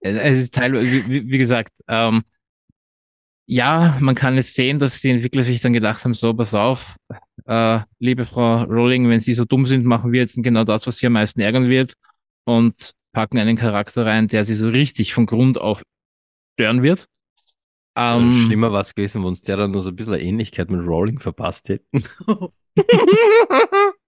Es 0.00 0.16
es 0.16 0.38
ist 0.40 0.54
teilweise, 0.54 1.06
wie- 1.08 1.28
wie 1.30 1.38
gesagt, 1.38 1.72
ähm, 1.88 2.22
ja, 3.50 3.98
man 4.00 4.14
kann 4.14 4.38
es 4.38 4.54
sehen, 4.54 4.78
dass 4.78 5.00
die 5.00 5.10
Entwickler 5.10 5.44
sich 5.44 5.60
dann 5.60 5.72
gedacht 5.72 6.04
haben, 6.04 6.14
so, 6.14 6.32
pass 6.34 6.54
auf, 6.54 6.96
äh, 7.46 7.80
liebe 7.98 8.26
Frau 8.26 8.62
Rowling, 8.62 9.08
wenn 9.08 9.20
Sie 9.20 9.34
so 9.34 9.44
dumm 9.44 9.66
sind, 9.66 9.84
machen 9.84 10.12
wir 10.12 10.20
jetzt 10.20 10.40
genau 10.42 10.64
das, 10.64 10.86
was 10.86 10.98
Sie 10.98 11.06
am 11.06 11.14
meisten 11.14 11.40
ärgern 11.40 11.68
wird 11.68 11.94
und 12.44 12.92
packen 13.12 13.38
einen 13.38 13.56
Charakter 13.56 14.06
rein, 14.06 14.28
der 14.28 14.44
Sie 14.44 14.54
so 14.54 14.68
richtig 14.68 15.14
von 15.14 15.26
Grund 15.26 15.58
auf 15.58 15.82
stören 16.54 16.82
wird. 16.82 17.06
Ähm, 17.96 18.44
Schlimmer 18.46 18.70
war 18.72 18.82
es 18.82 18.94
gewesen, 18.94 19.22
wenn 19.22 19.28
uns 19.28 19.40
der 19.40 19.56
dann 19.56 19.72
nur 19.72 19.80
so 19.80 19.90
ein 19.90 19.96
bisschen 19.96 20.14
Ähnlichkeit 20.14 20.70
mit 20.70 20.86
Rowling 20.86 21.18
verpasst 21.18 21.68
hätten. 21.68 22.04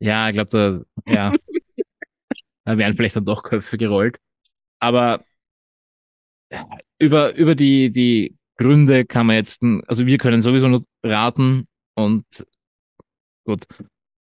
Ja, 0.00 0.28
ich 0.28 0.34
glaube, 0.34 0.84
da, 1.06 1.10
ja, 1.10 1.32
da 2.64 2.76
wären 2.76 2.94
vielleicht 2.94 3.16
dann 3.16 3.24
doch 3.24 3.42
Köpfe 3.42 3.78
gerollt. 3.78 4.18
Aber 4.80 5.24
über, 6.98 7.34
über 7.34 7.54
die, 7.54 7.90
die 7.90 8.36
Gründe 8.56 9.04
kann 9.04 9.26
man 9.26 9.36
jetzt, 9.36 9.62
also 9.86 10.06
wir 10.06 10.18
können 10.18 10.42
sowieso 10.42 10.68
nur 10.68 10.84
raten 11.02 11.66
und 11.94 12.24
gut. 13.44 13.66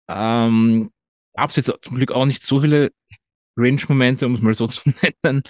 Ähm, 0.09 0.91
gab 1.35 1.51
es 1.51 1.57
jetzt 1.57 1.73
zum 1.83 1.97
Glück 1.97 2.13
auch 2.13 2.25
nicht 2.27 2.43
so 2.45 2.61
viele 2.61 2.93
Cringe-Momente, 3.57 4.27
um 4.27 4.35
es 4.35 4.41
mal 4.43 4.55
so 4.55 4.67
zu 4.67 4.83
nennen. 5.25 5.43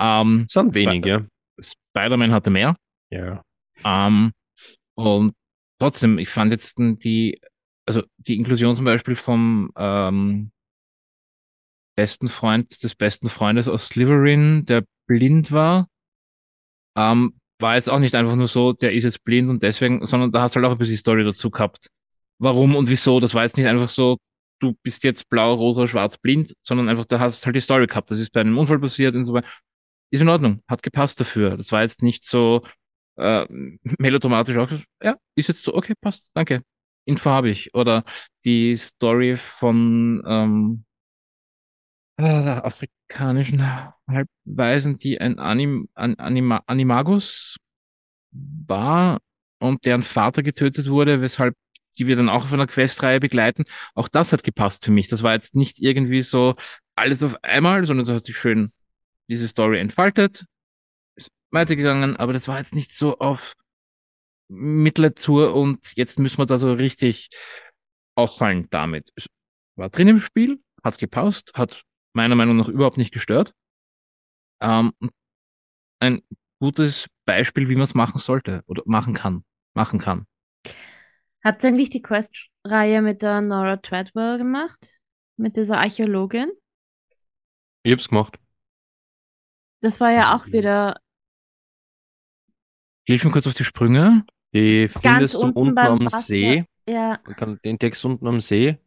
Ähm, 0.00 0.46
Sind 0.48 0.74
Spi- 0.76 0.86
wenig, 0.86 1.06
ja. 1.06 1.26
Spider-Man 1.60 2.32
hatte 2.32 2.50
mehr. 2.50 2.76
Ja. 3.10 3.42
Ähm, 3.84 4.32
und 4.94 5.34
trotzdem, 5.78 6.18
ich 6.18 6.28
fand 6.28 6.52
jetzt 6.52 6.78
die, 6.78 7.40
also 7.86 8.02
die 8.18 8.36
Inklusion 8.36 8.76
zum 8.76 8.84
Beispiel 8.84 9.16
vom 9.16 9.70
ähm, 9.76 10.50
besten 11.96 12.28
Freund 12.28 12.82
des 12.82 12.94
besten 12.94 13.28
Freundes 13.28 13.66
aus 13.68 13.88
Slytherin, 13.88 14.64
der 14.66 14.84
blind 15.06 15.50
war, 15.50 15.88
ähm, 16.98 17.34
war 17.60 17.76
jetzt 17.76 17.88
auch 17.88 17.98
nicht 17.98 18.14
einfach 18.14 18.36
nur 18.36 18.48
so, 18.48 18.72
der 18.72 18.92
ist 18.92 19.04
jetzt 19.04 19.24
blind 19.24 19.48
und 19.48 19.62
deswegen, 19.62 20.04
sondern 20.06 20.32
da 20.32 20.42
hast 20.42 20.54
du 20.54 20.60
halt 20.60 20.66
auch 20.66 20.72
ein 20.72 20.78
bisschen 20.78 20.96
Story 20.96 21.24
dazu 21.24 21.50
gehabt. 21.50 21.88
Warum 22.38 22.76
und 22.76 22.88
wieso? 22.88 23.20
Das 23.20 23.34
war 23.34 23.44
jetzt 23.44 23.56
nicht 23.56 23.66
einfach 23.66 23.88
so, 23.88 24.18
du 24.60 24.74
bist 24.82 25.04
jetzt 25.04 25.28
blau, 25.28 25.54
rosa, 25.54 25.88
schwarz, 25.88 26.18
blind, 26.18 26.54
sondern 26.62 26.88
einfach, 26.88 27.04
da 27.06 27.20
hast 27.20 27.42
du 27.42 27.46
halt 27.46 27.56
die 27.56 27.60
Story 27.60 27.86
gehabt. 27.86 28.10
Das 28.10 28.18
ist 28.18 28.32
bei 28.32 28.40
einem 28.40 28.58
Unfall 28.58 28.78
passiert 28.78 29.14
und 29.14 29.24
so 29.24 29.32
weiter. 29.34 29.48
Ist 30.10 30.20
in 30.20 30.28
Ordnung, 30.28 30.62
hat 30.68 30.82
gepasst 30.82 31.20
dafür. 31.20 31.56
Das 31.56 31.72
war 31.72 31.82
jetzt 31.82 32.02
nicht 32.02 32.24
so 32.24 32.62
äh, 33.16 33.46
melodramatisch 33.98 34.56
auch. 34.56 34.70
Ja, 35.02 35.16
ist 35.36 35.48
jetzt 35.48 35.62
so, 35.64 35.74
okay, 35.74 35.94
passt, 36.00 36.30
danke. 36.34 36.62
Info 37.06 37.30
habe 37.30 37.50
ich. 37.50 37.74
Oder 37.74 38.04
die 38.44 38.76
Story 38.76 39.36
von 39.36 40.22
ähm, 40.26 40.84
äh, 42.16 42.22
der 42.22 42.64
afrikanischen 43.08 43.64
Halbweisen, 44.06 44.98
die 44.98 45.20
ein 45.20 45.38
Anim, 45.38 45.88
an, 45.94 46.14
Anima, 46.16 46.62
Animagus 46.66 47.56
war 48.32 49.20
und 49.58 49.84
deren 49.86 50.02
Vater 50.02 50.42
getötet 50.42 50.88
wurde, 50.88 51.20
weshalb 51.20 51.56
die 51.98 52.06
wir 52.06 52.16
dann 52.16 52.28
auch 52.28 52.44
auf 52.44 52.52
einer 52.52 52.66
Questreihe 52.66 53.18
begleiten. 53.18 53.64
Auch 53.94 54.08
das 54.08 54.32
hat 54.32 54.44
gepasst 54.44 54.84
für 54.84 54.92
mich. 54.92 55.08
Das 55.08 55.22
war 55.22 55.32
jetzt 55.34 55.56
nicht 55.56 55.80
irgendwie 55.80 56.22
so 56.22 56.54
alles 56.94 57.22
auf 57.24 57.42
einmal, 57.42 57.86
sondern 57.86 58.06
da 58.06 58.14
hat 58.14 58.24
sich 58.24 58.36
schön 58.36 58.72
diese 59.28 59.48
Story 59.48 59.80
entfaltet, 59.80 60.44
ist 61.16 61.28
weitergegangen, 61.50 62.16
aber 62.16 62.32
das 62.32 62.46
war 62.46 62.58
jetzt 62.58 62.74
nicht 62.74 62.94
so 62.94 63.18
auf 63.18 63.54
mittlere 64.48 65.14
Tour 65.14 65.54
und 65.54 65.96
jetzt 65.96 66.18
müssen 66.18 66.38
wir 66.38 66.46
da 66.46 66.58
so 66.58 66.72
richtig 66.72 67.30
auffallen 68.14 68.68
damit. 68.70 69.10
Es 69.16 69.26
war 69.76 69.90
drin 69.90 70.08
im 70.08 70.20
Spiel, 70.20 70.60
hat 70.82 70.98
gepasst, 70.98 71.52
hat 71.54 71.84
meiner 72.12 72.34
Meinung 72.34 72.56
nach 72.56 72.68
überhaupt 72.68 72.98
nicht 72.98 73.12
gestört. 73.12 73.54
Ähm, 74.60 74.92
ein 76.00 76.22
gutes 76.60 77.06
Beispiel, 77.24 77.68
wie 77.68 77.74
man 77.74 77.84
es 77.84 77.94
machen 77.94 78.18
sollte 78.18 78.62
oder 78.66 78.82
machen 78.86 79.14
kann, 79.14 79.44
machen 79.74 79.98
kann. 80.00 80.26
Hat 81.42 81.64
eigentlich 81.64 81.90
die 81.90 82.00
Quest-Reihe 82.02 83.02
mit 83.02 83.22
der 83.22 83.40
Nora 83.40 83.76
Treadwell 83.78 84.38
gemacht? 84.38 84.94
Mit 85.36 85.56
dieser 85.56 85.78
Archäologin? 85.78 86.50
Ich 87.82 87.92
hab's 87.92 88.08
gemacht. 88.08 88.38
Das 89.80 90.00
war 90.00 90.10
ja 90.10 90.36
auch 90.36 90.46
Mhm. 90.46 90.52
wieder 90.52 91.00
Hilf 93.06 93.24
mir 93.24 93.30
kurz 93.30 93.46
auf 93.46 93.54
die 93.54 93.64
Sprünge. 93.64 94.24
Die 94.54 94.88
findest 94.88 95.42
du 95.42 95.48
unten 95.48 95.48
unten 95.48 95.74
beim 95.74 95.98
am 96.00 96.08
Wasser. 96.12 96.18
See. 96.18 96.64
Ja, 96.86 97.20
Man 97.26 97.36
kann 97.36 97.60
den 97.64 97.78
Text 97.78 98.04
unten 98.04 98.26
am 98.26 98.40
See. 98.40 98.78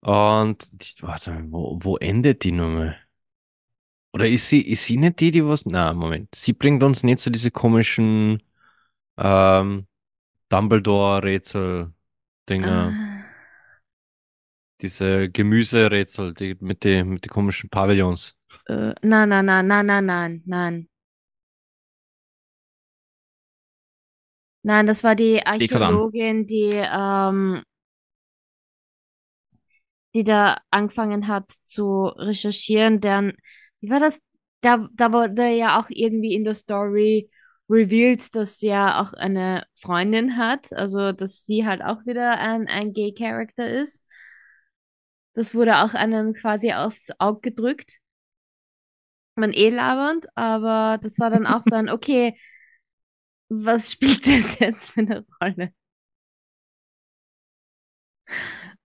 Und 0.00 0.68
die, 0.72 1.02
warte, 1.02 1.44
wo, 1.50 1.78
wo 1.82 1.96
endet 1.96 2.44
die 2.44 2.52
Nummer? 2.52 2.94
Oder 4.12 4.28
ist 4.28 4.48
sie, 4.48 4.62
ist 4.62 4.84
sie 4.84 4.96
nicht 4.96 5.20
die, 5.20 5.30
die 5.30 5.44
was? 5.44 5.66
Na, 5.66 5.92
Moment. 5.92 6.34
Sie 6.34 6.52
bringt 6.52 6.82
uns 6.82 7.02
nicht 7.02 7.18
so 7.20 7.30
diese 7.30 7.50
komischen 7.50 8.42
ähm, 9.18 9.86
Dumbledore-Rätsel-Dinger. 10.50 11.92
Ah, 12.90 13.24
Diese 14.80 15.28
Gemüserätsel, 15.28 16.34
die 16.34 16.56
mit 16.60 16.84
den 16.84 17.08
mit 17.10 17.24
die 17.24 17.28
komischen 17.28 17.68
Pavillons. 17.68 18.38
äh, 18.68 18.94
nein, 19.02 19.28
nein, 19.28 19.44
nein, 19.46 19.66
nein, 19.66 19.86
nein, 19.86 20.06
nein, 20.06 20.42
nein. 20.46 20.88
Nein, 24.62 24.86
das 24.86 25.02
war 25.04 25.14
die. 25.14 25.44
Archäologin, 25.46 26.46
die, 26.46 26.72
ähm, 26.74 27.62
die 30.18 30.24
da 30.24 30.58
angefangen 30.70 31.28
hat 31.28 31.52
zu 31.64 32.06
recherchieren, 32.06 33.00
deren, 33.00 33.34
wie 33.80 33.90
war 33.90 34.00
das? 34.00 34.18
Da, 34.62 34.88
da 34.94 35.12
wurde 35.12 35.48
ja 35.50 35.78
auch 35.78 35.86
irgendwie 35.90 36.34
in 36.34 36.42
der 36.44 36.54
Story 36.56 37.30
revealed, 37.70 38.34
dass 38.34 38.58
sie 38.58 38.68
ja 38.68 39.00
auch 39.00 39.12
eine 39.12 39.64
Freundin 39.76 40.36
hat, 40.36 40.72
also 40.72 41.12
dass 41.12 41.44
sie 41.46 41.64
halt 41.66 41.82
auch 41.82 42.04
wieder 42.06 42.38
ein, 42.40 42.66
ein 42.66 42.92
Gay-Character 42.92 43.68
ist. 43.70 44.02
Das 45.34 45.54
wurde 45.54 45.78
auch 45.78 45.94
einem 45.94 46.34
quasi 46.34 46.72
aufs 46.74 47.10
Auge 47.18 47.40
gedrückt. 47.50 47.98
Man 49.36 49.52
eh 49.52 49.70
labernd, 49.70 50.26
aber 50.36 50.98
das 51.02 51.18
war 51.18 51.30
dann 51.30 51.46
auch 51.46 51.62
so 51.62 51.74
ein, 51.76 51.88
okay, 51.90 52.36
was 53.50 53.92
spielt 53.92 54.26
das 54.26 54.58
jetzt 54.58 54.90
für 54.90 55.00
eine 55.00 55.26
Rolle? 55.42 55.72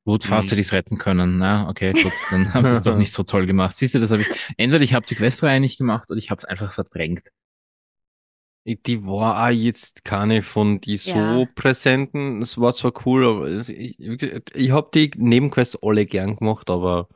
Gut, 0.05 0.25
fast 0.25 0.47
Mhm. 0.47 0.51
hätte 0.51 0.61
ich 0.61 0.67
es 0.67 0.73
retten 0.73 0.97
können. 0.97 1.37
Na, 1.37 1.69
okay, 1.69 1.93
gut, 1.93 2.11
dann 2.29 2.53
haben 2.53 2.65
sie 2.65 2.73
es 2.73 2.81
doch 2.81 2.97
nicht 2.97 3.13
so 3.13 3.23
toll 3.23 3.45
gemacht. 3.45 3.77
Siehst 3.77 3.95
du, 3.95 3.99
das 3.99 4.11
habe 4.11 4.21
ich. 4.23 4.29
Entweder 4.57 4.83
ich 4.83 4.93
habe 4.93 5.05
die 5.05 5.15
Questreihe 5.15 5.59
nicht 5.61 5.77
gemacht 5.77 6.11
oder 6.11 6.17
ich 6.17 6.29
habe 6.29 6.39
es 6.39 6.45
einfach 6.45 6.73
verdrängt. 6.73 7.23
Die 8.65 9.03
war 9.05 9.45
auch 9.45 9.49
jetzt 9.51 10.05
keine 10.05 10.41
von 10.41 10.79
die 10.79 10.95
so 10.95 11.45
Ja. 11.45 11.45
präsenten. 11.53 12.41
Es 12.41 12.57
war 12.57 12.73
zwar 12.73 12.93
cool, 13.05 13.25
aber 13.27 13.47
es, 13.47 13.67
ich, 13.69 13.99
ich 13.99 14.71
habe 14.71 14.89
die 14.93 15.11
Nebenquests 15.17 15.77
alle 15.83 16.05
gern 16.05 16.37
gemacht, 16.37 16.69
aber 16.69 17.09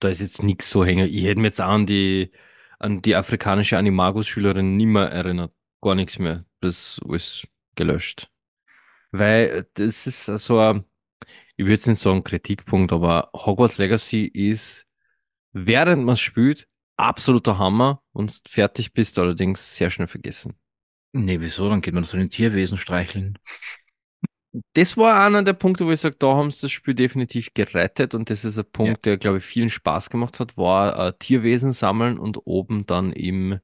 da 0.00 0.08
ist 0.08 0.20
jetzt 0.20 0.42
nichts 0.42 0.70
so 0.70 0.84
hängen. 0.84 1.08
Ich 1.12 1.24
hätte 1.24 1.40
mir 1.40 1.48
jetzt 1.48 1.60
auch 1.60 1.68
an 1.68 1.86
die, 1.86 2.32
an 2.80 3.02
die 3.02 3.16
afrikanische 3.16 3.78
Animagus-Schülerin 3.78 4.76
nicht 4.76 4.86
mehr 4.86 5.10
erinnert. 5.10 5.52
Gar 5.82 5.94
nichts 5.96 6.18
mehr. 6.18 6.44
Das 6.60 7.00
ist 7.10 7.48
gelöscht. 7.76 8.30
Weil 9.12 9.68
das 9.74 10.06
ist 10.06 10.26
so 10.26 10.58
ein, 10.58 10.84
ich 11.56 11.64
würde 11.64 11.74
jetzt 11.74 11.86
nicht 11.86 12.00
sagen 12.00 12.24
Kritikpunkt, 12.24 12.92
aber 12.92 13.30
Hogwarts 13.34 13.78
Legacy 13.78 14.24
ist, 14.24 14.86
während 15.52 16.04
man 16.04 16.16
spielt, 16.16 16.68
absoluter 16.96 17.58
Hammer 17.58 18.02
und 18.12 18.40
fertig 18.48 18.92
bist 18.92 19.16
du 19.16 19.22
allerdings 19.22 19.76
sehr 19.76 19.90
schnell 19.90 20.08
vergessen. 20.08 20.54
Nee, 21.12 21.40
wieso? 21.40 21.68
Dann 21.68 21.80
geht 21.80 21.94
man 21.94 22.04
so 22.04 22.16
den 22.16 22.30
Tierwesen 22.30 22.76
streicheln. 22.76 23.38
Das 24.72 24.96
war 24.96 25.24
einer 25.24 25.42
der 25.42 25.52
Punkte, 25.52 25.86
wo 25.86 25.90
ich 25.90 26.00
sage, 26.00 26.16
da 26.18 26.34
haben 26.34 26.50
sie 26.50 26.62
das 26.62 26.72
Spiel 26.72 26.94
definitiv 26.94 27.54
gerettet 27.54 28.14
und 28.14 28.30
das 28.30 28.44
ist 28.44 28.58
ein 28.58 28.66
Punkt, 28.70 29.04
der, 29.04 29.16
glaube 29.16 29.38
ich, 29.38 29.44
vielen 29.44 29.70
Spaß 29.70 30.10
gemacht 30.10 30.38
hat, 30.38 30.56
war 30.56 31.08
äh, 31.08 31.12
Tierwesen 31.18 31.72
sammeln 31.72 32.18
und 32.18 32.38
oben 32.44 32.86
dann 32.86 33.12
im, 33.12 33.58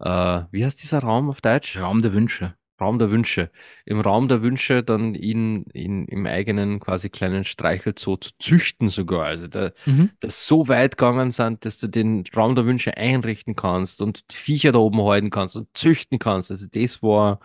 äh, 0.00 0.42
wie 0.50 0.64
heißt 0.64 0.82
dieser 0.82 1.00
Raum 1.00 1.30
auf 1.30 1.40
Deutsch? 1.40 1.78
Raum 1.78 2.02
der 2.02 2.14
Wünsche. 2.14 2.56
Raum 2.80 2.98
der 2.98 3.10
Wünsche. 3.10 3.50
Im 3.86 4.00
Raum 4.00 4.28
der 4.28 4.42
Wünsche 4.42 4.82
dann 4.82 5.14
ihn, 5.14 5.64
ihn 5.74 6.06
im 6.06 6.26
eigenen 6.26 6.80
quasi 6.80 7.08
kleinen 7.10 7.44
Streichelzoo 7.44 8.16
zu 8.16 8.30
züchten 8.38 8.88
sogar. 8.88 9.26
Also 9.26 9.46
da, 9.48 9.70
Mhm. 9.86 10.10
das 10.20 10.46
so 10.46 10.68
weit 10.68 10.96
gegangen 10.96 11.30
sind, 11.30 11.64
dass 11.64 11.78
du 11.78 11.88
den 11.88 12.24
Raum 12.36 12.54
der 12.56 12.66
Wünsche 12.66 12.96
einrichten 12.96 13.54
kannst 13.56 14.02
und 14.02 14.32
die 14.32 14.36
Viecher 14.36 14.72
da 14.72 14.78
oben 14.80 15.00
halten 15.02 15.30
kannst 15.30 15.56
und 15.56 15.68
züchten 15.74 16.18
kannst. 16.18 16.50
Also 16.50 16.66
das 16.70 17.02
war 17.02 17.40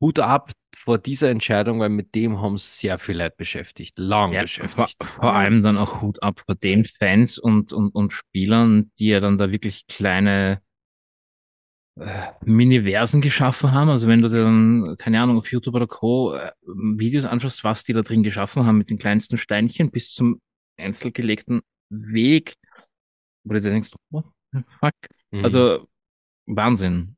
Hut 0.00 0.18
ab 0.18 0.50
vor 0.76 0.98
dieser 0.98 1.30
Entscheidung, 1.30 1.80
weil 1.80 1.88
mit 1.88 2.14
dem 2.14 2.40
haben 2.40 2.58
sehr 2.58 2.98
viel 2.98 3.16
Leute 3.18 3.34
beschäftigt, 3.36 3.98
lang 3.98 4.32
Ja, 4.32 4.40
vor, 4.42 4.44
beschäftigt. 4.44 4.96
vor 4.98 5.32
allem 5.32 5.62
dann 5.62 5.78
auch 5.78 6.02
Hut 6.02 6.22
ab 6.22 6.42
vor 6.44 6.54
den 6.56 6.84
Fans 6.84 7.38
und, 7.38 7.72
und, 7.72 7.94
und 7.94 8.12
Spielern, 8.12 8.90
die 8.98 9.08
ja 9.08 9.20
dann 9.20 9.38
da 9.38 9.50
wirklich 9.50 9.86
kleine 9.86 10.60
Miniversen 12.44 13.20
geschaffen 13.20 13.72
haben. 13.72 13.88
Also 13.88 14.08
wenn 14.08 14.20
du 14.20 14.28
dir 14.28 14.42
dann, 14.42 14.96
keine 14.98 15.20
Ahnung, 15.20 15.38
auf 15.38 15.50
YouTube 15.50 15.74
oder 15.74 15.86
Co. 15.86 16.34
Äh, 16.34 16.50
Videos 16.62 17.24
anschaust, 17.24 17.62
was 17.62 17.84
die 17.84 17.92
da 17.92 18.02
drin 18.02 18.22
geschaffen 18.22 18.66
haben, 18.66 18.78
mit 18.78 18.90
den 18.90 18.98
kleinsten 18.98 19.38
Steinchen 19.38 19.90
bis 19.90 20.12
zum 20.12 20.40
einzelgelegten 20.76 21.62
Weg, 21.90 22.54
wo 23.44 23.54
du 23.54 23.60
dir 23.60 23.70
denkst, 23.70 23.90
the 24.10 24.60
fuck? 24.80 24.94
Mhm. 25.30 25.44
Also 25.44 25.88
Wahnsinn. 26.46 27.16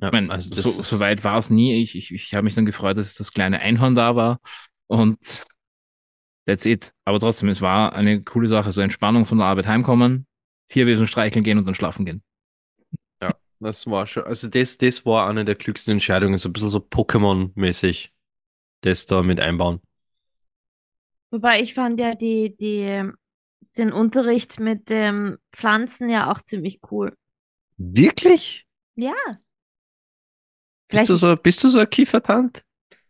ja, 0.00 0.08
Ich 0.08 0.12
meine, 0.12 0.30
also 0.30 0.54
so, 0.54 0.70
so 0.70 1.00
weit 1.00 1.24
war 1.24 1.38
es 1.38 1.50
nie. 1.50 1.82
Ich, 1.82 1.96
ich, 1.96 2.12
ich 2.12 2.34
habe 2.34 2.44
mich 2.44 2.54
dann 2.54 2.66
gefreut, 2.66 2.96
dass 2.98 3.14
das 3.14 3.32
kleine 3.32 3.60
Einhorn 3.60 3.94
da 3.94 4.16
war 4.16 4.40
und 4.86 5.44
that's 6.46 6.64
it. 6.66 6.92
Aber 7.04 7.20
trotzdem, 7.20 7.48
es 7.48 7.60
war 7.60 7.94
eine 7.94 8.22
coole 8.22 8.48
Sache. 8.48 8.72
So 8.72 8.80
Entspannung 8.80 9.26
von 9.26 9.38
der 9.38 9.46
Arbeit 9.46 9.66
heimkommen, 9.66 10.26
Tierwesen 10.68 11.06
streicheln 11.06 11.44
gehen 11.44 11.58
und 11.58 11.66
dann 11.66 11.74
schlafen 11.74 12.04
gehen. 12.04 12.22
Das 13.60 13.86
war 13.86 14.06
schon, 14.06 14.24
also 14.24 14.48
das, 14.48 14.78
das 14.78 15.06
war 15.06 15.28
eine 15.28 15.44
der 15.44 15.54
klügsten 15.54 15.92
Entscheidungen, 15.92 16.38
so 16.38 16.48
ein 16.48 16.52
bisschen 16.52 16.70
so 16.70 16.78
Pokémon-mäßig, 16.78 18.10
das 18.82 19.06
da 19.06 19.22
mit 19.22 19.40
einbauen. 19.40 19.80
Wobei 21.30 21.60
ich 21.60 21.74
fand 21.74 21.98
ja 21.98 22.14
die, 22.14 22.56
die, 22.56 23.10
den 23.76 23.92
Unterricht 23.92 24.60
mit 24.60 24.90
den 24.90 25.38
Pflanzen 25.52 26.08
ja 26.08 26.30
auch 26.30 26.42
ziemlich 26.42 26.80
cool. 26.90 27.14
Wirklich? 27.76 28.66
Ja. 28.94 29.14
Bist 30.88 31.10
du 31.10 31.16
so, 31.16 31.36
bist 31.36 31.64
du 31.64 31.68
so 31.68 31.80
ein 31.80 31.90
Kiefertant? 31.90 32.64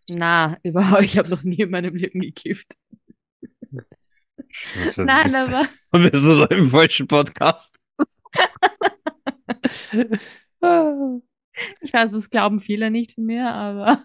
Na, 0.09 0.57
überhaupt, 0.63 1.05
ich 1.05 1.19
habe 1.19 1.29
noch 1.29 1.43
nie 1.43 1.61
in 1.61 1.71
meinem 1.71 1.95
Leben 1.97 2.21
gekifft. 2.21 2.75
Nein, 4.97 5.35
aber 5.35 5.69
Bist 5.93 6.25
du 6.25 6.37
so 6.37 6.47
im 6.47 6.71
falschen 6.71 7.09
Podcast? 7.09 7.77
ich 11.81 11.93
weiß, 11.93 12.11
das 12.11 12.31
glauben 12.31 12.61
viele 12.61 12.91
nicht 12.91 13.15
von 13.15 13.25
mir, 13.25 13.51
aber 13.51 14.05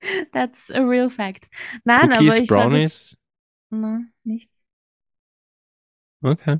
that's 0.32 0.70
a 0.70 0.80
real 0.80 1.10
fact. 1.10 1.48
Nein, 1.84 2.12
aber 2.12 2.22
Cookies, 2.22 2.40
ich 2.40 2.48
fand 2.48 2.74
das, 2.74 3.16
Brownies? 3.16 3.16
na, 3.70 4.00
nichts. 4.24 4.52
Okay. 6.22 6.58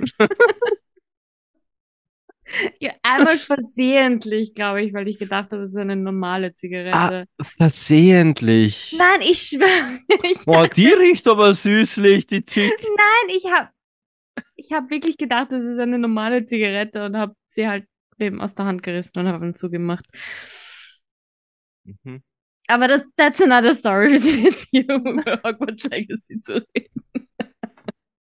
Ja, 2.80 2.92
einmal 3.02 3.38
versehentlich, 3.38 4.54
glaube 4.54 4.82
ich, 4.82 4.92
weil 4.92 5.08
ich 5.08 5.18
gedacht 5.18 5.50
habe, 5.52 5.62
das 5.62 5.70
ist 5.70 5.76
eine 5.76 5.96
normale 5.96 6.54
Zigarette. 6.54 7.26
Versehentlich. 7.40 8.94
Nein, 8.98 9.20
ich 9.22 9.42
schwöre. 9.42 10.00
Ich, 10.30 10.44
Boah, 10.44 10.68
die 10.68 10.88
riecht 10.88 11.26
aber 11.28 11.54
süßlich, 11.54 12.26
die 12.26 12.44
Chick. 12.44 12.72
nein, 12.78 13.36
ich 13.36 13.50
habe 13.50 13.70
ich 14.56 14.72
hab 14.72 14.90
wirklich 14.90 15.16
gedacht, 15.18 15.52
das 15.52 15.62
ist 15.62 15.78
eine 15.78 15.98
normale 15.98 16.46
Zigarette 16.46 17.04
und 17.04 17.16
habe 17.16 17.34
sie 17.46 17.68
halt 17.68 17.86
eben 18.18 18.40
aus 18.40 18.54
der 18.54 18.66
Hand 18.66 18.82
gerissen 18.82 19.18
und 19.18 19.28
habe 19.28 19.46
ihn 19.46 19.54
zugemacht. 19.54 20.06
Mhm. 21.84 22.22
Aber 22.68 22.88
das, 22.88 23.02
that's 23.16 23.40
another 23.42 23.74
story. 23.74 24.12
Wir 24.12 24.20
sind 24.20 24.44
jetzt 24.44 24.68
hier, 24.70 24.88
um 24.88 25.18
über 25.18 25.40
Hogwarts 25.44 25.84
Legacy 25.84 26.40
zu 26.40 26.64
reden. 26.74 27.28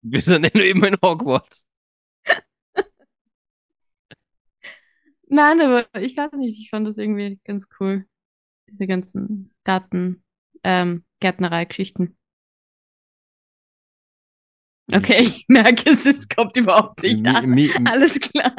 Wir 0.01 0.19
sind 0.19 0.43
ja 0.43 0.51
nur 0.53 0.65
immer 0.65 0.87
in 0.87 0.97
Hogwarts. 1.01 1.67
Nein, 5.27 5.61
aber 5.61 5.87
ich 5.99 6.15
weiß 6.15 6.31
nicht, 6.33 6.59
ich 6.59 6.69
fand 6.69 6.87
das 6.87 6.97
irgendwie 6.97 7.39
ganz 7.43 7.67
cool. 7.79 8.05
Diese 8.69 8.85
ganzen 8.85 9.51
Garten, 9.63 10.23
ähm, 10.63 11.05
Gärtnerei-Geschichten. 11.21 12.17
Okay, 14.91 15.21
ich 15.23 15.45
merke 15.47 15.91
es, 15.91 16.05
es 16.05 16.27
kommt 16.27 16.57
überhaupt 16.57 17.01
nicht 17.03 17.25
Mi, 17.25 17.27
an. 17.27 17.49
mi, 17.55 17.69
Alles 17.85 18.19
klar. 18.19 18.53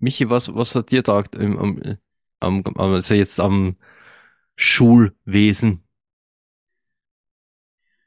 Michi, 0.00 0.28
was, 0.28 0.48
was 0.54 0.74
hat 0.74 0.90
dir 0.90 1.02
taugt 1.04 1.34
im, 1.36 1.58
am, 2.40 2.62
am, 2.66 2.76
also 2.76 3.14
jetzt 3.14 3.38
am 3.40 3.76
Schulwesen? 4.56 5.84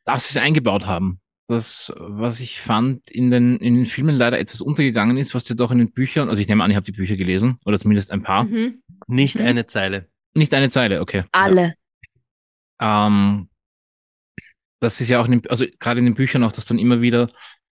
dass 0.05 0.27
sie 0.29 0.37
es 0.39 0.43
eingebaut 0.43 0.85
haben. 0.85 1.19
Das, 1.47 1.93
was 1.97 2.39
ich 2.39 2.59
fand, 2.59 3.09
in 3.11 3.29
den, 3.29 3.57
in 3.57 3.75
den 3.75 3.85
Filmen 3.85 4.15
leider 4.15 4.39
etwas 4.39 4.61
untergegangen 4.61 5.17
ist, 5.17 5.35
was 5.35 5.47
ja 5.47 5.55
doch 5.55 5.69
in 5.71 5.77
den 5.77 5.91
Büchern, 5.91 6.29
also 6.29 6.41
ich 6.41 6.47
nehme 6.47 6.63
an, 6.63 6.71
ich 6.71 6.75
habe 6.75 6.85
die 6.85 6.91
Bücher 6.91 7.15
gelesen, 7.17 7.59
oder 7.65 7.79
zumindest 7.79 8.11
ein 8.11 8.23
paar. 8.23 8.45
Mhm. 8.45 8.81
Nicht 9.07 9.35
Mhm. 9.39 9.45
eine 9.45 9.65
Zeile. 9.67 10.09
Nicht 10.33 10.53
eine 10.53 10.69
Zeile, 10.69 11.01
okay. 11.01 11.23
Alle. 11.31 11.75
Ähm, 12.79 13.47
das 14.85 15.01
ist 15.01 15.09
ja 15.09 15.21
auch, 15.21 15.25
in 15.25 15.31
den, 15.31 15.49
also 15.49 15.65
gerade 15.79 15.99
in 15.99 16.05
den 16.05 16.15
Büchern 16.15 16.43
auch, 16.43 16.51
dass 16.51 16.65
dann 16.65 16.79
immer 16.79 17.01
wieder 17.01 17.27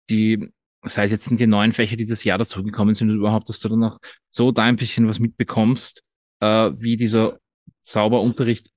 die 0.09 0.51
sei 0.85 1.05
es 1.05 1.11
jetzt 1.11 1.31
in 1.31 1.37
die 1.37 1.47
neuen 1.47 1.73
Fächer, 1.73 1.97
die 1.97 2.07
das 2.07 2.25
Jahr 2.25 2.39
dazugekommen 2.39 2.95
sind, 2.95 3.11
überhaupt, 3.11 3.49
dass 3.49 3.61
du 3.61 3.69
dann 3.69 3.85
auch 3.85 3.99
so 4.29 4.51
da 4.53 4.63
ein 4.63 4.77
bisschen 4.77 5.09
was 5.09 5.19
mitbekommst, 5.19 6.03
äh, 6.41 6.71
wie 6.77 6.97
dieser 6.97 7.39
Zauberunterricht 7.83 8.71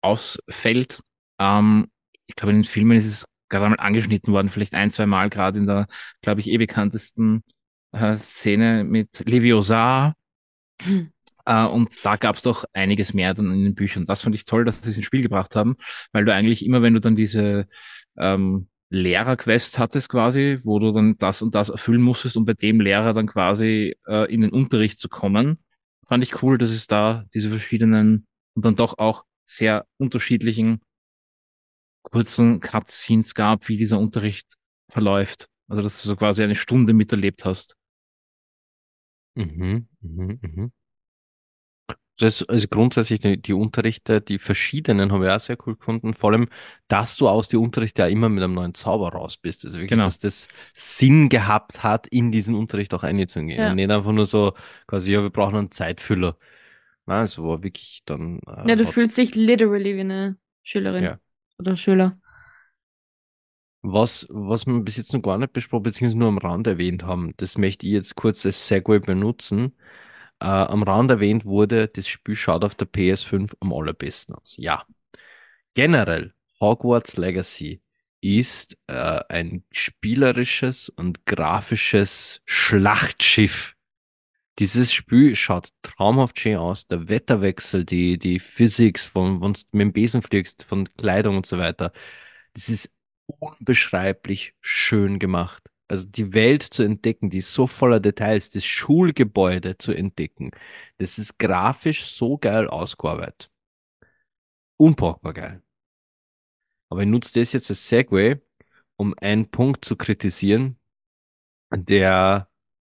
ausfällt. 0.00 1.00
Ähm, 1.38 1.88
ich 2.26 2.36
glaube, 2.36 2.52
in 2.52 2.58
den 2.58 2.64
Filmen 2.64 2.98
ist 2.98 3.06
es 3.06 3.24
gerade 3.50 3.66
einmal 3.66 3.80
angeschnitten 3.80 4.32
worden, 4.32 4.50
vielleicht 4.50 4.74
ein, 4.74 4.90
zwei 4.90 5.06
Mal, 5.06 5.28
gerade 5.30 5.58
in 5.58 5.66
der, 5.66 5.86
glaube 6.22 6.40
ich, 6.40 6.48
eh 6.48 6.56
bekanntesten 6.56 7.44
äh, 7.92 8.16
Szene 8.16 8.84
mit 8.84 9.22
Leviosa. 9.26 10.14
Hm. 10.82 11.10
Uh, 11.46 11.66
und 11.68 12.04
da 12.04 12.16
gab 12.16 12.36
es 12.36 12.42
doch 12.42 12.64
einiges 12.72 13.12
mehr 13.12 13.34
dann 13.34 13.52
in 13.52 13.64
den 13.64 13.74
Büchern. 13.74 14.06
Das 14.06 14.22
fand 14.22 14.34
ich 14.34 14.46
toll, 14.46 14.64
dass 14.64 14.80
sie 14.82 14.88
es 14.88 14.96
ins 14.96 15.04
Spiel 15.04 15.20
gebracht 15.20 15.54
haben, 15.56 15.76
weil 16.12 16.24
du 16.24 16.32
eigentlich 16.32 16.64
immer, 16.64 16.80
wenn 16.80 16.94
du 16.94 17.00
dann 17.00 17.16
diese 17.16 17.68
ähm, 18.16 18.68
Lehrerquest 18.88 19.78
hattest 19.78 20.08
quasi, 20.08 20.60
wo 20.62 20.78
du 20.78 20.92
dann 20.92 21.18
das 21.18 21.42
und 21.42 21.54
das 21.54 21.68
erfüllen 21.68 22.00
musstest, 22.00 22.36
um 22.38 22.46
bei 22.46 22.54
dem 22.54 22.80
Lehrer 22.80 23.12
dann 23.12 23.26
quasi 23.26 23.94
äh, 24.06 24.32
in 24.32 24.40
den 24.40 24.50
Unterricht 24.50 24.98
zu 24.98 25.08
kommen, 25.10 25.58
fand 26.06 26.24
ich 26.24 26.42
cool, 26.42 26.56
dass 26.56 26.70
es 26.70 26.86
da 26.86 27.24
diese 27.34 27.50
verschiedenen 27.50 28.26
und 28.54 28.64
dann 28.64 28.76
doch 28.76 28.98
auch 28.98 29.24
sehr 29.46 29.86
unterschiedlichen 29.98 30.80
kurzen 32.02 32.60
Cutscenes 32.60 33.34
gab, 33.34 33.68
wie 33.68 33.76
dieser 33.76 33.98
Unterricht 33.98 34.56
verläuft. 34.88 35.48
Also, 35.68 35.82
dass 35.82 36.00
du 36.02 36.08
so 36.08 36.16
quasi 36.16 36.42
eine 36.42 36.56
Stunde 36.56 36.92
miterlebt 36.92 37.44
hast. 37.44 37.76
Mhm, 39.34 39.88
mhm, 40.00 40.38
mhm. 40.40 40.72
Das 42.18 42.44
also 42.48 42.68
grundsätzlich 42.68 43.18
die, 43.18 43.42
die, 43.42 43.52
Unterrichte, 43.52 44.20
die 44.20 44.38
verschiedenen, 44.38 45.10
haben 45.10 45.20
wir 45.20 45.34
auch 45.34 45.40
sehr 45.40 45.56
cool 45.66 45.74
gefunden. 45.74 46.14
Vor 46.14 46.30
allem, 46.30 46.48
dass 46.86 47.16
du 47.16 47.28
aus 47.28 47.48
den 47.48 47.58
Unterricht 47.58 47.98
ja 47.98 48.06
immer 48.06 48.28
mit 48.28 48.44
einem 48.44 48.54
neuen 48.54 48.74
Zauber 48.74 49.08
raus 49.10 49.36
bist. 49.36 49.64
Also 49.64 49.78
wirklich, 49.78 49.90
genau. 49.90 50.04
dass 50.04 50.20
das 50.20 50.46
Sinn 50.74 51.28
gehabt 51.28 51.82
hat, 51.82 52.06
in 52.06 52.30
diesen 52.30 52.54
Unterricht 52.54 52.94
auch 52.94 53.02
einzugehen. 53.02 53.60
Ja. 53.60 53.70
Und 53.70 53.76
nicht 53.76 53.90
einfach 53.90 54.12
nur 54.12 54.26
so 54.26 54.52
quasi, 54.86 55.12
ja, 55.12 55.22
wir 55.22 55.30
brauchen 55.30 55.56
einen 55.56 55.70
Zeitfüller. 55.72 56.36
Nein, 57.06 57.24
es 57.24 57.36
war 57.36 57.64
wirklich 57.64 58.02
dann. 58.06 58.38
Äh, 58.46 58.68
ja, 58.68 58.76
du 58.76 58.86
fühlst 58.86 59.18
dich 59.18 59.34
literally 59.34 59.96
wie 59.96 60.00
eine 60.00 60.36
Schülerin 60.62 61.04
ja. 61.04 61.18
oder 61.58 61.76
Schüler. 61.76 62.16
Was, 63.82 64.26
was 64.30 64.66
wir 64.66 64.80
bis 64.80 64.96
jetzt 64.96 65.12
noch 65.12 65.20
gar 65.20 65.36
nicht 65.36 65.52
besprochen, 65.52 65.82
beziehungsweise 65.82 66.18
nur 66.18 66.28
am 66.28 66.38
Rand 66.38 66.66
erwähnt 66.66 67.02
haben, 67.04 67.34
das 67.36 67.58
möchte 67.58 67.86
ich 67.86 67.92
jetzt 67.92 68.14
kurz 68.14 68.46
als 68.46 68.66
Segway 68.68 69.00
benutzen 69.00 69.74
äh, 70.44 70.46
am 70.46 70.82
Rand 70.82 71.10
erwähnt 71.10 71.46
wurde, 71.46 71.88
das 71.88 72.06
Spiel 72.06 72.36
schaut 72.36 72.64
auf 72.64 72.74
der 72.74 72.86
PS5 72.86 73.54
am 73.60 73.72
allerbesten 73.72 74.34
aus. 74.34 74.56
Ja. 74.58 74.84
Generell, 75.72 76.34
Hogwarts 76.60 77.16
Legacy 77.16 77.80
ist 78.20 78.76
äh, 78.86 79.20
ein 79.28 79.64
spielerisches 79.72 80.90
und 80.90 81.24
grafisches 81.24 82.42
Schlachtschiff. 82.44 83.74
Dieses 84.58 84.92
Spiel 84.92 85.34
schaut 85.34 85.70
traumhaft 85.82 86.38
schön 86.38 86.58
aus. 86.58 86.86
Der 86.86 87.08
Wetterwechsel, 87.08 87.84
die, 87.84 88.18
die 88.18 88.38
Physics, 88.38 89.06
von, 89.06 89.40
wenn 89.40 89.54
du 89.54 89.60
mit 89.72 89.80
dem 89.80 89.92
Besen 89.92 90.22
fliegst, 90.22 90.64
von 90.64 90.88
Kleidung 90.96 91.38
und 91.38 91.46
so 91.46 91.58
weiter. 91.58 91.92
Das 92.52 92.68
ist 92.68 92.92
unbeschreiblich 93.26 94.54
schön 94.60 95.18
gemacht. 95.18 95.62
Also 95.88 96.08
die 96.08 96.32
Welt 96.32 96.62
zu 96.62 96.82
entdecken, 96.82 97.30
die 97.30 97.38
ist 97.38 97.52
so 97.52 97.66
voller 97.66 98.00
Details, 98.00 98.50
das 98.50 98.64
Schulgebäude 98.64 99.76
zu 99.76 99.92
entdecken, 99.92 100.50
das 100.98 101.18
ist 101.18 101.38
grafisch 101.38 102.06
so 102.06 102.38
geil 102.38 102.68
ausgearbeitet. 102.68 103.50
Unpackbar 104.78 105.34
geil. 105.34 105.62
Aber 106.88 107.02
ich 107.02 107.08
nutze 107.08 107.38
das 107.38 107.52
jetzt 107.52 107.70
als 107.70 107.86
Segway, 107.88 108.40
um 108.96 109.14
einen 109.18 109.50
Punkt 109.50 109.84
zu 109.84 109.96
kritisieren, 109.96 110.78
der 111.70 112.48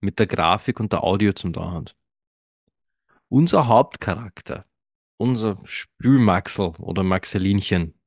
mit 0.00 0.18
der 0.18 0.26
Grafik 0.26 0.80
und 0.80 0.92
der 0.92 1.02
Audio 1.02 1.32
zum 1.32 1.52
da 1.52 1.72
hat. 1.72 1.96
Unser 3.28 3.66
Hauptcharakter, 3.66 4.66
unser 5.16 5.60
Spülmaxel 5.64 6.74
oder 6.78 7.02
Maxelinchen, 7.02 7.98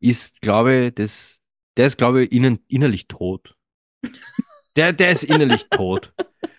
ist, 0.00 0.40
glaube 0.40 0.86
ich, 0.86 0.94
das, 0.94 1.40
der 1.76 1.86
ist, 1.86 1.98
glaube 1.98 2.24
ich, 2.24 2.32
innen, 2.32 2.64
innerlich 2.68 3.08
tot. 3.08 3.57
Der, 4.76 4.92
der 4.92 5.10
ist 5.10 5.24
innerlich 5.24 5.68
tot. 5.70 6.12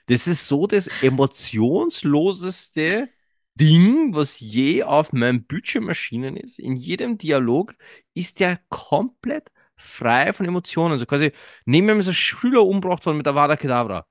Das 0.07 0.27
ist 0.27 0.47
so 0.47 0.67
das 0.67 0.87
emotionsloseste 1.01 3.09
Ding, 3.55 4.13
was 4.13 4.39
je 4.39 4.83
auf 4.83 5.13
meinem 5.13 5.45
Bildschirm 5.45 5.87
erschienen 5.87 6.37
ist. 6.37 6.59
In 6.59 6.75
jedem 6.75 7.17
Dialog 7.17 7.75
ist 8.13 8.39
der 8.39 8.59
komplett 8.69 9.51
frei 9.75 10.33
von 10.33 10.45
Emotionen. 10.45 10.93
Also 10.93 11.05
quasi, 11.05 11.31
nehmen 11.65 11.87
wir 11.87 11.95
mal 11.95 12.01
so 12.01 12.13
Schüler 12.13 12.65
umgebracht 12.65 13.05
worden 13.05 13.17
mit 13.17 13.25
der 13.25 13.35
Vada 13.35 13.55
Kedavra. 13.55 14.05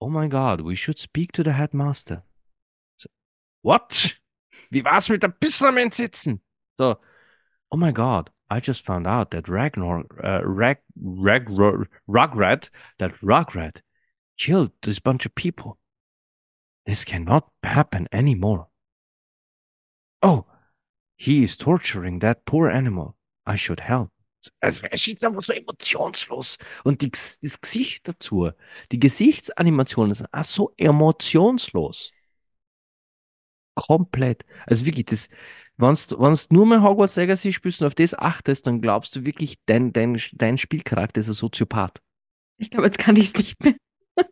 Oh 0.00 0.08
my 0.08 0.28
God, 0.28 0.64
we 0.64 0.74
should 0.74 0.98
speak 0.98 1.32
to 1.32 1.44
the 1.44 1.52
headmaster. 1.52 2.24
So, 2.96 3.08
what? 3.62 4.20
Wie 4.70 4.84
war's 4.84 5.08
mit 5.08 5.22
der 5.22 5.28
Bisserment 5.28 5.94
sitzen? 5.94 6.42
So, 6.76 6.96
oh 7.70 7.76
my 7.76 7.92
God, 7.92 8.32
I 8.52 8.60
just 8.60 8.84
found 8.84 9.06
out 9.06 9.30
that 9.30 9.48
Ragnar, 9.48 10.04
uh, 10.22 10.42
Rag, 10.44 10.76
Rag, 10.94 11.48
that 12.98 13.12
Rugrat 13.22 13.80
killed 14.36 14.72
this 14.82 14.98
bunch 14.98 15.24
of 15.24 15.34
people. 15.34 15.78
This 16.84 17.06
cannot 17.06 17.48
happen 17.62 18.08
anymore. 18.12 18.68
Oh, 20.20 20.44
he 21.16 21.42
is 21.42 21.56
torturing 21.56 22.18
that 22.18 22.44
poor 22.44 22.68
animal. 22.68 23.16
I 23.46 23.56
should 23.56 23.80
help. 23.80 24.10
Es 24.60 24.82
ist 24.82 25.24
einfach 25.24 25.42
so 25.42 25.54
emotionslos. 25.54 26.58
Und 26.84 27.00
die, 27.00 27.10
das 27.10 27.58
Gesicht 27.58 28.06
dazu, 28.06 28.50
die 28.90 28.98
Gesichtsanimationen 28.98 30.12
sind 30.12 30.28
auch 30.30 30.44
so 30.44 30.74
emotionslos. 30.76 32.12
Komplett. 33.74 34.44
Also 34.66 34.84
wirklich, 34.84 35.06
das, 35.06 35.30
wenn 35.76 35.94
du 35.94 36.54
nur 36.54 36.66
mal 36.66 36.82
Hogwarts 36.82 37.16
Legacy 37.16 37.52
spielst 37.52 37.80
und 37.80 37.86
auf 37.86 37.94
das 37.94 38.14
achtest, 38.14 38.66
dann 38.66 38.80
glaubst 38.80 39.16
du 39.16 39.24
wirklich, 39.24 39.56
dein, 39.66 39.92
dein, 39.92 40.20
dein 40.32 40.58
Spielcharakter 40.58 41.20
ist 41.20 41.28
ein 41.28 41.34
Soziopath. 41.34 42.00
Ich 42.58 42.70
glaube, 42.70 42.86
jetzt 42.86 42.98
kann 42.98 43.16
ich 43.16 43.28
es 43.28 43.34
nicht 43.34 43.62
mehr. 43.64 43.74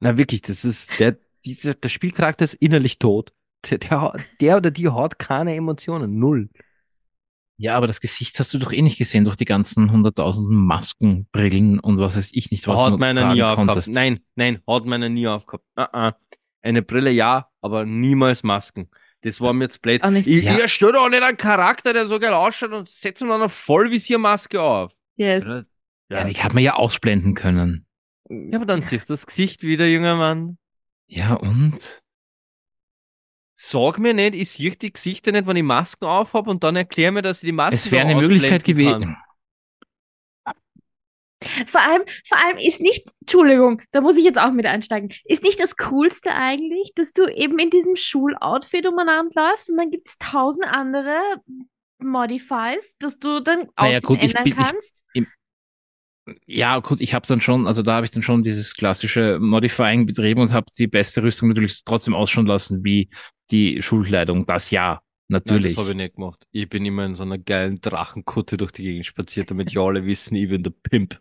Na 0.00 0.16
wirklich, 0.16 0.42
das 0.42 0.64
ist, 0.64 0.98
der, 1.00 1.18
dieser, 1.44 1.74
der 1.74 1.88
Spielcharakter 1.88 2.44
ist 2.44 2.54
innerlich 2.54 2.98
tot. 2.98 3.32
Der, 3.68 3.78
der, 3.78 4.14
der 4.40 4.56
oder 4.56 4.70
die 4.70 4.88
hat 4.88 5.18
keine 5.18 5.54
Emotionen, 5.54 6.18
null. 6.18 6.48
Ja, 7.56 7.76
aber 7.76 7.86
das 7.86 8.00
Gesicht 8.00 8.38
hast 8.38 8.54
du 8.54 8.58
doch 8.58 8.72
eh 8.72 8.80
nicht 8.80 8.96
gesehen 8.96 9.26
durch 9.26 9.36
die 9.36 9.44
ganzen 9.44 9.92
hunderttausenden 9.92 10.56
Masken, 10.56 11.26
Brillen 11.30 11.78
und 11.78 11.98
was 11.98 12.16
weiß 12.16 12.30
ich 12.32 12.50
nicht, 12.50 12.66
was 12.66 12.80
hat 12.80 12.98
meiner 12.98 13.34
nie 13.34 13.42
aufgehabt. 13.42 13.86
Nein, 13.88 14.20
nein, 14.34 14.62
hat 14.66 14.86
meiner 14.86 15.10
nie 15.10 15.28
aufgehabt. 15.28 15.64
Uh 15.76 15.82
-uh. 15.82 16.14
Eine 16.62 16.80
Brille 16.80 17.10
ja, 17.10 17.50
aber 17.60 17.84
niemals 17.84 18.42
Masken. 18.42 18.88
Das 19.22 19.40
war 19.40 19.52
mir 19.52 19.64
jetzt 19.64 19.82
blöd. 19.82 20.02
Ich, 20.02 20.26
ja. 20.26 20.54
ich 20.54 20.60
erstelle 20.60 20.94
doch 20.94 21.08
nicht 21.08 21.22
einen 21.22 21.36
Charakter, 21.36 21.92
der 21.92 22.06
so 22.06 22.18
geil 22.18 22.32
ausschaut 22.32 22.72
und 22.72 22.88
setze 22.88 23.24
ihm 23.24 23.28
dann 23.28 23.40
eine 23.40 23.48
Vollvisiermaske 23.48 24.60
auf. 24.60 24.92
Yes. 25.16 25.44
Ja, 25.44 25.64
ja 26.08 26.24
die 26.24 26.34
hat 26.34 26.54
man 26.54 26.62
ja 26.62 26.74
ausblenden 26.74 27.34
können. 27.34 27.86
Ja, 28.30 28.56
aber 28.56 28.66
dann 28.66 28.80
siehst 28.80 29.10
du 29.10 29.12
das 29.12 29.26
Gesicht 29.26 29.62
wieder, 29.62 29.86
junger 29.86 30.16
Mann. 30.16 30.56
Ja, 31.06 31.34
und? 31.34 32.02
Sag 33.56 33.98
mir 33.98 34.14
nicht, 34.14 34.34
ich 34.34 34.50
sehe 34.50 34.70
die 34.70 34.92
Gesichter 34.92 35.32
nicht, 35.32 35.46
wenn 35.46 35.56
ich 35.56 35.62
Masken 35.62 36.06
aufhabe 36.06 36.48
und 36.48 36.64
dann 36.64 36.76
erklär 36.76 37.12
mir, 37.12 37.20
dass 37.20 37.42
ich 37.42 37.48
die 37.48 37.52
Masken 37.52 37.74
Es 37.74 37.90
wäre 37.90 38.06
eine 38.06 38.20
Möglichkeit 38.20 38.64
gewesen. 38.64 39.16
Vor 41.66 41.80
allem, 41.80 42.02
vor 42.26 42.38
allem 42.38 42.58
ist 42.58 42.80
nicht, 42.80 43.08
Entschuldigung, 43.20 43.80
da 43.92 44.02
muss 44.02 44.16
ich 44.16 44.24
jetzt 44.24 44.38
auch 44.38 44.52
mit 44.52 44.66
einsteigen, 44.66 45.10
ist 45.24 45.42
nicht 45.42 45.58
das 45.58 45.76
Coolste 45.76 46.34
eigentlich, 46.34 46.92
dass 46.94 47.12
du 47.12 47.26
eben 47.26 47.58
in 47.58 47.70
diesem 47.70 47.96
Schuloutfit 47.96 48.86
umeinander 48.86 49.48
läufst 49.48 49.70
und 49.70 49.78
dann 49.78 49.90
gibt 49.90 50.08
es 50.08 50.18
tausend 50.18 50.66
andere 50.66 51.18
Modifies, 51.98 52.94
dass 52.98 53.18
du 53.18 53.40
dann 53.40 53.68
naja, 53.78 54.00
gut, 54.00 54.20
ändern 54.20 54.46
ich, 54.46 54.56
kannst? 54.56 55.04
Ich, 55.14 55.26
ja, 56.46 56.78
gut, 56.78 57.00
ich 57.00 57.14
habe 57.14 57.26
dann 57.26 57.40
schon, 57.40 57.66
also 57.66 57.82
da 57.82 57.94
habe 57.94 58.06
ich 58.06 58.12
dann 58.12 58.22
schon 58.22 58.42
dieses 58.42 58.74
klassische 58.74 59.38
Modifying 59.40 60.06
betrieben 60.06 60.42
und 60.42 60.52
habe 60.52 60.66
die 60.78 60.86
beste 60.86 61.22
Rüstung 61.22 61.48
natürlich 61.48 61.82
trotzdem 61.84 62.14
ausschauen 62.14 62.46
lassen 62.46 62.84
wie 62.84 63.10
die 63.50 63.82
Schulkleidung. 63.82 64.46
Das 64.46 64.70
ja, 64.70 65.00
natürlich. 65.30 65.62
Nein, 65.62 65.74
das 65.74 65.78
habe 65.78 65.90
ich 65.90 65.96
nicht 65.96 66.14
gemacht. 66.16 66.46
Ich 66.52 66.68
bin 66.68 66.84
immer 66.84 67.06
in 67.06 67.14
so 67.14 67.22
einer 67.22 67.38
geilen 67.38 67.80
Drachenkutte 67.80 68.56
durch 68.56 68.72
die 68.72 68.82
Gegend 68.82 69.06
spaziert, 69.06 69.50
damit 69.50 69.72
ja 69.72 69.82
alle 69.82 70.04
wissen, 70.04 70.36
ich 70.36 70.48
bin 70.48 70.62
der 70.62 70.70
Pimp. 70.70 71.20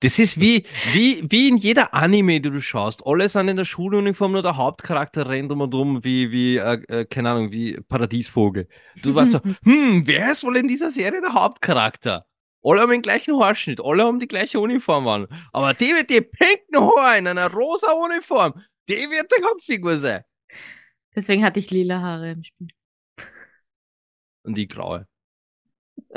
Das 0.00 0.18
ist 0.18 0.40
wie, 0.40 0.64
wie, 0.92 1.22
wie 1.30 1.48
in 1.48 1.56
jeder 1.56 1.94
Anime, 1.94 2.40
die 2.40 2.50
du 2.50 2.60
schaust. 2.60 3.06
Alle 3.06 3.28
sind 3.28 3.46
in 3.46 3.56
der 3.56 3.64
Schuluniform, 3.64 4.32
nur 4.32 4.42
der 4.42 4.56
Hauptcharakter 4.56 5.28
rennt 5.28 5.52
um 5.52 5.60
und 5.60 5.72
um 5.74 6.02
wie, 6.02 6.32
wie, 6.32 6.56
äh, 6.56 6.82
äh, 6.88 7.04
keine 7.04 7.30
Ahnung, 7.30 7.52
wie 7.52 7.80
Paradiesvogel. 7.86 8.66
Du 9.00 9.14
weißt 9.14 9.32
so, 9.32 9.40
hm, 9.62 10.02
wer 10.04 10.32
ist 10.32 10.42
wohl 10.42 10.56
in 10.56 10.66
dieser 10.66 10.90
Serie 10.90 11.20
der 11.20 11.34
Hauptcharakter? 11.34 12.26
Alle 12.64 12.80
haben 12.80 12.90
den 12.90 13.02
gleichen 13.02 13.38
Haarschnitt, 13.38 13.80
alle 13.80 14.02
haben 14.02 14.18
die 14.18 14.26
gleiche 14.26 14.58
Uniform 14.58 15.06
an. 15.06 15.28
Aber 15.52 15.72
die 15.72 15.92
mit 15.92 16.10
dem 16.10 16.24
pinken 16.28 16.80
Haar 16.80 17.18
in 17.18 17.28
einer 17.28 17.52
rosa 17.52 17.92
Uniform, 17.92 18.54
die 18.88 18.94
wird 18.94 19.30
der 19.30 19.48
Hauptfigur 19.48 19.96
sein. 19.98 20.22
Deswegen 21.14 21.44
hatte 21.44 21.58
ich 21.58 21.70
lila 21.70 22.00
Haare 22.00 22.32
im 22.32 22.44
Spiel. 22.44 22.68
Und 24.42 24.56
die 24.56 24.68
graue. 24.68 25.06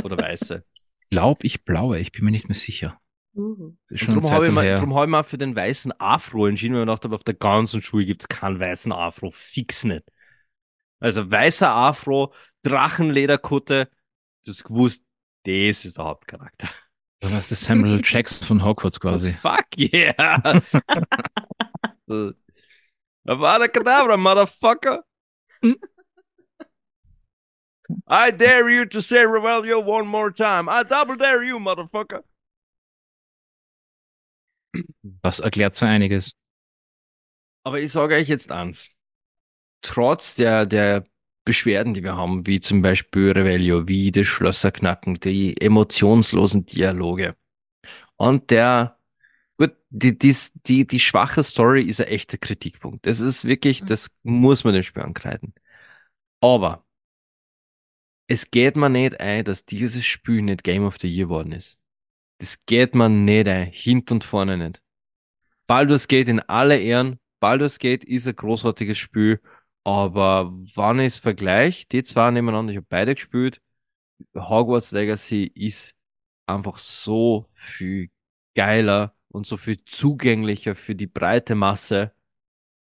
Oder 0.04 0.18
weiße. 0.18 0.64
Ich 1.08 1.10
glaube, 1.12 1.46
ich 1.46 1.64
blaue, 1.64 2.00
ich 2.00 2.12
bin 2.12 2.26
mir 2.26 2.32
nicht 2.32 2.50
mehr 2.50 2.58
sicher. 2.58 3.00
Uh. 3.36 3.76
Darum 3.90 4.32
habe 4.32 4.48
ich, 4.48 4.56
her. 4.56 4.80
drum 4.80 4.96
hab 4.96 5.04
ich 5.04 5.10
mir 5.10 5.20
auch 5.20 5.26
für 5.26 5.38
den 5.38 5.56
weißen 5.56 5.94
Afro 6.00 6.48
entschieden, 6.48 6.74
weil 6.74 6.82
ich 6.82 6.88
dachte, 6.88 7.14
auf 7.14 7.24
der 7.24 7.36
ganzen 7.36 7.84
Schule 7.84 8.06
gibt 8.06 8.24
es 8.24 8.28
keinen 8.28 8.60
weißen 8.60 8.92
Afro. 8.92 9.30
Fix 9.30 9.84
nicht. 9.84 10.04
Also 11.00 11.30
weißer 11.30 11.70
Afro, 11.70 12.34
Drachenlederkutte, 12.64 13.90
du 14.46 14.52
hast 14.52 14.64
gewusst, 14.64 15.06
das 15.44 15.86
ist 15.86 15.98
der 16.00 16.06
Hauptcharakter. 16.06 16.70
Das 17.20 17.50
Samuel 17.50 18.02
Jackson 18.04 18.48
von 18.48 18.64
Hogwarts 18.64 19.00
quasi. 19.00 19.32
Fuck 19.42 19.78
yeah! 19.78 20.62
Avada 23.28 23.68
motherfucker! 24.18 25.02
I 28.08 28.32
dare 28.32 28.70
you 28.70 28.86
to 28.86 29.02
say 29.02 29.26
Revelio 29.26 29.84
one 29.84 30.08
more 30.08 30.32
time. 30.32 30.70
I 30.70 30.84
double 30.84 31.16
dare 31.16 31.44
you, 31.44 31.60
motherfucker! 31.60 32.24
Das 35.02 35.40
erklärt 35.40 35.76
so 35.76 35.86
einiges. 35.86 36.34
Aber 37.64 37.80
ich 37.80 37.92
sage 37.92 38.16
euch 38.16 38.28
jetzt 38.28 38.52
eins. 38.52 38.92
Trotz 39.82 40.36
der, 40.36 40.66
der 40.66 41.06
Beschwerden, 41.46 41.94
die 41.94 42.04
wir 42.04 42.16
haben, 42.16 42.46
wie 42.46 42.60
zum 42.60 42.82
Beispiel 42.82 43.32
Revelio, 43.32 43.88
wie 43.88 44.12
das 44.12 44.28
Schlösserknacken, 44.28 45.20
die 45.20 45.60
emotionslosen 45.62 46.66
Dialoge 46.66 47.36
und 48.18 48.52
der, 48.52 49.00
gut, 49.58 49.76
die, 49.90 50.18
die, 50.18 50.36
die, 50.68 50.88
die 50.88 51.00
schwache 51.00 51.44
Story 51.44 51.84
ist 51.84 52.02
ein 52.02 52.08
echter 52.08 52.38
Kritikpunkt. 52.38 53.06
Das 53.06 53.20
ist 53.20 53.46
wirklich, 53.46 53.84
das 53.84 54.10
muss 54.24 54.64
man 54.64 54.74
dem 54.74 54.84
Spiel 54.84 55.04
ankreiden. 55.04 55.54
Aber 56.42 56.86
es 58.28 58.50
geht 58.52 58.76
mir 58.76 58.90
nicht 58.90 59.20
ein, 59.20 59.46
dass 59.46 59.66
dieses 59.66 60.06
Spiel 60.06 60.42
nicht 60.42 60.64
Game 60.64 60.86
of 60.86 60.98
the 61.00 61.08
Year 61.08 61.28
geworden 61.28 61.52
ist. 61.52 61.80
Das 62.40 62.58
geht 62.66 62.96
mir 62.96 63.10
nicht 63.10 63.48
ein, 63.48 63.68
hint 63.68 64.12
und 64.12 64.24
vorne 64.24 64.58
nicht. 64.58 64.82
Baldur's 65.68 66.08
Gate 66.08 66.28
in 66.28 66.40
alle 66.42 66.80
Ehren. 66.80 67.20
Baldur's 67.40 67.80
Gate 67.80 68.04
ist 68.04 68.28
ein 68.28 68.36
großartiges 68.36 68.98
Spiel, 68.98 69.42
aber 69.84 70.52
wann 70.76 71.00
ich 71.00 71.08
es 71.08 71.18
vergleiche, 71.20 71.86
die 71.92 72.04
zwei 72.04 72.32
nebeneinander, 72.32 72.72
ich 72.72 72.78
habe 72.78 72.88
beide 72.90 73.16
gespielt, 73.16 73.62
Hogwarts 74.36 74.92
Legacy 74.92 75.52
ist 75.56 75.96
einfach 76.48 76.80
so 76.80 77.50
viel 77.54 78.10
geiler 78.56 79.15
und 79.36 79.46
so 79.46 79.58
viel 79.58 79.84
zugänglicher 79.86 80.76
für 80.76 80.96
die 80.96 81.08
breite 81.08 81.56
Masse 81.56 82.12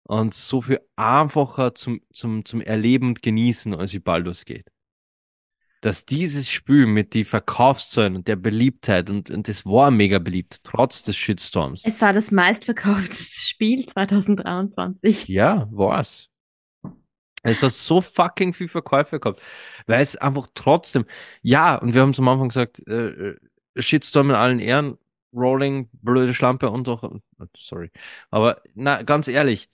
und 0.05 0.34
so 0.34 0.61
viel 0.61 0.80
einfacher 0.95 1.74
zum, 1.74 2.01
zum, 2.12 2.45
zum 2.45 2.61
Erleben 2.61 3.09
und 3.09 3.22
Genießen, 3.22 3.74
als 3.74 3.93
wie 3.93 3.99
Baldur's 3.99 4.45
Gate. 4.45 4.70
Dass 5.80 6.05
dieses 6.05 6.49
Spiel 6.49 6.87
mit 6.87 7.14
die 7.14 7.24
Verkaufszahlen 7.24 8.16
und 8.16 8.28
der 8.28 8.37
Beliebtheit 8.37 9.11
und, 9.11 9.30
und 9.30 9.49
das 9.49 9.66
war 9.66 9.91
mega 9.91 10.18
beliebt, 10.18 10.62
trotz 10.62 11.03
des 11.03 11.16
Shitstorms. 11.16 11.84
Es 11.84 12.01
war 12.01 12.12
das 12.12 12.30
meistverkaufteste 12.30 13.41
Spiel 13.49 13.87
2023. 13.87 15.28
Ja, 15.28 15.68
war's. 15.70 16.28
Es 17.43 17.62
hat 17.62 17.72
so 17.72 18.01
fucking 18.01 18.55
viel 18.55 18.68
Verkäufe 18.68 19.20
gehabt, 19.20 19.41
weil 19.87 20.01
es 20.01 20.16
einfach 20.16 20.49
trotzdem, 20.55 21.05
ja, 21.43 21.76
und 21.76 21.95
wir 21.95 22.01
haben 22.01 22.12
am 22.16 22.28
Anfang 22.28 22.49
gesagt, 22.49 22.82
äh, 22.89 23.09
äh, 23.09 23.37
Shitstorm 23.76 24.30
in 24.30 24.37
allen 24.37 24.59
Ehren, 24.59 24.99
Rolling, 25.37 25.89
blöde 25.93 26.34
Schlampe 26.34 26.70
und 26.70 26.89
auch, 26.89 27.05
äh, 27.05 27.47
sorry, 27.57 27.91
aber 28.30 28.62
na, 28.74 29.03
ganz 29.03 29.28
ehrlich, 29.28 29.68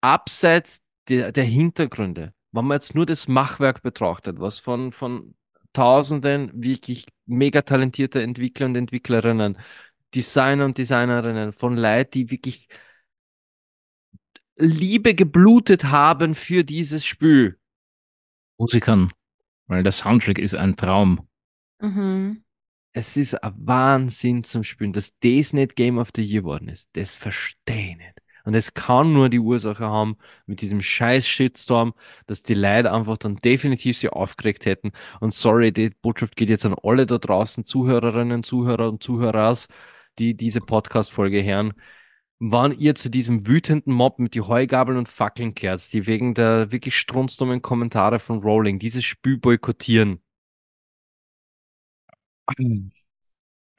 abseits 0.00 0.82
der, 1.08 1.32
der 1.32 1.44
Hintergründe, 1.44 2.34
wenn 2.52 2.64
man 2.66 2.76
jetzt 2.76 2.94
nur 2.94 3.06
das 3.06 3.28
Machwerk 3.28 3.82
betrachtet, 3.82 4.40
was 4.40 4.58
von, 4.58 4.92
von 4.92 5.34
tausenden 5.72 6.50
wirklich 6.62 7.06
mega 7.26 7.62
talentierte 7.62 8.22
Entwickler 8.22 8.66
und 8.66 8.76
Entwicklerinnen, 8.76 9.58
Designer 10.14 10.66
und 10.66 10.78
Designerinnen, 10.78 11.52
von 11.52 11.76
Leuten, 11.76 12.10
die 12.12 12.30
wirklich 12.30 12.68
Liebe 14.56 15.14
geblutet 15.14 15.84
haben 15.84 16.34
für 16.34 16.64
dieses 16.64 17.04
Spiel. 17.04 17.58
Musikern. 18.58 19.12
Weil 19.66 19.82
der 19.82 19.92
Soundtrack 19.92 20.38
ist 20.38 20.54
ein 20.54 20.76
Traum. 20.76 21.26
Mhm. 21.80 22.43
Es 22.96 23.16
ist 23.16 23.34
ein 23.42 23.52
Wahnsinn 23.56 24.44
zum 24.44 24.62
Spielen, 24.62 24.92
dass 24.92 25.18
das 25.18 25.52
nicht 25.52 25.74
Game 25.74 25.98
of 25.98 26.10
the 26.14 26.22
Year 26.22 26.42
geworden 26.42 26.68
ist. 26.68 26.90
Das 26.96 27.14
verstehe 27.16 27.90
ich 27.90 27.96
nicht. 27.96 28.14
Und 28.44 28.54
es 28.54 28.74
kann 28.74 29.12
nur 29.12 29.28
die 29.30 29.40
Ursache 29.40 29.84
haben 29.84 30.16
mit 30.46 30.60
diesem 30.60 30.80
scheiß 30.80 31.26
Shitstorm, 31.26 31.94
dass 32.26 32.42
die 32.42 32.54
Leute 32.54 32.92
einfach 32.92 33.16
dann 33.16 33.36
definitiv 33.36 33.96
sich 33.96 34.10
aufgeregt 34.10 34.64
hätten. 34.66 34.92
Und 35.20 35.34
sorry, 35.34 35.72
die 35.72 35.90
Botschaft 35.90 36.36
geht 36.36 36.50
jetzt 36.50 36.66
an 36.66 36.76
alle 36.82 37.06
da 37.06 37.18
draußen, 37.18 37.64
Zuhörerinnen, 37.64 38.44
Zuhörer 38.44 38.88
und 38.90 39.02
Zuhörers, 39.02 39.66
die 40.18 40.36
diese 40.36 40.60
Podcast-Folge 40.60 41.42
hören. 41.42 41.72
Wann 42.38 42.72
ihr 42.78 42.94
zu 42.94 43.10
diesem 43.10 43.46
wütenden 43.46 43.92
Mob 43.94 44.18
mit 44.20 44.34
die 44.34 44.42
Heugabeln 44.42 44.98
und 44.98 45.08
Fackeln 45.08 45.54
kehrt, 45.54 45.92
die 45.92 46.06
wegen 46.06 46.34
der 46.34 46.70
wirklich 46.70 46.96
strunzdummen 46.96 47.62
Kommentare 47.62 48.18
von 48.20 48.40
Rowling 48.40 48.78
dieses 48.78 49.04
Spiel 49.04 49.38
boykottieren, 49.38 50.20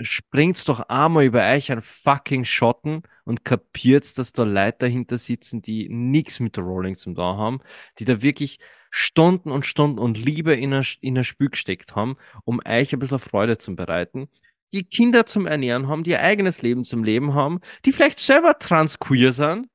springt's 0.02 0.66
doch 0.66 0.82
einmal 0.82 1.26
über 1.26 1.42
euch 1.50 1.72
einen 1.72 1.82
fucking 1.82 2.46
Schotten 2.46 3.04
und 3.24 3.46
kapiert's, 3.46 4.14
dass 4.14 4.34
da 4.34 4.44
Leute 4.44 4.78
dahinter 4.80 5.18
sitzen, 5.18 5.62
die 5.62 5.88
nichts 5.90 6.40
mit 6.40 6.58
der 6.58 6.64
Rolling 6.64 6.96
zum 6.96 7.16
da 7.16 7.38
haben, 7.38 7.62
die 8.00 8.06
da 8.06 8.22
wirklich 8.22 8.60
Stunden 8.92 9.52
und 9.52 9.66
Stunden 9.66 10.00
und 10.00 10.18
Liebe 10.18 10.54
in 10.54 10.74
ein, 10.74 10.86
in 11.02 11.24
Spiel 11.24 11.50
gesteckt 11.50 11.96
haben, 11.96 12.18
um 12.44 12.62
euch 12.66 12.94
ein 12.94 13.00
bisschen 13.00 13.20
Freude 13.20 13.58
zu 13.58 13.76
bereiten, 13.76 14.30
die 14.74 14.84
Kinder 14.84 15.26
zum 15.26 15.48
Ernähren 15.48 15.88
haben, 15.88 16.04
die 16.04 16.12
ihr 16.12 16.22
eigenes 16.22 16.62
Leben 16.62 16.84
zum 16.84 17.04
Leben 17.04 17.34
haben, 17.34 17.60
die 17.86 17.92
vielleicht 17.92 18.20
selber 18.20 18.58
transqueer 18.60 19.32
sind, 19.32 19.68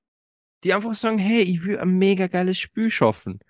die 0.65 0.75
einfach 0.75 0.95
sagen, 0.95 1.19
hey, 1.19 1.43
ich 1.43 1.65
will 1.65 1.79
ein 1.79 1.99
mega 1.99 2.27
geiles 2.27 2.59
Spiel 2.59 2.91
schaffen. 2.91 3.41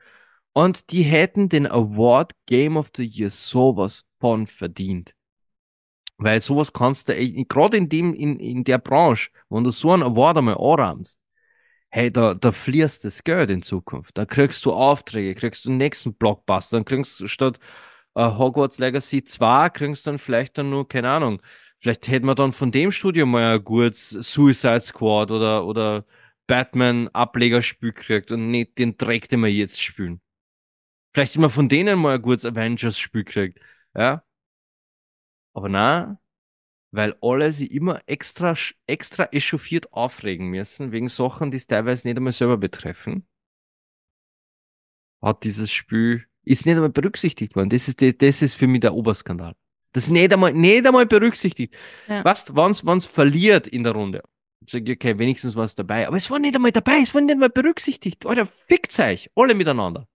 Und 0.53 0.91
die 0.91 1.03
hätten 1.03 1.49
den 1.49 1.67
Award 1.67 2.33
Game 2.47 2.77
of 2.77 2.91
the 2.97 3.05
Year 3.05 3.31
sowas 3.31 4.05
von 4.21 4.47
verdient. 4.47 5.15
Weil 6.23 6.43
sowas 6.43 6.73
kannst 6.75 7.09
du, 7.09 7.15
gerade 7.47 7.79
in 7.79 7.89
dem, 7.89 8.13
in, 8.13 8.39
in 8.39 8.63
der 8.63 8.77
Branche, 8.77 9.31
wenn 9.49 9.65
du 9.65 9.71
so 9.71 9.93
einen 9.93 10.03
Award 10.03 10.37
einmal 10.37 10.59
anrahmst, 10.59 11.19
hey, 11.91 12.13
da, 12.13 12.35
da 12.35 12.53
fließt 12.53 13.05
das 13.05 13.25
Geld 13.25 13.51
in 13.51 13.63
Zukunft. 13.63 14.19
Da 14.19 14.27
kriegst 14.27 14.65
du 14.67 14.73
Aufträge, 14.73 15.35
kriegst 15.35 15.65
du 15.65 15.71
den 15.71 15.79
nächsten 15.79 16.15
Blockbuster, 16.15 16.77
dann 16.77 16.85
kriegst 16.85 17.21
du 17.21 17.27
statt 17.27 17.59
äh, 18.15 18.23
Hogwarts 18.23 18.79
Legacy 18.79 19.25
2, 19.25 19.71
kriegst 19.71 20.07
du 20.07 20.11
dann 20.11 20.19
vielleicht 20.19 20.59
dann 20.59 20.69
nur, 20.69 20.87
keine 20.87 21.11
Ahnung, 21.11 21.41
vielleicht 21.79 22.09
hätten 22.09 22.27
wir 22.27 22.35
dann 22.35 22.53
von 22.53 22.71
dem 22.71 22.93
Studio 22.93 23.25
mal 23.25 23.55
ein 23.55 23.65
gutes 23.65 24.11
Suicide 24.11 24.81
Squad 24.81 25.31
oder, 25.31 25.65
oder 25.67 26.05
Batman 26.47 27.09
Ablegerspiel 27.09 27.93
gekriegt 27.93 28.31
und 28.31 28.51
nicht 28.51 28.79
den 28.79 28.99
Dreck, 28.99 29.29
den 29.31 29.41
wir 29.41 29.51
jetzt 29.51 29.81
spielen. 29.81 30.21
Vielleicht 31.15 31.33
hätten 31.33 31.43
wir 31.43 31.51
von 31.51 31.69
denen 31.71 31.99
mal 31.99 32.17
ein 32.17 32.23
gutes 32.23 32.45
Avengers 32.45 32.99
Spiel 32.99 33.25
gekriegt, 33.25 33.59
ja? 33.95 34.23
Aber 35.53 35.69
na, 35.69 36.21
weil 36.93 37.17
alle 37.21 37.53
sie 37.53 37.67
immer 37.67 38.03
extra, 38.07 38.55
extra 38.87 39.25
echauffiert 39.33 39.93
aufregen 39.93 40.49
müssen, 40.49 40.93
wegen 40.93 41.09
Sachen, 41.09 41.51
die 41.51 41.57
es 41.57 41.67
teilweise 41.67 42.09
nicht 42.09 42.17
einmal 42.17 42.33
selber 42.33 42.57
betreffen, 42.57 43.27
hat 45.23 45.45
dieses 45.45 45.71
Spiel, 45.71 46.27
ist 46.45 46.67
nicht 46.67 46.75
einmal 46.75 46.91
berücksichtigt 46.91 47.55
worden. 47.55 47.71
Das 47.71 47.89
ist, 47.89 48.01
das 48.01 48.43
ist 48.43 48.55
für 48.55 48.67
mich 48.67 48.81
der 48.81 48.95
Oberskandal. 48.95 49.55
Das 49.93 50.05
ist 50.05 50.11
nicht 50.11 50.33
einmal, 50.33 50.53
nicht 50.53 50.87
einmal 50.87 51.07
berücksichtigt. 51.07 51.75
Ja. 52.09 52.25
Was, 52.25 52.55
wenn's, 52.55 52.85
wenn's 52.87 53.07
verliert 53.07 53.67
in 53.67 53.85
der 53.85 53.93
Runde, 53.93 54.23
sag 54.67 54.89
ich, 54.89 54.97
okay, 54.97 55.19
wenigstens 55.19 55.57
war 55.57 55.65
es 55.65 55.75
dabei. 55.75 56.07
Aber 56.07 56.17
es 56.17 56.31
war 56.31 56.39
nicht 56.39 56.55
einmal 56.55 56.73
dabei, 56.73 57.01
es 57.03 57.15
war 57.15 57.21
nicht 57.21 57.33
einmal 57.33 57.51
berücksichtigt. 57.51 58.25
Alter, 58.27 58.47
fickt 58.47 58.99
euch, 58.99 59.31
alle 59.35 59.55
miteinander. 59.55 60.09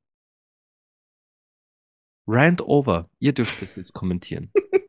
Rant 2.28 2.62
over. 2.62 3.10
Ihr 3.20 3.34
dürft 3.34 3.62
das 3.62 3.76
jetzt 3.76 3.94
kommentieren. 3.94 4.52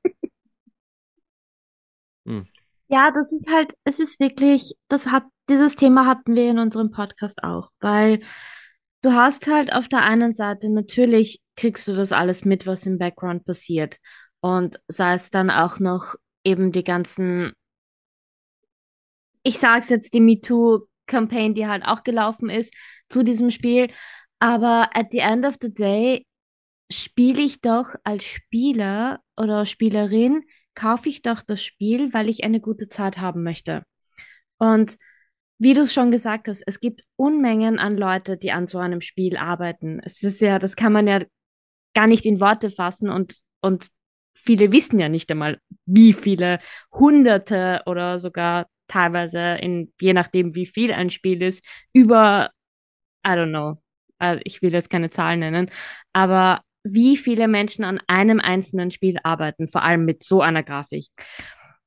Ja, 2.88 3.10
das 3.10 3.32
ist 3.32 3.50
halt, 3.52 3.74
es 3.84 3.98
ist 3.98 4.20
wirklich, 4.20 4.74
das 4.88 5.08
hat, 5.08 5.24
dieses 5.48 5.76
Thema 5.76 6.06
hatten 6.06 6.36
wir 6.36 6.50
in 6.50 6.58
unserem 6.58 6.90
Podcast 6.90 7.42
auch, 7.42 7.70
weil 7.80 8.20
du 9.02 9.12
hast 9.12 9.46
halt 9.48 9.72
auf 9.72 9.88
der 9.88 10.02
einen 10.02 10.34
Seite, 10.34 10.68
natürlich 10.70 11.40
kriegst 11.56 11.88
du 11.88 11.94
das 11.94 12.12
alles 12.12 12.44
mit, 12.44 12.66
was 12.66 12.86
im 12.86 12.98
Background 12.98 13.44
passiert. 13.44 13.96
Und 14.40 14.78
sei 14.88 15.14
es 15.14 15.30
dann 15.30 15.50
auch 15.50 15.80
noch 15.80 16.14
eben 16.44 16.70
die 16.70 16.84
ganzen, 16.84 17.52
ich 19.42 19.58
sag's 19.58 19.88
jetzt, 19.88 20.14
die 20.14 20.20
MeToo-Campaign, 20.20 21.54
die 21.54 21.66
halt 21.66 21.84
auch 21.84 22.04
gelaufen 22.04 22.50
ist 22.50 22.74
zu 23.08 23.24
diesem 23.24 23.50
Spiel. 23.50 23.88
Aber 24.38 24.90
at 24.94 25.10
the 25.10 25.18
end 25.18 25.44
of 25.44 25.56
the 25.60 25.72
day 25.72 26.26
spiele 26.90 27.42
ich 27.42 27.60
doch 27.60 27.94
als 28.04 28.24
Spieler 28.24 29.20
oder 29.36 29.66
Spielerin, 29.66 30.44
kaufe 30.76 31.08
ich 31.08 31.22
doch 31.22 31.42
das 31.42 31.64
Spiel, 31.64 32.12
weil 32.12 32.28
ich 32.28 32.44
eine 32.44 32.60
gute 32.60 32.88
Zeit 32.88 33.18
haben 33.18 33.42
möchte. 33.42 33.82
Und 34.58 34.96
wie 35.58 35.74
du 35.74 35.80
es 35.80 35.92
schon 35.92 36.10
gesagt 36.10 36.48
hast, 36.48 36.62
es 36.66 36.80
gibt 36.80 37.02
Unmengen 37.16 37.78
an 37.78 37.96
Leute, 37.96 38.36
die 38.36 38.52
an 38.52 38.68
so 38.68 38.78
einem 38.78 39.00
Spiel 39.00 39.36
arbeiten. 39.36 40.00
Es 40.04 40.22
ist 40.22 40.40
ja, 40.40 40.58
das 40.58 40.76
kann 40.76 40.92
man 40.92 41.08
ja 41.08 41.24
gar 41.94 42.06
nicht 42.06 42.26
in 42.26 42.40
Worte 42.40 42.70
fassen 42.70 43.08
und, 43.08 43.40
und 43.62 43.88
viele 44.34 44.70
wissen 44.70 45.00
ja 45.00 45.08
nicht 45.08 45.30
einmal, 45.30 45.58
wie 45.86 46.12
viele 46.12 46.58
Hunderte 46.92 47.82
oder 47.86 48.18
sogar 48.18 48.66
teilweise, 48.86 49.54
in, 49.54 49.92
je 49.98 50.12
nachdem, 50.12 50.54
wie 50.54 50.66
viel 50.66 50.92
ein 50.92 51.10
Spiel 51.10 51.42
ist, 51.42 51.64
über, 51.94 52.50
I 53.26 53.30
don't 53.30 53.48
know, 53.48 53.82
also 54.18 54.40
ich 54.44 54.60
will 54.60 54.72
jetzt 54.72 54.90
keine 54.90 55.10
Zahlen 55.10 55.40
nennen, 55.40 55.70
aber 56.12 56.60
wie 56.92 57.16
viele 57.16 57.48
Menschen 57.48 57.84
an 57.84 58.00
einem 58.06 58.40
einzelnen 58.40 58.90
Spiel 58.90 59.18
arbeiten, 59.22 59.68
vor 59.68 59.82
allem 59.82 60.04
mit 60.04 60.22
so 60.22 60.40
einer 60.40 60.62
Grafik. 60.62 61.06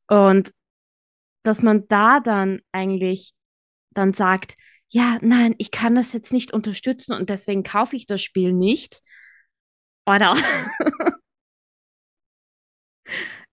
Und 0.08 0.54
dass 1.44 1.62
man 1.62 1.88
da 1.88 2.20
dann 2.20 2.60
eigentlich 2.72 3.34
dann 3.92 4.14
sagt, 4.14 4.56
ja, 4.90 5.18
nein, 5.22 5.56
ich 5.58 5.72
kann 5.72 5.96
das 5.96 6.14
jetzt 6.14 6.34
nicht 6.34 6.52
unterstützen 6.52 7.14
und 7.14 7.30
deswegen 7.30 7.64
kaufe 7.64 7.96
ich 7.96 8.08
das 8.08 8.22
Spiel 8.22 8.54
nicht. 8.54 9.02
Oder 10.06 10.36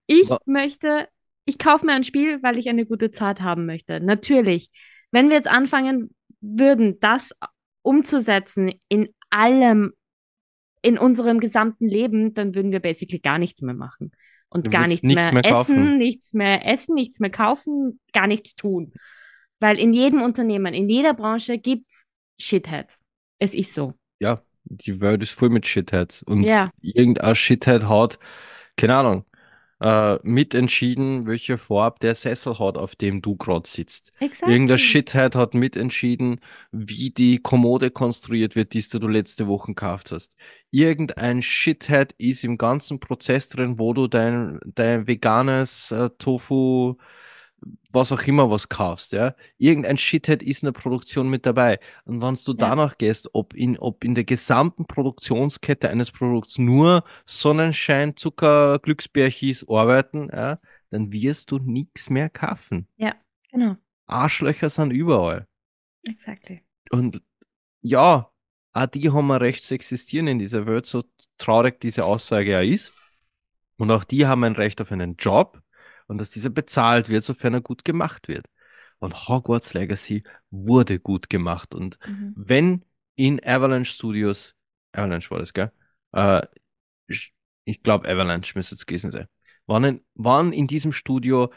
ich 0.07 0.29
ja. 0.29 0.39
möchte, 0.45 1.07
ich 1.45 1.59
kaufe 1.59 1.85
mir 1.85 1.93
ein 1.93 2.03
Spiel, 2.03 2.41
weil 2.41 2.57
ich 2.57 2.67
eine 2.69 2.85
gute 2.85 3.11
Zeit 3.11 3.41
haben 3.41 3.65
möchte. 3.65 3.99
Natürlich. 3.99 4.69
Wenn 5.11 5.29
wir 5.29 5.37
jetzt 5.37 5.47
anfangen 5.47 6.15
würden, 6.41 6.99
das 6.99 7.33
umzusetzen 7.83 8.73
in 8.89 9.13
allem, 9.29 9.93
in 10.87 10.97
unserem 10.97 11.41
gesamten 11.41 11.85
Leben, 11.85 12.33
dann 12.33 12.55
würden 12.55 12.71
wir 12.71 12.79
basically 12.79 13.19
gar 13.19 13.39
nichts 13.39 13.61
mehr 13.61 13.75
machen. 13.75 14.11
Und 14.49 14.67
du 14.67 14.71
gar 14.71 14.87
nichts, 14.87 15.03
nichts 15.03 15.25
mehr, 15.25 15.33
mehr 15.33 15.45
essen, 15.45 15.97
nichts 15.97 16.33
mehr 16.33 16.65
essen, 16.65 16.95
nichts 16.95 17.19
mehr 17.19 17.29
kaufen, 17.29 17.99
gar 18.13 18.27
nichts 18.27 18.55
tun. 18.55 18.93
Weil 19.59 19.77
in 19.77 19.93
jedem 19.93 20.21
Unternehmen, 20.21 20.73
in 20.73 20.87
jeder 20.87 21.13
Branche 21.13 21.57
gibt 21.57 21.89
es 21.89 22.05
Shitheads. 22.39 23.01
Es 23.39 23.53
ist 23.53 23.73
so. 23.73 23.95
Ja, 24.19 24.41
die 24.63 25.01
Welt 25.01 25.21
ist 25.21 25.31
voll 25.31 25.49
mit 25.49 25.67
Shitheads. 25.67 26.23
Und 26.23 26.43
ja. 26.43 26.71
irgendein 26.81 27.35
Shithead 27.35 27.89
hat, 27.89 28.17
keine 28.77 28.95
Ahnung, 28.95 29.25
äh, 29.79 30.17
mitentschieden, 30.23 31.27
welche 31.27 31.57
Farbe 31.57 31.97
der 32.01 32.15
Sessel 32.15 32.57
hat, 32.59 32.77
auf 32.77 32.95
dem 32.95 33.21
du 33.21 33.35
gerade 33.35 33.67
sitzt. 33.67 34.11
Exactly. 34.19 34.51
Irgendein 34.51 34.77
Shithead 34.77 35.35
hat 35.35 35.53
mitentschieden, 35.53 36.39
wie 36.71 37.11
die 37.11 37.39
Kommode 37.39 37.91
konstruiert 37.91 38.55
wird, 38.55 38.73
die 38.73 38.81
du 38.81 39.07
letzte 39.07 39.47
Woche 39.47 39.67
gekauft 39.67 40.11
hast. 40.11 40.35
Irgendein 40.71 41.41
Shithead 41.41 42.13
ist 42.17 42.43
im 42.43 42.57
ganzen 42.57 42.99
Prozess 42.99 43.49
drin, 43.49 43.77
wo 43.77 43.93
du 43.93 44.07
dein, 44.07 44.59
dein 44.65 45.07
veganes 45.07 45.91
äh, 45.91 46.09
Tofu 46.17 46.95
was 47.91 48.11
auch 48.11 48.21
immer 48.23 48.49
was 48.49 48.69
kaufst, 48.69 49.13
ja. 49.13 49.35
Irgendein 49.57 49.97
Shithead 49.97 50.43
ist 50.43 50.63
in 50.63 50.67
der 50.67 50.79
Produktion 50.79 51.29
mit 51.29 51.45
dabei. 51.45 51.79
Und 52.05 52.21
wenn 52.21 52.35
du 52.35 52.51
ja. 52.51 52.57
danach 52.57 52.97
gehst, 52.97 53.29
ob 53.33 53.53
in, 53.53 53.77
ob 53.79 54.03
in 54.03 54.15
der 54.15 54.23
gesamten 54.23 54.85
Produktionskette 54.85 55.89
eines 55.89 56.11
Produkts 56.11 56.57
nur 56.57 57.03
Sonnenschein, 57.25 58.15
Zucker, 58.15 58.79
Glücksbärchis 58.79 59.67
arbeiten, 59.67 60.29
ja, 60.31 60.59
dann 60.91 61.11
wirst 61.11 61.51
du 61.51 61.59
nichts 61.59 62.09
mehr 62.09 62.29
kaufen. 62.29 62.87
Ja, 62.97 63.15
genau. 63.51 63.77
Arschlöcher 64.05 64.69
sind 64.69 64.91
überall. 64.91 65.47
Exactly. 66.05 66.61
Und 66.91 67.21
ja, 67.81 68.31
auch 68.73 68.85
die 68.85 69.09
haben 69.09 69.31
ein 69.31 69.41
Recht 69.41 69.63
zu 69.63 69.73
existieren 69.73 70.27
in 70.27 70.39
dieser 70.39 70.65
Welt, 70.65 70.85
so 70.85 71.03
traurig 71.37 71.79
diese 71.79 72.05
Aussage 72.05 72.51
ja 72.51 72.61
ist. 72.61 72.93
Und 73.77 73.91
auch 73.91 74.03
die 74.03 74.25
haben 74.25 74.43
ein 74.43 74.53
Recht 74.53 74.81
auf 74.81 74.91
einen 74.91 75.15
Job 75.17 75.61
und 76.07 76.19
dass 76.19 76.29
dieser 76.29 76.49
bezahlt 76.49 77.09
wird, 77.09 77.23
sofern 77.23 77.53
er 77.53 77.61
gut 77.61 77.85
gemacht 77.85 78.27
wird. 78.27 78.47
Und 78.99 79.27
Hogwarts 79.27 79.73
Legacy 79.73 80.23
wurde 80.49 80.99
gut 80.99 81.29
gemacht. 81.29 81.75
Und 81.75 81.99
mhm. 82.07 82.33
wenn 82.35 82.85
in 83.15 83.43
Avalanche 83.43 83.91
Studios, 83.91 84.55
Avalanche 84.91 85.29
war 85.29 85.39
das, 85.39 85.53
gell? 85.53 85.71
Äh, 86.13 86.41
ich 87.65 87.83
glaube, 87.83 88.07
Avalanche 88.07 88.53
müsste 88.55 88.75
es 88.75 88.85
gewesen 88.85 89.11
sein. 89.11 89.27
Waren 89.65 89.83
in, 89.83 90.01
waren 90.15 90.53
in 90.53 90.67
diesem 90.67 90.91
Studio 90.91 91.51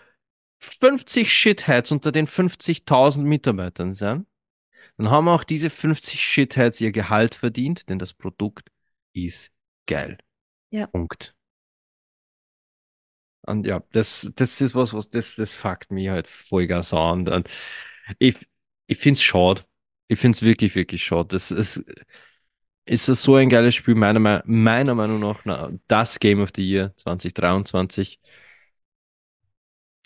50 0.59 1.33
Shitheads 1.33 1.93
unter 1.93 2.13
den 2.13 2.27
50.000 2.27 3.23
Mitarbeitern 3.23 3.93
sind, 3.93 4.27
dann 4.97 5.11
haben 5.11 5.29
auch 5.29 5.45
diese 5.45 5.71
50 5.71 6.21
Shitheads 6.21 6.81
ihr 6.81 6.93
Gehalt 6.93 7.35
verdient, 7.35 7.89
denn 7.89 7.99
das 7.99 8.13
Produkt 8.13 8.71
ist 9.15 9.53
geil. 9.87 10.19
Ja. 10.71 10.87
Punkt. 10.89 11.35
Und 13.43 13.67
ja, 13.67 13.83
das, 13.93 14.33
das 14.37 14.61
ist 14.61 14.75
was, 14.75 14.93
was 14.93 15.09
das, 15.09 15.37
das 15.37 15.55
fuckt 15.55 15.91
mich 15.91 16.09
halt 16.09 16.29
vollgas 16.29 16.93
an. 16.93 17.29
Und 17.29 17.49
ich, 18.19 18.37
ich 18.87 18.99
finde 18.99 19.19
es 19.19 19.23
schade. 19.23 19.63
Ich 20.09 20.19
finde 20.19 20.37
es 20.37 20.43
wirklich, 20.43 20.75
wirklich 20.75 21.03
schade. 21.03 21.29
Das 21.29 21.51
ist, 21.51 21.85
ist 22.85 23.07
so 23.07 23.37
ein 23.37 23.49
geiles 23.49 23.75
Spiel, 23.75 23.95
meiner, 23.95 24.43
meiner 24.45 24.95
Meinung 24.95 25.21
nach, 25.21 25.45
na, 25.45 25.71
das 25.87 26.19
Game 26.19 26.41
of 26.41 26.51
the 26.55 26.69
Year 26.69 26.93
2023. 26.97 28.21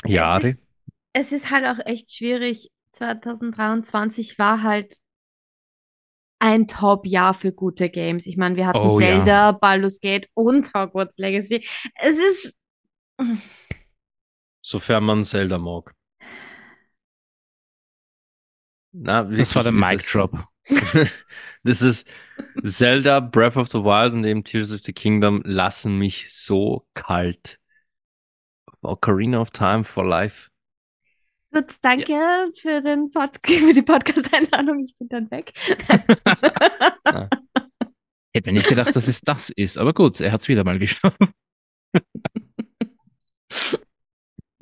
Jahre. 0.06 0.48
Es 0.48 0.54
ist, 0.54 0.62
es 1.12 1.32
ist 1.32 1.50
halt 1.50 1.64
auch 1.64 1.86
echt 1.86 2.14
schwierig. 2.14 2.70
2023 2.92 4.38
war 4.38 4.62
halt 4.62 4.94
ein 6.38 6.68
Top-Jahr 6.68 7.32
für 7.32 7.52
gute 7.52 7.88
Games. 7.88 8.26
Ich 8.26 8.36
meine, 8.36 8.56
wir 8.56 8.66
hatten 8.66 8.78
oh, 8.78 8.98
Zelda, 8.98 9.26
ja. 9.26 9.52
Baldur's 9.52 10.00
Gate 10.00 10.28
und 10.34 10.72
Hogwarts 10.74 11.16
Legacy. 11.16 11.66
Es 11.94 12.18
ist 12.18 12.58
Sofern 14.62 15.04
man 15.04 15.24
Zelda 15.24 15.58
mag. 15.58 15.94
Na, 18.92 19.24
das 19.24 19.54
war 19.54 19.62
der 19.62 19.72
Mic 19.72 20.04
Drop. 20.10 20.46
das 21.64 21.82
ist 21.82 22.08
Zelda, 22.62 23.20
Breath 23.20 23.56
of 23.56 23.68
the 23.68 23.78
Wild 23.78 24.14
und 24.14 24.24
eben 24.24 24.44
Tears 24.44 24.72
of 24.72 24.80
the 24.82 24.92
Kingdom 24.92 25.42
lassen 25.44 25.98
mich 25.98 26.32
so 26.32 26.86
kalt. 26.94 27.58
Ocarina 28.82 29.40
of 29.40 29.50
Time 29.50 29.84
for 29.84 30.06
Life. 30.06 30.50
Gut, 31.52 31.74
danke 31.82 32.12
ja. 32.12 32.46
für, 32.60 32.80
den 32.80 33.10
Pod 33.10 33.38
für 33.46 33.72
die 33.72 33.82
Podcast-Einladung. 33.82 34.84
Ich 34.84 34.96
bin 34.98 35.08
dann 35.08 35.30
weg. 35.30 35.52
Hätte 38.32 38.50
mir 38.50 38.54
nicht 38.54 38.68
gedacht, 38.68 38.94
dass 38.96 39.06
es 39.06 39.20
das 39.20 39.50
ist, 39.50 39.78
aber 39.78 39.92
gut, 39.92 40.20
er 40.20 40.32
hat 40.32 40.40
es 40.40 40.48
wieder 40.48 40.64
mal 40.64 40.78
geschafft. 40.78 41.18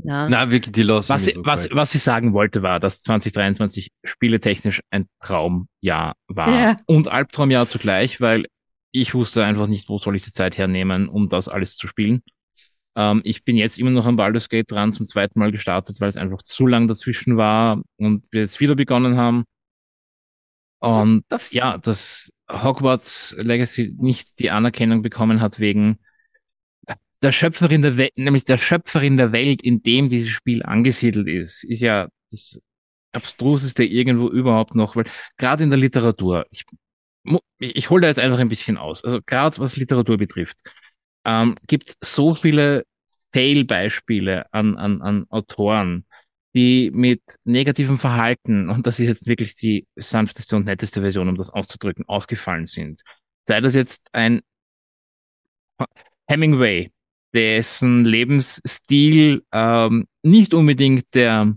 Ja. 0.04 0.28
Na, 0.28 0.50
wirklich, 0.50 0.72
die 0.72 0.82
Lost. 0.82 1.10
Was, 1.10 1.26
so 1.26 1.44
was, 1.44 1.68
was 1.70 1.94
ich 1.94 2.02
sagen 2.02 2.32
wollte, 2.32 2.62
war, 2.62 2.80
dass 2.80 3.02
2023 3.02 3.90
spieletechnisch 4.04 4.80
ein 4.90 5.06
Traumjahr 5.20 6.14
war. 6.26 6.50
Ja. 6.50 6.76
Und 6.86 7.08
Albtraumjahr 7.08 7.66
zugleich, 7.68 8.20
weil 8.20 8.46
ich 8.90 9.14
wusste 9.14 9.44
einfach 9.44 9.66
nicht, 9.66 9.88
wo 9.88 9.98
soll 9.98 10.16
ich 10.16 10.24
die 10.24 10.32
Zeit 10.32 10.58
hernehmen, 10.58 11.08
um 11.08 11.28
das 11.28 11.48
alles 11.48 11.76
zu 11.76 11.88
spielen. 11.88 12.22
Ähm, 12.94 13.22
ich 13.24 13.44
bin 13.44 13.56
jetzt 13.56 13.78
immer 13.78 13.90
noch 13.90 14.06
am 14.06 14.16
Baldur's 14.16 14.48
Gate 14.48 14.70
dran, 14.70 14.92
zum 14.92 15.06
zweiten 15.06 15.38
Mal 15.38 15.52
gestartet, 15.52 16.00
weil 16.00 16.08
es 16.08 16.16
einfach 16.16 16.42
zu 16.42 16.66
lang 16.66 16.88
dazwischen 16.88 17.36
war 17.36 17.82
und 17.96 18.26
wir 18.30 18.42
jetzt 18.42 18.60
wieder 18.60 18.74
begonnen 18.74 19.16
haben. 19.16 19.44
Und 20.80 21.24
das, 21.28 21.52
ja, 21.52 21.78
dass 21.78 22.30
Hogwarts 22.50 23.34
Legacy 23.38 23.94
nicht 23.98 24.38
die 24.40 24.50
Anerkennung 24.50 25.02
bekommen 25.02 25.40
hat 25.40 25.58
wegen 25.58 25.98
der 27.22 27.32
Schöpferin 27.32 27.82
der 27.82 27.96
Welt, 27.96 28.12
nämlich 28.16 28.44
der 28.44 28.58
Schöpferin 28.58 29.16
der 29.16 29.32
Welt, 29.32 29.62
in 29.62 29.82
dem 29.82 30.08
dieses 30.08 30.30
Spiel 30.30 30.62
angesiedelt 30.62 31.28
ist, 31.28 31.64
ist 31.64 31.80
ja 31.80 32.08
das 32.30 32.60
abstruseste 33.12 33.84
irgendwo 33.84 34.28
überhaupt 34.28 34.74
noch, 34.74 34.96
weil 34.96 35.04
gerade 35.36 35.62
in 35.64 35.70
der 35.70 35.78
Literatur, 35.78 36.46
ich, 36.50 36.64
ich 37.58 37.90
hole 37.90 38.02
da 38.02 38.08
jetzt 38.08 38.18
einfach 38.18 38.38
ein 38.38 38.48
bisschen 38.48 38.76
aus, 38.76 39.04
also 39.04 39.20
gerade 39.24 39.58
was 39.58 39.76
Literatur 39.76 40.18
betrifft, 40.18 40.58
ähm, 41.24 41.56
gibt 41.66 41.90
es 41.90 42.14
so 42.14 42.34
viele 42.34 42.84
Fail-Beispiele 43.32 44.52
an, 44.52 44.76
an, 44.76 45.02
an 45.02 45.26
Autoren, 45.28 46.06
die 46.54 46.90
mit 46.92 47.22
negativem 47.44 47.98
Verhalten, 47.98 48.68
und 48.68 48.86
das 48.86 48.98
ist 48.98 49.06
jetzt 49.06 49.26
wirklich 49.26 49.54
die 49.54 49.86
sanfteste 49.96 50.56
und 50.56 50.66
netteste 50.66 51.00
Version, 51.00 51.28
um 51.28 51.36
das 51.36 51.50
auszudrücken, 51.50 52.06
aufgefallen 52.08 52.66
sind. 52.66 53.02
Sei 53.46 53.60
das 53.60 53.74
jetzt 53.74 54.08
ein 54.12 54.42
Hemingway, 56.26 56.90
dessen 57.34 58.04
Lebensstil 58.04 59.44
ähm, 59.52 60.06
nicht 60.22 60.54
unbedingt 60.54 61.14
der 61.14 61.54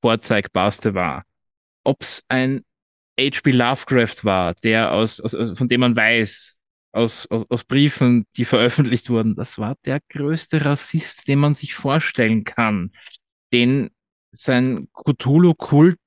vorzeigbarste 0.00 0.94
war. 0.94 1.24
Ob 1.84 2.02
es 2.02 2.22
ein 2.28 2.62
H.P. 3.18 3.50
Lovecraft 3.50 4.24
war, 4.24 4.54
der 4.54 4.92
aus, 4.92 5.20
aus, 5.20 5.32
von 5.32 5.68
dem 5.68 5.80
man 5.80 5.96
weiß, 5.96 6.58
aus, 6.92 7.26
aus, 7.30 7.46
aus 7.48 7.64
Briefen, 7.64 8.26
die 8.36 8.44
veröffentlicht 8.44 9.10
wurden, 9.10 9.36
das 9.36 9.58
war 9.58 9.76
der 9.84 10.00
größte 10.08 10.64
Rassist, 10.64 11.28
den 11.28 11.38
man 11.38 11.54
sich 11.54 11.74
vorstellen 11.74 12.44
kann. 12.44 12.92
Den 13.52 13.90
sein 14.32 14.88
Cthulhu-Kult 14.94 15.98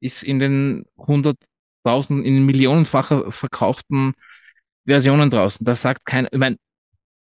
ist 0.00 0.22
in 0.22 0.38
den 0.38 0.84
hunderttausend, 0.96 2.24
in 2.24 2.44
millionenfacher 2.44 3.30
verkauften 3.32 4.14
Versionen 4.86 5.30
draußen. 5.30 5.64
Das 5.64 5.82
sagt 5.82 6.04
keiner, 6.04 6.32
ich 6.32 6.38
meine, 6.38 6.56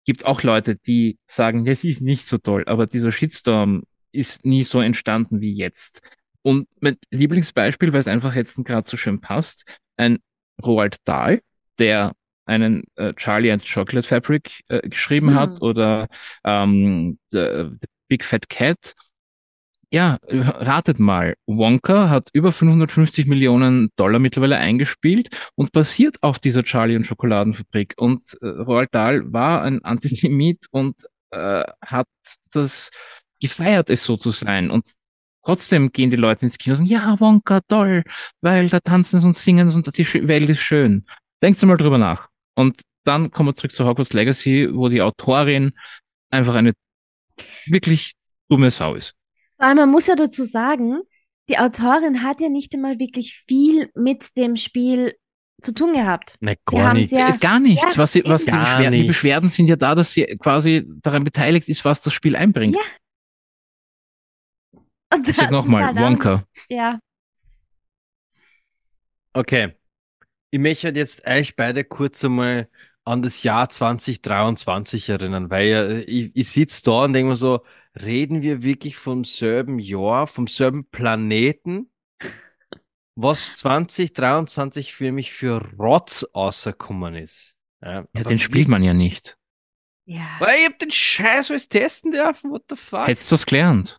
gibt 0.04 0.26
auch 0.26 0.42
Leute, 0.42 0.76
die 0.76 1.18
sagen, 1.26 1.64
das 1.64 1.84
ist 1.84 2.00
nicht 2.00 2.28
so 2.28 2.38
toll, 2.38 2.64
aber 2.66 2.86
dieser 2.86 3.12
Shitstorm 3.12 3.84
ist 4.12 4.44
nie 4.44 4.64
so 4.64 4.80
entstanden 4.80 5.40
wie 5.40 5.54
jetzt. 5.54 6.00
Und 6.42 6.68
mein 6.80 6.96
Lieblingsbeispiel, 7.10 7.92
weil 7.92 8.00
es 8.00 8.08
einfach 8.08 8.34
jetzt 8.34 8.62
gerade 8.64 8.86
so 8.86 8.96
schön 8.96 9.20
passt, 9.20 9.64
ein 9.96 10.18
Roald 10.64 10.96
Dahl, 11.04 11.40
der 11.78 12.12
einen 12.46 12.84
äh, 12.96 13.14
Charlie 13.14 13.50
and 13.50 13.64
Chocolate 13.64 14.06
Fabric 14.06 14.62
äh, 14.68 14.86
geschrieben 14.88 15.28
Hm. 15.28 15.34
hat 15.34 15.62
oder 15.62 16.08
ähm, 16.44 17.18
The, 17.28 17.68
The 17.80 17.86
Big 18.08 18.24
Fat 18.24 18.48
Cat. 18.48 18.94
Ja, 19.94 20.18
ratet 20.28 20.98
mal. 20.98 21.36
Wonka 21.46 22.08
hat 22.08 22.28
über 22.32 22.52
550 22.52 23.26
Millionen 23.28 23.90
Dollar 23.94 24.18
mittlerweile 24.18 24.56
eingespielt 24.56 25.28
und 25.54 25.70
basiert 25.70 26.16
auf 26.24 26.40
dieser 26.40 26.64
Charlie 26.64 26.96
und 26.96 27.06
Schokoladenfabrik. 27.06 27.94
Und 27.96 28.36
äh, 28.42 28.46
Roald 28.48 28.92
Dahl 28.92 29.32
war 29.32 29.62
ein 29.62 29.84
Antisemit 29.84 30.66
und 30.72 30.96
äh, 31.30 31.62
hat 31.80 32.08
das 32.50 32.90
gefeiert, 33.40 33.88
es 33.88 34.04
so 34.04 34.16
zu 34.16 34.32
sein. 34.32 34.68
Und 34.68 34.94
trotzdem 35.44 35.92
gehen 35.92 36.10
die 36.10 36.16
Leute 36.16 36.44
ins 36.46 36.58
Kino 36.58 36.74
und 36.74 36.88
sagen, 36.88 36.90
ja, 36.90 37.20
Wonka, 37.20 37.60
toll, 37.68 38.02
weil 38.40 38.68
da 38.70 38.80
tanzen 38.80 39.20
sie 39.20 39.26
und 39.28 39.36
singen 39.36 39.70
sie 39.70 39.76
und 39.76 39.96
die 39.96 40.26
Welt 40.26 40.50
ist 40.50 40.58
schön. 40.58 41.06
Denkt 41.40 41.62
mal 41.62 41.76
drüber 41.76 41.98
nach. 41.98 42.30
Und 42.56 42.80
dann 43.04 43.30
kommen 43.30 43.50
wir 43.50 43.54
zurück 43.54 43.70
zu 43.70 43.86
Hogwarts 43.86 44.12
Legacy, 44.12 44.70
wo 44.72 44.88
die 44.88 45.02
Autorin 45.02 45.70
einfach 46.30 46.56
eine 46.56 46.72
wirklich 47.66 48.14
dumme 48.48 48.72
Sau 48.72 48.96
ist. 48.96 49.14
Allem, 49.64 49.76
man 49.76 49.90
muss 49.90 50.06
ja 50.06 50.14
dazu 50.16 50.44
sagen, 50.44 51.00
die 51.48 51.58
Autorin 51.58 52.22
hat 52.22 52.40
ja 52.40 52.48
nicht 52.48 52.74
einmal 52.74 52.98
wirklich 52.98 53.42
viel 53.46 53.90
mit 53.94 54.36
dem 54.36 54.56
Spiel 54.56 55.14
zu 55.60 55.72
tun 55.72 55.92
gehabt. 55.92 56.36
Ne, 56.40 56.56
Sie 56.68 56.76
gar 56.76 56.94
nichts. 56.94 57.12
Äh, 57.12 57.38
Gar 57.40 57.60
nichts. 57.60 57.82
Ja, 57.82 57.96
was 57.96 58.12
sie, 58.12 58.24
was 58.24 58.44
die, 58.44 58.50
Gar 58.50 58.64
Beschwer 58.64 58.90
die 58.90 58.96
nichts. 58.98 59.08
Beschwerden 59.08 59.48
sind 59.48 59.66
ja 59.68 59.76
da, 59.76 59.94
dass 59.94 60.12
sie 60.12 60.24
quasi 60.38 60.86
daran 61.02 61.24
beteiligt 61.24 61.68
ist, 61.68 61.84
was 61.84 62.00
das 62.00 62.12
Spiel 62.12 62.36
einbringt. 62.36 62.76
Ja. 62.76 62.82
Und 65.14 65.28
Ich 65.28 65.36
sag 65.36 65.50
nochmal, 65.50 65.94
Wonka. 65.94 66.44
Ja, 66.68 66.98
Okay. 69.34 69.72
Ich 70.50 70.60
möchte 70.60 70.86
halt 70.86 70.96
jetzt 70.96 71.26
euch 71.26 71.56
beide 71.56 71.82
kurz 71.84 72.24
einmal 72.24 72.68
an 73.04 73.20
das 73.22 73.42
Jahr 73.42 73.68
2023 73.68 75.10
erinnern, 75.10 75.50
weil 75.50 75.66
ja, 75.66 75.90
ich, 76.06 76.30
ich 76.34 76.48
sitze 76.48 76.82
da 76.84 77.04
und 77.04 77.12
denke 77.12 77.30
mir 77.30 77.36
so, 77.36 77.60
reden 78.00 78.42
wir 78.42 78.62
wirklich 78.62 78.96
vom 78.96 79.24
selben 79.24 79.78
Jahr, 79.78 80.26
vom 80.26 80.46
selben 80.46 80.86
Planeten, 80.86 81.90
was 83.16 83.54
2023 83.56 84.92
für 84.94 85.12
mich 85.12 85.32
für 85.32 85.60
Rotz 85.78 86.24
außerkommen 86.32 87.14
ist. 87.14 87.54
Ja, 87.82 88.06
Ja, 88.14 88.22
den 88.22 88.38
spielt 88.38 88.68
man 88.68 88.82
ja 88.82 88.94
nicht. 88.94 89.38
ja. 90.06 90.26
Weil 90.38 90.56
ich 90.58 90.66
hab 90.66 90.78
den 90.78 90.90
Scheiß 90.90 91.50
alles 91.50 91.68
testen 91.68 92.10
dürfen, 92.10 92.50
what 92.50 92.64
the 92.68 92.76
fuck? 92.76 93.06
Hättest 93.06 93.30
du 93.30 93.34
das 93.34 93.46
gelernt? 93.46 93.98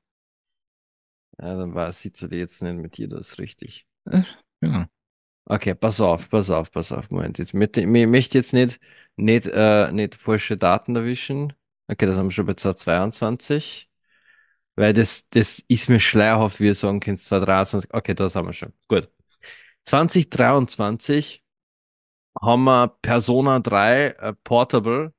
Ja, 1.39 1.55
dann 1.55 1.73
war 1.75 1.91
sitze 1.91 2.27
ich 2.27 2.33
jetzt 2.33 2.63
nicht 2.63 2.75
mit 2.75 2.97
dir, 2.97 3.07
das 3.07 3.29
ist 3.29 3.39
richtig. 3.39 3.85
Ja. 4.61 4.87
Okay, 5.47 5.75
pass 5.75 6.01
auf, 6.01 6.29
pass 6.29 6.49
auf, 6.49 6.71
pass 6.71 6.91
auf. 6.91 7.11
Moment, 7.11 7.37
jetzt 7.37 7.53
mit, 7.53 7.77
ich 7.77 7.85
möchte 7.85 8.37
jetzt 8.37 8.53
nicht, 8.53 8.79
nicht, 9.15 9.47
äh, 9.47 9.91
nicht 9.91 10.15
falsche 10.15 10.57
Daten 10.57 10.95
erwischen. 10.95 11.53
Okay, 11.87 12.05
das 12.05 12.17
haben 12.17 12.27
wir 12.27 12.31
schon 12.31 12.45
bei 12.45 12.53
2022. 12.55 13.89
Weil 14.75 14.93
das, 14.93 15.27
das 15.29 15.59
ist 15.67 15.89
mir 15.89 15.99
schleierhaft, 15.99 16.59
wie 16.59 16.65
ihr 16.67 16.75
sagen 16.75 16.99
könnt, 16.99 17.19
2023. 17.19 17.93
Okay, 17.93 18.13
das 18.13 18.35
haben 18.35 18.47
wir 18.47 18.53
schon. 18.53 18.73
Gut. 18.87 19.09
2023 19.85 21.43
haben 22.41 22.63
wir 22.65 22.89
Persona 23.01 23.59
3 23.59 24.07
äh, 24.07 24.33
Portable, 24.43 25.13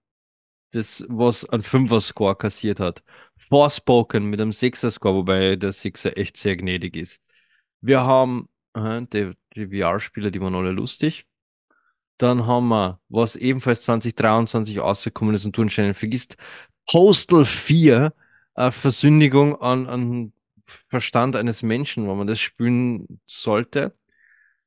das, 0.72 1.04
was 1.08 1.44
einen 1.46 1.62
5er 1.62 2.00
Score 2.00 2.36
kassiert 2.36 2.80
hat. 2.80 3.02
Forspoken 3.38 4.26
mit 4.26 4.40
einem 4.40 4.52
6er 4.52 4.90
Score, 4.90 5.16
wobei 5.16 5.56
der 5.56 5.72
6er 5.72 6.16
echt 6.16 6.36
sehr 6.36 6.56
gnädig 6.56 6.96
ist. 6.96 7.20
Wir 7.80 8.02
haben 8.02 8.48
äh, 8.74 9.02
die, 9.12 9.32
die 9.56 9.68
VR-Spiele, 9.68 10.30
die 10.30 10.40
waren 10.40 10.54
alle 10.54 10.72
lustig. 10.72 11.26
Dann 12.18 12.46
haben 12.46 12.68
wir, 12.68 13.00
was 13.08 13.36
ebenfalls 13.36 13.82
2023 13.82 14.78
rausgekommen 14.78 15.34
ist 15.34 15.44
und 15.44 15.56
du 15.56 15.62
anscheinend 15.62 15.96
vergisst, 15.96 16.36
Postal 16.90 17.44
4, 17.44 18.14
äh, 18.54 18.70
Versündigung 18.70 19.60
an, 19.60 19.86
an 19.86 20.32
Verstand 20.88 21.36
eines 21.36 21.62
Menschen, 21.62 22.06
wo 22.08 22.14
man 22.14 22.26
das 22.26 22.40
spielen 22.40 23.20
sollte. 23.26 23.96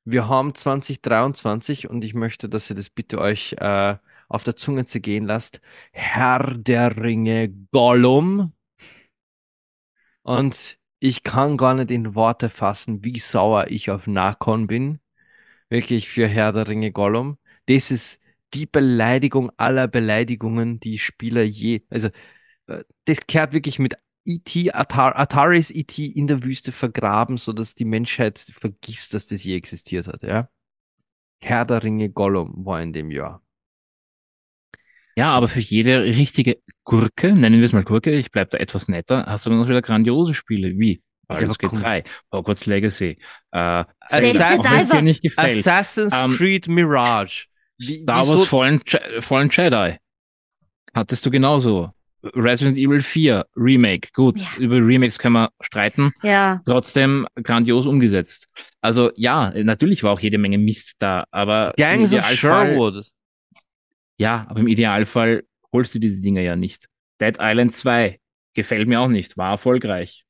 Wir 0.05 0.27
haben 0.27 0.55
2023 0.55 1.89
und 1.89 2.03
ich 2.03 2.13
möchte, 2.13 2.49
dass 2.49 2.69
ihr 2.69 2.75
das 2.75 2.89
bitte 2.89 3.19
euch 3.19 3.53
äh, 3.59 3.97
auf 4.27 4.43
der 4.43 4.55
Zunge 4.55 4.85
zergehen 4.85 5.25
lasst. 5.25 5.61
Herr 5.91 6.53
der 6.57 6.97
Ringe 6.97 7.49
Gollum. 7.71 8.53
Und 10.23 10.77
ich 10.99 11.23
kann 11.23 11.57
gar 11.57 11.73
nicht 11.73 11.91
in 11.91 12.15
Worte 12.15 12.49
fassen, 12.49 13.03
wie 13.03 13.17
sauer 13.19 13.67
ich 13.67 13.89
auf 13.89 14.07
Nakon 14.07 14.67
bin. 14.67 14.99
Wirklich 15.69 16.09
für 16.09 16.27
Herr 16.27 16.51
der 16.51 16.67
Ringe 16.67 16.91
Gollum. 16.91 17.37
Das 17.67 17.91
ist 17.91 18.19
die 18.53 18.65
Beleidigung 18.65 19.51
aller 19.57 19.87
Beleidigungen, 19.87 20.79
die 20.79 20.97
Spieler 20.97 21.43
je, 21.43 21.81
also 21.89 22.09
äh, 22.67 22.83
das 23.05 23.27
kehrt 23.27 23.53
wirklich 23.53 23.79
mit 23.79 23.95
E.T., 24.25 24.71
Atar 24.73 25.17
Ataris 25.17 25.71
E.T. 25.71 26.05
in 26.05 26.27
der 26.27 26.43
Wüste 26.43 26.71
vergraben, 26.71 27.37
sodass 27.37 27.75
die 27.75 27.85
Menschheit 27.85 28.39
vergisst, 28.39 29.13
dass 29.13 29.27
das 29.27 29.43
je 29.43 29.55
existiert 29.55 30.07
hat, 30.07 30.23
ja. 30.23 30.49
Herr 31.41 31.65
der 31.65 31.83
Ringe 31.83 32.09
Gollum 32.09 32.65
war 32.65 32.81
in 32.81 32.91
dem 32.93 33.11
Jahr. 33.11 33.41
Ja, 35.15 35.31
aber 35.31 35.47
für 35.49 35.59
jede 35.59 36.03
richtige 36.03 36.61
Gurke, 36.83 37.33
nennen 37.33 37.59
wir 37.59 37.65
es 37.65 37.73
mal 37.73 37.83
Gurke, 37.83 38.11
ich 38.11 38.31
bleib 38.31 38.51
da 38.51 38.57
etwas 38.57 38.87
netter, 38.87 39.25
hast 39.25 39.45
du 39.45 39.49
noch 39.49 39.67
wieder 39.67 39.81
grandiose 39.81 40.33
Spiele 40.33 40.77
wie 40.79 41.01
Baldur's 41.29 41.51
aber 41.51 41.57
Gate 41.59 41.69
komm. 41.69 41.79
3, 41.81 42.03
Hogwarts 42.33 42.65
Legacy, 42.65 43.17
äh, 43.51 43.85
Assassin's- 44.01 44.89
dir 44.89 45.01
nicht 45.01 45.21
gefällt, 45.23 45.59
Assassin's 45.59 46.13
Ähm, 46.21 46.31
Creed 46.31 46.67
Mirage. 46.67 47.45
Wie- 47.77 48.01
Star 48.03 48.27
Wars 48.27 48.45
Fallen, 48.47 48.81
Fallen 49.21 49.49
Jedi. 49.49 49.97
Hattest 50.93 51.25
du 51.25 51.31
genauso. 51.31 51.91
Resident 52.21 52.77
Evil 52.77 53.01
4 53.01 53.45
Remake. 53.55 54.09
Gut, 54.13 54.39
Ja. 54.41 54.47
über 54.57 54.75
Remakes 54.75 55.17
können 55.17 55.35
wir 55.35 55.49
streiten. 55.61 56.11
Ja, 56.21 56.59
Trotzdem 56.65 57.25
grandios 57.41 57.85
umgesetzt. 57.85 58.49
Also 58.81 59.11
ja, 59.15 59.51
natürlich 59.55 60.03
war 60.03 60.11
auch 60.11 60.19
jede 60.19 60.37
Menge 60.37 60.57
Mist 60.57 60.95
da, 60.99 61.23
aber 61.31 61.73
Gangs 61.77 62.11
im 62.11 62.19
of 62.19 62.25
Idealfall, 62.29 62.67
Sherwood. 62.73 63.05
ja, 64.17 64.45
aber 64.49 64.59
im 64.59 64.67
Idealfall 64.67 65.43
holst 65.71 65.95
du 65.95 65.99
diese 65.99 66.19
Dinger 66.19 66.41
ja 66.41 66.57
nicht. 66.57 66.87
Dead 67.21 67.37
Island 67.39 67.73
2 67.73 68.19
gefällt 68.53 68.87
mir 68.89 68.99
auch 68.99 69.07
nicht, 69.07 69.37
war 69.37 69.51
erfolgreich. 69.51 70.25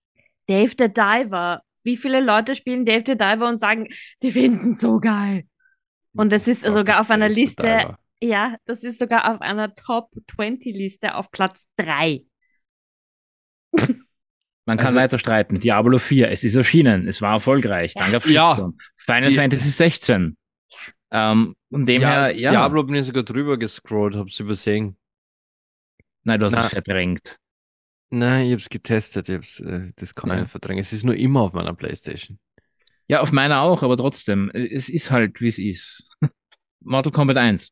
Dave 0.50 0.74
the 0.78 0.88
Diver. 0.92 1.62
Wie 1.84 1.96
viele 1.96 2.20
Leute 2.22 2.56
spielen 2.56 2.86
Dave 2.86 3.04
the 3.06 3.16
Diver 3.18 3.48
und 3.48 3.60
sagen, 3.60 3.88
sie 4.20 4.32
finden 4.32 4.74
so 4.74 5.00
geil? 5.00 5.44
Und 6.14 6.32
das 6.32 6.48
ist 6.48 6.64
Gott, 6.64 6.74
sogar 6.74 6.96
das 6.96 7.02
auf 7.02 7.12
einer 7.12 7.30
ist 7.30 7.36
Liste, 7.38 7.96
ja, 8.22 8.56
das 8.66 8.84
ist 8.84 9.00
sogar 9.00 9.34
auf 9.34 9.42
einer 9.42 9.74
Top 9.76 10.10
20 10.36 10.76
Liste 10.76 11.16
auf 11.16 11.32
Platz 11.32 11.64
3. 11.78 12.24
Man 14.66 14.78
kann 14.78 14.88
Also- 14.88 15.00
weiter 15.00 15.18
streiten. 15.20 15.60
Diablo 15.60 15.98
4, 15.98 16.30
es 16.30 16.44
ist 16.44 16.56
erschienen, 16.56 17.08
es 17.08 17.22
war 17.22 17.34
erfolgreich, 17.34 17.94
dann 17.94 18.12
gab's 18.12 18.30
Ja. 18.30 18.50
Shitstorm. 18.50 18.78
Final 18.98 19.30
Die- 19.30 19.36
Fantasy 19.36 19.70
16. 19.70 20.38
Ähm, 21.12 21.56
von 21.72 21.86
dem 21.88 22.02
Dia- 22.02 22.10
her, 22.26 22.36
ja. 22.36 22.52
Diablo 22.52 22.84
bin 22.84 22.96
ich 22.96 23.06
sogar 23.08 23.24
drüber 23.24 23.58
gescrollt, 23.58 24.16
hab's 24.16 24.40
übersehen. 24.40 24.96
Nein, 26.24 26.40
du 26.40 26.46
hast 26.48 26.54
Na. 26.54 26.66
es 26.66 26.72
verdrängt. 26.74 27.39
Nein, 28.12 28.48
ich 28.48 28.54
hab's 28.54 28.70
getestet, 28.70 29.30
ich 29.30 29.36
hab's, 29.36 29.60
äh, 29.60 29.92
das 29.96 30.16
kann 30.16 30.30
ich 30.32 30.36
Ja. 30.36 30.42
nicht 30.42 30.52
verdrängen. 30.52 30.82
Es 30.82 30.94
ist 30.94 31.04
nur 31.04 31.16
immer 31.16 31.42
auf 31.42 31.54
meiner 31.54 31.74
Playstation. 31.74 32.40
Ja, 33.08 33.22
auf 33.22 33.32
meiner 33.32 33.62
auch, 33.62 33.82
aber 33.84 33.98
trotzdem, 33.98 34.50
es 34.54 34.90
ist 34.90 35.12
halt, 35.12 35.42
wie 35.42 35.48
es 35.48 35.58
ist. 35.60 36.10
Mortal 36.82 37.12
Kombat 37.12 37.38
1. 37.38 37.72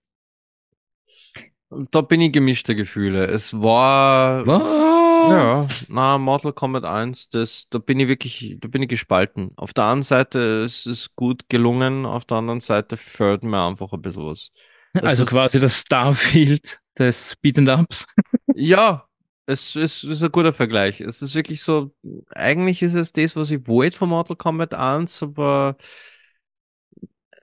Und 1.70 1.94
da 1.94 2.02
bin 2.02 2.22
ich 2.22 2.32
gemischter 2.32 2.76
Gefühle. 2.76 3.26
Es 3.28 3.54
war, 3.60 4.46
ja, 4.46 5.68
na, 5.90 6.18
Mortal 6.18 6.54
Kombat 6.54 6.86
1, 6.86 7.30
das, 7.30 7.68
da 7.70 7.78
bin 7.80 8.00
ich 8.00 8.08
wirklich, 8.08 8.58
da 8.60 8.68
bin 8.68 8.84
ich 8.84 8.90
gespalten. 8.90 9.52
Auf 9.58 9.74
der 9.74 9.86
einen 9.86 10.02
Seite 10.04 10.64
es 10.64 10.86
ist 10.86 11.16
gut 11.16 11.50
gelungen, 11.50 12.06
auf 12.06 12.26
der 12.26 12.38
anderen 12.38 12.62
Seite 12.62 12.96
fällt 12.96 13.44
mir 13.44 13.62
einfach 13.66 13.92
ein 13.92 14.02
bisschen 14.02 14.26
was. 14.26 14.52
Das 14.94 15.04
Also 15.04 15.26
quasi 15.26 15.60
das 15.60 15.80
Starfield 15.80 16.80
des 16.98 17.36
Beat'em 17.44 17.82
Ups. 17.82 18.06
Ja, 18.56 19.07
es 19.48 19.78
ist, 19.78 20.04
ist 20.04 20.22
ein 20.22 20.32
guter 20.32 20.52
Vergleich. 20.52 21.00
Es 21.00 21.22
ist 21.22 21.34
wirklich 21.34 21.62
so, 21.62 21.96
eigentlich 22.30 22.84
ist 22.84 22.96
es 22.96 23.14
das, 23.14 23.36
was 23.38 23.50
ich 23.50 23.66
wollte 23.66 23.98
von 23.98 24.10
Mortal 24.10 24.36
Kombat 24.36 24.74
1, 24.74 25.24
aber 25.24 25.78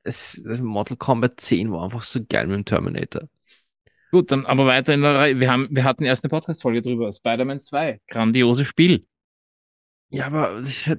es, 0.05 0.45
Mortal 0.61 0.99
Kombat 0.99 1.41
10 1.41 1.73
war 1.73 1.85
einfach 1.85 2.03
so 2.03 2.21
geil 2.29 2.47
mit 2.47 2.57
dem 2.57 2.65
Terminator. 2.67 3.29
Gut, 4.13 4.31
dann 4.31 4.45
aber 4.45 4.67
weiter 4.67 4.93
in 4.93 5.01
der 5.01 5.15
Reihe. 5.15 5.41
Wir, 5.41 5.51
haben, 5.51 5.69
wir 5.71 5.85
hatten 5.85 6.05
erst 6.05 6.25
eine 6.25 6.29
Podcast-Folge 6.29 6.83
drüber. 6.83 7.11
Spider-Man 7.11 7.61
2. 7.61 8.01
Grandioses 8.07 8.67
Spiel. 8.69 9.07
Ja, 10.11 10.27
aber 10.27 10.61
ich, 10.63 10.95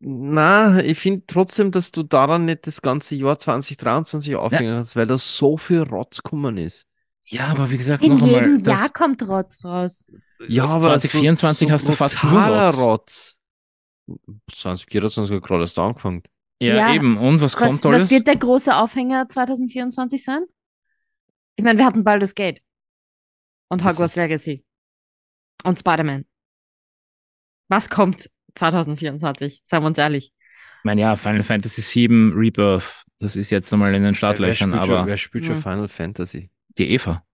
na, 0.00 0.82
ich 0.82 0.98
finde 0.98 1.22
trotzdem, 1.26 1.70
dass 1.70 1.92
du 1.92 2.02
daran 2.02 2.46
nicht 2.46 2.66
das 2.66 2.82
ganze 2.82 3.14
Jahr 3.14 3.38
2023 3.38 4.34
aufhängen 4.34 4.76
hast, 4.76 4.96
weil 4.96 5.06
da 5.06 5.16
so 5.16 5.56
viel 5.56 5.82
Rotz 5.82 6.22
gekommen 6.22 6.58
ist. 6.58 6.87
Ja, 7.30 7.48
aber 7.48 7.70
wie 7.70 7.76
gesagt, 7.76 8.02
In 8.02 8.14
noch 8.14 8.22
einmal. 8.22 8.40
jedem 8.40 8.64
das- 8.64 8.66
Jahr 8.78 8.88
kommt 8.90 9.22
Rotz 9.22 9.62
raus. 9.64 10.06
Ja, 10.48 10.62
das 10.64 10.72
aber 10.72 10.98
2024 10.98 11.70
hast 11.70 11.88
du 11.88 11.92
fast 11.92 12.22
nur 12.24 12.40
Rotz. 12.42 12.76
Rotz. 12.78 13.38
2024 14.52 15.36
hat 15.36 15.42
gerade 15.42 15.62
erst 15.62 15.78
angefangen. 15.78 16.22
Ja, 16.60 16.74
Ja. 16.74 16.94
eben. 16.94 17.18
Und 17.18 17.40
was 17.40 17.54
kommt 17.56 17.74
Was, 17.84 17.86
alles? 17.86 18.02
was 18.04 18.10
wird 18.10 18.26
der 18.26 18.36
große 18.36 18.74
Aufhänger 18.74 19.28
2024 19.28 20.24
sein? 20.24 20.44
Ich 21.56 21.64
meine, 21.64 21.78
wir 21.78 21.84
hatten 21.86 22.04
Baldur's 22.04 22.34
Gate. 22.34 22.62
Und 23.68 23.84
Das 23.84 23.92
Hogwarts 23.94 24.16
Legacy. 24.16 24.64
Und 25.64 25.78
Spider-Man. 25.78 26.24
Was 27.68 27.90
kommt 27.90 28.30
2024? 28.54 29.62
Seien 29.66 29.82
wir 29.82 29.86
uns 29.88 29.98
ehrlich. 29.98 30.32
Ich 30.78 30.84
meine, 30.84 31.00
ja, 31.02 31.16
Final 31.16 31.42
Fantasy 31.44 31.82
VII 32.08 32.32
Rebirth, 32.34 33.04
das 33.18 33.36
ist 33.36 33.50
jetzt 33.50 33.70
nochmal 33.70 33.94
in 33.94 34.02
den 34.02 34.12
wer, 34.12 34.14
Startlöchern, 34.14 34.70
spielt 34.70 34.84
schon, 34.86 34.94
aber 34.94 35.06
wer 35.06 35.16
spielt 35.18 35.44
schon. 35.44 35.60
Final 35.62 35.88
Fantasy? 35.88 36.50
Die 36.78 36.90
Eva. 36.90 37.24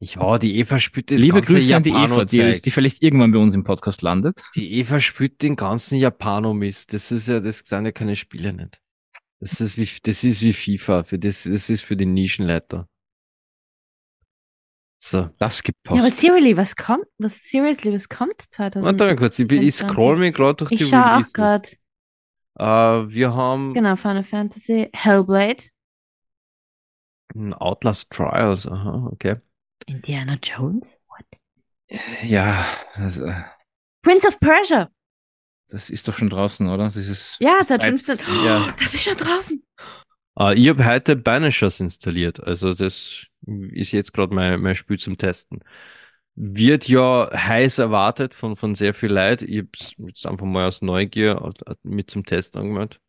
Ja, 0.00 0.38
die 0.38 0.56
Eva 0.58 0.80
spielt 0.80 1.12
das 1.12 1.20
Liebe 1.20 1.36
ganze 1.40 1.54
Grüße 1.54 1.76
an 1.76 1.82
die 1.84 1.90
Eva, 1.90 2.24
die, 2.24 2.60
die 2.60 2.70
vielleicht 2.72 3.02
irgendwann 3.04 3.30
bei 3.30 3.38
uns 3.38 3.54
im 3.54 3.62
Podcast 3.62 4.02
landet. 4.02 4.42
Die 4.56 4.72
Eva 4.80 4.98
spielt 4.98 5.42
den 5.42 5.54
ganzen 5.54 5.96
Japano-Mist. 5.98 6.92
Das 6.92 7.12
ist 7.12 7.28
ja, 7.28 7.38
das 7.38 7.58
sind 7.60 7.84
ja 7.84 7.92
keine 7.92 8.16
Spiele 8.16 8.52
nicht. 8.52 8.80
Das 9.38 9.60
ist 9.60 9.76
wie, 9.78 9.88
das 10.02 10.24
ist 10.24 10.42
wie 10.42 10.52
FIFA. 10.52 11.04
Für 11.04 11.18
das, 11.20 11.44
das 11.44 11.70
ist 11.70 11.82
für 11.82 11.96
die 11.96 12.06
Nischenleiter. 12.06 12.88
So. 15.04 15.30
Das 15.38 15.62
gibt 15.62 15.78
Ja, 15.86 15.92
aber 15.92 16.02
Post. 16.02 16.18
seriously, 16.18 16.56
was 16.56 16.76
kommt? 16.76 17.06
Was 17.18 17.38
seriously, 17.42 17.92
was 17.92 18.08
kommt 18.08 18.40
2024? 18.40 18.84
Warte 19.00 19.04
mal 19.04 19.16
kurz, 19.16 19.38
ich, 19.38 19.48
bin- 19.48 19.62
ich 19.62 19.74
24. 19.76 19.88
scroll 19.88 20.16
mir 20.16 20.32
gerade 20.32 20.54
durch 20.54 20.68
die 20.70 20.74
Ich 20.82 20.88
schaue 20.88 21.16
auch 21.18 21.32
gerade. 21.32 21.68
Äh, 22.58 22.64
wir 23.14 23.34
haben 23.34 23.74
Genau, 23.74 23.96
Final 23.96 24.22
Fantasy, 24.24 24.88
Hellblade, 24.92 25.64
Outlast 27.34 28.10
Trials. 28.10 28.66
Aha, 28.66 29.08
okay. 29.12 29.36
Indiana 29.86 30.38
Jones, 30.42 30.96
What? 31.08 32.00
Ja, 32.22 32.64
das, 32.96 33.18
äh, 33.18 33.42
Prince 34.02 34.26
of 34.28 34.38
Persia. 34.40 34.90
das 35.68 35.90
ist 35.90 36.06
doch 36.08 36.16
schon 36.16 36.30
draußen, 36.30 36.68
oder? 36.68 36.90
Dieses 36.90 37.36
Ja, 37.40 37.58
seit 37.64 37.82
Seit- 37.82 38.00
15. 38.00 38.18
ja. 38.44 38.72
Das 38.78 38.94
ist 38.94 39.02
schon 39.02 39.16
draußen. 39.16 39.62
Äh, 40.38 40.54
ich 40.58 40.68
habe 40.68 40.84
heute 40.86 41.16
Banishers 41.16 41.80
installiert. 41.80 42.42
Also 42.42 42.74
das 42.74 43.26
ist 43.46 43.92
jetzt 43.92 44.12
gerade 44.12 44.34
mein, 44.34 44.60
mein 44.60 44.74
Spiel 44.74 44.98
zum 44.98 45.18
Testen. 45.18 45.60
Wird 46.34 46.88
ja 46.88 47.28
heiß 47.30 47.76
erwartet 47.78 48.32
von, 48.34 48.56
von 48.56 48.74
sehr 48.74 48.94
viel 48.94 49.10
Leid. 49.12 49.42
Ich 49.42 49.58
habe 49.58 49.68
es 49.74 49.94
jetzt 49.98 50.26
einfach 50.26 50.46
mal 50.46 50.66
aus 50.66 50.80
Neugier 50.80 51.52
äh, 51.66 51.74
mit 51.82 52.10
zum 52.10 52.24
Test 52.24 52.56
angemeldet. 52.56 53.00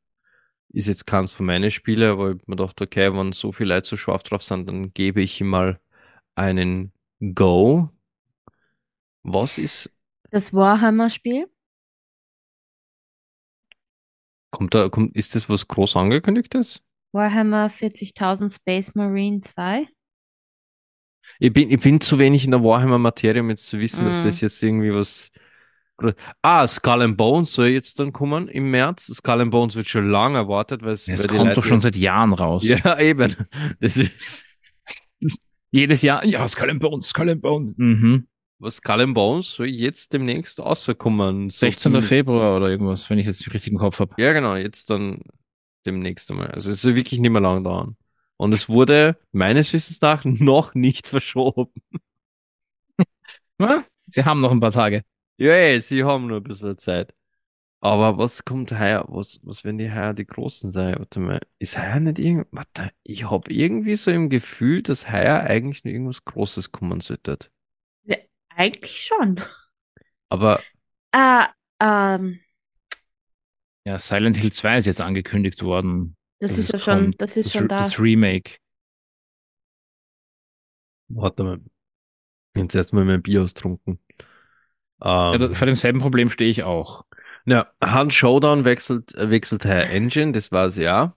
Ist 0.73 0.87
jetzt 0.87 1.05
keins 1.05 1.31
von 1.31 1.45
meinen 1.45 1.69
Spielen, 1.71 2.11
aber 2.11 2.31
ich 2.31 2.47
mir 2.47 2.55
gedacht, 2.55 2.81
okay, 2.81 3.13
wenn 3.13 3.31
so 3.33 3.51
viele 3.51 3.75
Leute 3.75 3.87
so 3.89 3.97
scharf 3.97 4.23
drauf 4.23 4.43
sind, 4.43 4.67
dann 4.67 4.93
gebe 4.93 5.21
ich 5.21 5.39
ihm 5.41 5.47
mal 5.49 5.79
einen 6.35 6.93
Go. 7.35 7.89
Was 9.23 9.57
ist, 9.57 9.93
Das 10.31 10.53
Warhammer-Spiel. 10.53 11.47
kommt 14.51 14.73
da, 14.73 14.87
kommt, 14.89 15.15
ist 15.17 15.35
das 15.35 15.49
was 15.49 15.67
groß 15.67 15.95
angekündigtes? 15.97 16.81
Warhammer 17.13 17.69
40.000 17.69 18.51
Space 18.51 18.93
Marine 18.93 19.39
2. 19.41 19.87
Ich 21.39 21.51
bin, 21.53 21.69
ich 21.71 21.79
bin 21.79 21.99
zu 22.01 22.19
wenig 22.19 22.45
in 22.45 22.51
der 22.51 22.63
Warhammer-Materie, 22.63 23.41
um 23.41 23.49
jetzt 23.49 23.67
zu 23.67 23.79
wissen, 23.79 24.05
dass 24.05 24.19
Mm. 24.19 24.21
das 24.21 24.41
jetzt 24.41 24.61
irgendwie 24.63 24.93
was. 24.93 25.31
Ah, 26.41 26.67
Skull 26.67 27.01
and 27.01 27.17
Bones 27.17 27.53
soll 27.53 27.67
jetzt 27.67 27.99
dann 27.99 28.11
kommen 28.13 28.47
im 28.47 28.69
März. 28.71 29.07
Skull 29.07 29.41
and 29.41 29.51
Bones 29.51 29.75
wird 29.75 29.87
schon 29.87 30.09
lange 30.09 30.37
erwartet, 30.37 30.81
weil 30.83 30.91
es 30.93 31.07
Es 31.07 31.27
kommt 31.27 31.39
Leute- 31.39 31.53
doch 31.55 31.63
schon 31.63 31.81
seit 31.81 31.95
Jahren 31.95 32.33
raus. 32.33 32.63
Ja, 32.63 32.99
eben. 32.99 33.35
Das 33.79 33.97
ist, 33.97 34.11
Jedes 35.71 36.01
Jahr, 36.03 36.23
ja, 36.23 36.47
Skull 36.47 36.69
and 36.69 36.79
Bones, 36.79 37.07
Skull 37.07 37.29
and 37.29 37.41
Bones. 37.41 37.73
Mhm. 37.77 38.27
was 38.59 38.75
Skull 38.77 39.01
and 39.01 39.13
Bones 39.15 39.53
soll 39.55 39.67
jetzt 39.67 40.13
demnächst 40.13 40.59
rauskommen. 40.59 41.49
So 41.49 41.59
16. 41.65 41.81
zumindest- 41.81 42.09
Februar 42.09 42.55
oder 42.57 42.69
irgendwas, 42.69 43.09
wenn 43.09 43.17
ich 43.19 43.25
jetzt 43.25 43.45
den 43.45 43.51
richtigen 43.51 43.77
Kopf 43.77 43.99
habe. 43.99 44.13
Ja, 44.21 44.33
genau, 44.33 44.55
jetzt 44.55 44.89
dann 44.89 45.21
demnächst 45.85 46.29
einmal. 46.31 46.47
Also 46.51 46.69
es 46.71 46.81
soll 46.81 46.95
wirklich 46.95 47.19
nicht 47.19 47.31
mehr 47.31 47.41
lang 47.41 47.63
dauern. 47.63 47.97
Und 48.37 48.53
es 48.53 48.69
wurde 48.69 49.17
meines 49.31 49.73
Wissens 49.73 49.99
nach 50.01 50.23
noch 50.25 50.75
nicht 50.75 51.07
verschoben. 51.09 51.71
Sie 54.07 54.25
haben 54.25 54.41
noch 54.41 54.51
ein 54.51 54.59
paar 54.59 54.71
Tage. 54.71 55.03
Ja, 55.37 55.51
ey, 55.51 55.81
sie 55.81 56.03
haben 56.03 56.27
nur 56.27 56.37
ein 56.37 56.43
bisschen 56.43 56.77
Zeit. 56.77 57.13
Aber 57.81 58.17
was 58.17 58.45
kommt 58.45 58.71
heuer? 58.71 59.05
Was, 59.09 59.39
was 59.43 59.63
werden 59.65 59.77
die 59.77 59.91
heuer 59.91 60.13
die 60.13 60.25
Großen 60.25 60.71
sein? 60.71 60.95
Warte 60.99 61.19
mal, 61.19 61.41
ist 61.59 61.77
heuer 61.77 61.99
nicht 61.99 62.19
irgend... 62.19 62.47
Warte, 62.51 62.91
ich 63.03 63.29
habe 63.29 63.51
irgendwie 63.53 63.95
so 63.95 64.11
im 64.11 64.29
Gefühl, 64.29 64.83
dass 64.83 65.11
heuer 65.11 65.41
eigentlich 65.41 65.83
nur 65.83 65.93
irgendwas 65.93 66.25
Großes 66.25 66.71
kommen 66.71 67.01
sollte. 67.01 67.39
Eigentlich 68.55 69.05
schon. 69.07 69.41
Aber 70.29 70.61
Ah, 71.11 71.53
ähm, 71.79 72.39
Ja, 73.85 73.99
Silent 73.99 74.37
Hill 74.37 74.51
2 74.51 74.77
ist 74.77 74.85
jetzt 74.85 75.01
angekündigt 75.01 75.61
worden. 75.63 76.15
das 76.39 76.57
ist 76.57 76.71
ja 76.71 76.79
schon, 76.79 77.05
kommt. 77.05 77.21
das 77.21 77.37
ist 77.37 77.47
das, 77.47 77.53
schon 77.53 77.67
da. 77.67 77.83
Das 77.83 77.99
Remake. 77.99 78.57
warte 81.09 81.43
mal. 81.43 81.61
Jetzt 82.55 82.75
erstmal 82.75 83.05
mein 83.05 83.21
Bier 83.21 83.43
austrunken. 83.43 83.99
Ja, 85.03 85.33
Ähm, 85.33 85.41
da, 85.41 85.53
vor 85.53 85.67
demselben 85.67 85.99
Problem 85.99 86.29
stehe 86.29 86.49
ich 86.49 86.63
auch. 86.63 87.05
Ja, 87.45 87.67
Hand 87.83 88.13
Showdown 88.13 88.63
wechselt, 88.63 89.13
äh, 89.15 89.29
wechselt 89.29 89.65
Herr 89.65 89.89
Engine, 89.89 90.31
das 90.31 90.51
war's 90.51 90.77
ja. 90.77 91.15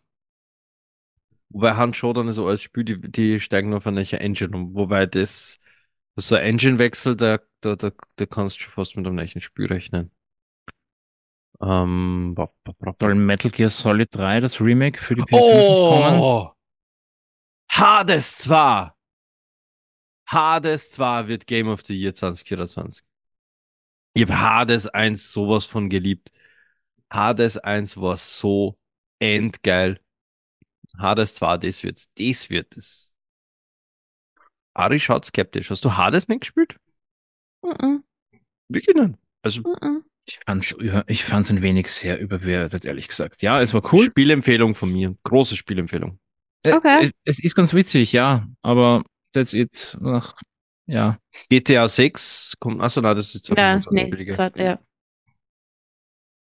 Wobei 1.51 1.74
Hand 1.74 1.95
Showdown 1.97 2.28
ist 2.28 2.37
so 2.37 2.47
als 2.47 2.62
Spiel, 2.62 2.84
die, 2.84 3.01
die 3.01 3.41
steigen 3.41 3.72
auf 3.72 3.87
eine 3.87 4.03
Engine 4.03 4.57
um. 4.57 4.74
Wobei 4.74 5.07
das, 5.07 5.61
so 6.16 6.34
ein 6.34 6.43
Engine-Wechsel, 6.43 7.16
da, 7.16 7.39
da, 7.61 7.76
da, 7.76 7.93
da 8.16 8.26
kannst 8.26 8.57
du 8.57 8.62
schon 8.62 8.72
fast 8.72 8.97
mit 8.97 9.07
einem 9.07 9.14
neuen 9.14 9.41
Spiel 9.41 9.66
rechnen. 9.66 10.11
Ähm, 11.62 12.37
Soll. 12.99 13.14
Metal 13.14 13.51
Gear 13.51 13.70
Solid 13.70 14.14
3, 14.14 14.41
das 14.41 14.61
Remake 14.61 15.01
für 15.01 15.14
die 15.14 15.22
PS5 15.22 15.89
kommen? 15.89 16.20
Oh! 16.20 16.51
Hades 17.70 18.37
2! 18.39 18.91
Hades 20.26 20.91
2 20.91 21.28
wird 21.28 21.47
Game 21.47 21.68
of 21.68 21.82
the 21.87 21.97
Year 21.97 22.14
2024. 22.14 23.05
Ich 24.16 24.22
habe 24.22 24.40
Hades 24.40 24.88
1 24.88 25.30
sowas 25.30 25.66
von 25.66 25.90
geliebt. 25.90 26.32
Hades 27.12 27.58
1 27.58 27.98
war 27.98 28.16
so 28.16 28.78
endgeil. 29.18 30.00
Hades 30.98 31.34
2, 31.34 31.58
das 31.58 31.82
wird's. 31.82 32.10
Das 32.14 32.48
wird 32.48 32.76
es. 32.76 33.12
Ari 34.72 35.00
schaut 35.00 35.26
skeptisch. 35.26 35.70
Hast 35.70 35.84
du 35.84 35.96
Hades 35.96 36.28
nicht 36.28 36.40
gespielt? 36.40 36.76
Mm 37.62 37.98
Wirklich 38.68 38.96
nicht. 38.96 39.14
Also, 39.42 39.60
-mm, 39.60 39.68
mm 39.68 39.98
-mm. 39.98 40.02
Ich 40.26 40.38
fand's, 40.38 40.74
ich 41.06 41.24
fand's 41.24 41.50
ein 41.50 41.62
wenig 41.62 41.88
sehr 41.88 42.18
überbewertet, 42.18 42.84
ehrlich 42.84 43.08
gesagt. 43.08 43.42
Ja, 43.42 43.60
es 43.60 43.74
war 43.74 43.92
cool. 43.92 44.06
Spielempfehlung 44.06 44.74
von 44.74 44.92
mir. 44.92 45.14
Große 45.24 45.56
Spielempfehlung. 45.56 46.18
Äh, 46.62 46.72
Okay. 46.72 47.12
Es, 47.24 47.36
es 47.36 47.44
ist 47.44 47.54
ganz 47.54 47.74
witzig, 47.74 48.12
ja, 48.12 48.48
aber 48.62 49.04
that's 49.32 49.52
it. 49.52 49.96
Ach, 50.02 50.34
ja. 50.87 51.18
GTA 51.51 51.89
6 51.89 52.55
kommt. 52.59 52.80
Achso, 52.80 53.01
nein, 53.01 53.16
das 53.16 53.34
ist 53.34 53.49
Ja, 53.49 53.80
2020 53.80 54.55
nee, 54.57 54.64
ja. 54.64 54.78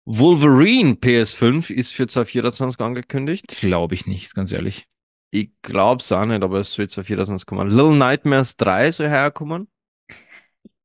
Wolverine 0.05 0.93
PS5 0.93 1.71
ist 1.71 1.93
für 1.93 2.07
2024 2.07 2.79
angekündigt. 2.79 3.47
Glaube 3.47 3.95
ich 3.95 4.07
nicht, 4.07 4.33
ganz 4.33 4.51
ehrlich. 4.51 4.87
Ich 5.31 5.51
glaub's 5.61 6.11
auch 6.11 6.25
nicht, 6.25 6.41
aber 6.41 6.59
es 6.59 6.73
soll 6.73 6.89
2024 6.89 7.45
kommen. 7.45 7.69
Little 7.69 7.95
Nightmares 7.95 8.57
3 8.57 8.91
soll 8.91 9.09
herkommen. 9.09 9.67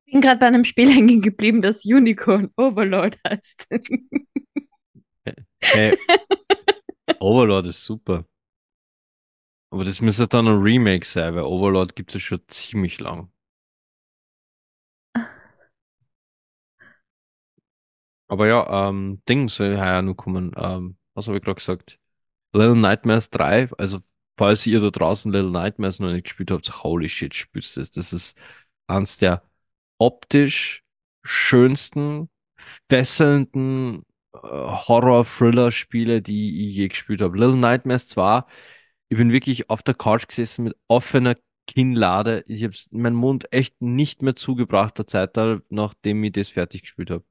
Ich 0.05 0.13
bin 0.13 0.21
gerade 0.21 0.39
bei 0.39 0.47
einem 0.47 0.65
Spiel 0.65 0.91
hängen 0.95 1.23
geblieben, 1.23 1.63
das 1.63 1.85
Unicorn 1.85 2.51
Overlord 2.57 3.19
heißt. 3.27 3.69
Hey, 5.61 5.97
Overlord 7.21 7.67
ist 7.67 7.85
super. 7.85 8.27
Aber 9.71 9.85
das 9.85 10.01
müsste 10.01 10.29
dann 10.29 10.47
ein 10.47 10.63
Remake 10.63 11.07
sein, 11.07 11.35
weil 11.35 11.43
Overlord 11.43 11.97
gibt 11.97 12.15
es 12.15 12.23
schon 12.23 12.41
ziemlich 12.47 13.01
lang. 13.01 13.33
Aber 18.29 18.47
ja, 18.49 18.89
ähm, 18.89 19.22
Ding 19.29 19.49
soll 19.49 19.75
ja 19.75 20.03
nur 20.03 20.16
kommen. 20.16 20.53
Ähm, 20.57 20.97
was 21.14 21.27
habe 21.27 21.39
ich 21.39 21.45
gerade 21.45 21.57
gesagt? 21.57 21.99
Little 22.53 22.77
Nightmares 22.77 23.31
3, 23.31 23.70
also 23.79 24.01
falls 24.39 24.66
ihr 24.66 24.81
da 24.81 24.91
draußen 24.91 25.33
Little 25.33 25.51
Nightmares 25.51 25.99
noch 26.01 26.12
nicht 26.12 26.25
gespielt 26.25 26.51
habt, 26.51 26.85
holy 26.85 27.09
shit, 27.09 27.35
spielt 27.35 27.64
das. 27.77 27.91
Das 27.91 28.12
ist 28.12 28.39
eins 28.87 29.18
der 29.18 29.43
optisch 29.99 30.83
schönsten, 31.25 32.31
fesselnden 32.91 34.05
äh, 34.35 34.39
Horror-Thriller-Spiele, 34.41 36.22
die 36.22 36.68
ich 36.68 36.77
je 36.77 36.89
gespielt 36.89 37.22
habe. 37.22 37.39
Little 37.39 37.57
Nightmares 37.57 38.09
2, 38.09 38.45
ich 39.09 39.18
bin 39.18 39.33
wirklich 39.33 39.70
auf 39.70 39.83
der 39.83 39.95
Couch 39.95 40.29
gesessen 40.29 40.64
mit 40.64 40.77
offener 40.89 41.37
Kinnlade. 41.66 42.45
Ich 42.49 42.64
habe 42.64 42.75
meinen 42.91 43.16
Mund 43.16 43.53
echt 43.53 43.81
nicht 43.83 44.22
mehr 44.22 44.37
zugebracht, 44.37 44.99
der 44.99 45.07
Zeit, 45.07 45.37
nachdem 45.70 46.25
ich 46.25 46.33
das 46.33 46.51
fertig 46.51 46.83
gespielt 46.83 47.11
habe. 47.11 47.25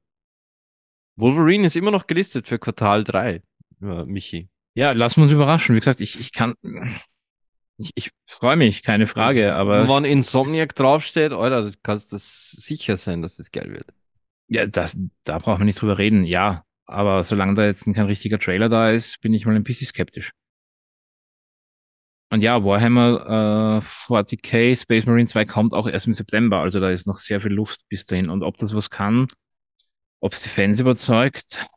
Wolverine 1.16 1.66
ist 1.66 1.76
immer 1.76 1.90
noch 1.90 2.06
gelistet 2.06 2.48
für 2.48 2.58
Quartal 2.58 3.04
3, 3.04 3.42
äh, 3.82 4.04
Michi. 4.04 4.48
Ja, 4.74 4.92
wir 5.20 5.24
uns 5.24 5.32
überraschen. 5.32 5.74
Wie 5.74 5.80
gesagt, 5.80 6.00
ich, 6.00 6.18
ich 6.18 6.32
kann. 6.32 6.54
Ich, 7.78 7.90
ich 7.94 8.10
freue 8.28 8.56
mich, 8.56 8.82
keine 8.82 9.06
Frage, 9.06 9.54
aber. 9.54 9.80
Wenn 9.80 9.88
Insomniac 10.04 10.74
draufsteht, 10.74 11.32
Alter, 11.32 11.70
du 11.70 11.72
kannst 11.82 12.12
das 12.12 12.50
sicher 12.50 12.96
sein, 12.96 13.22
dass 13.22 13.36
das 13.36 13.50
geil 13.50 13.72
wird. 13.72 13.86
Ja, 14.48 14.66
das, 14.66 14.96
da 15.24 15.38
brauchen 15.38 15.60
wir 15.60 15.64
nicht 15.64 15.80
drüber 15.80 15.98
reden, 15.98 16.24
ja. 16.24 16.64
Aber 16.86 17.24
solange 17.24 17.54
da 17.54 17.64
jetzt 17.64 17.84
kein 17.84 18.06
richtiger 18.06 18.38
Trailer 18.38 18.68
da 18.68 18.90
ist, 18.90 19.20
bin 19.20 19.32
ich 19.32 19.46
mal 19.46 19.56
ein 19.56 19.64
bisschen 19.64 19.86
skeptisch. 19.86 20.32
Und 22.30 22.42
ja, 22.42 22.62
Warhammer 22.64 23.82
äh, 23.82 23.86
40k 23.86 24.80
Space 24.80 25.06
Marine 25.06 25.28
2 25.28 25.44
kommt 25.44 25.72
auch 25.72 25.86
erst 25.86 26.06
im 26.06 26.14
September, 26.14 26.58
also 26.58 26.80
da 26.80 26.90
ist 26.90 27.06
noch 27.06 27.18
sehr 27.18 27.40
viel 27.40 27.52
Luft 27.52 27.80
bis 27.88 28.06
dahin. 28.06 28.28
Und 28.28 28.42
ob 28.42 28.56
das 28.56 28.74
was 28.74 28.90
kann, 28.90 29.28
ob 30.24 30.32
es 30.32 30.42
die 30.44 30.48
Fans 30.48 30.80
überzeugt, 30.80 31.68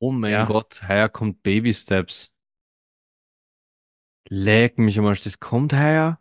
Oh 0.00 0.12
mein 0.12 0.32
Ja. 0.32 0.44
Gott, 0.44 0.82
heuer 0.88 1.08
kommt 1.08 1.42
Baby 1.42 1.72
Steps. 1.74 2.32
Leck 4.28 4.78
mich 4.78 5.00
Arsch, 5.00 5.22
das 5.22 5.40
kommt 5.40 5.72
heuer? 5.72 6.20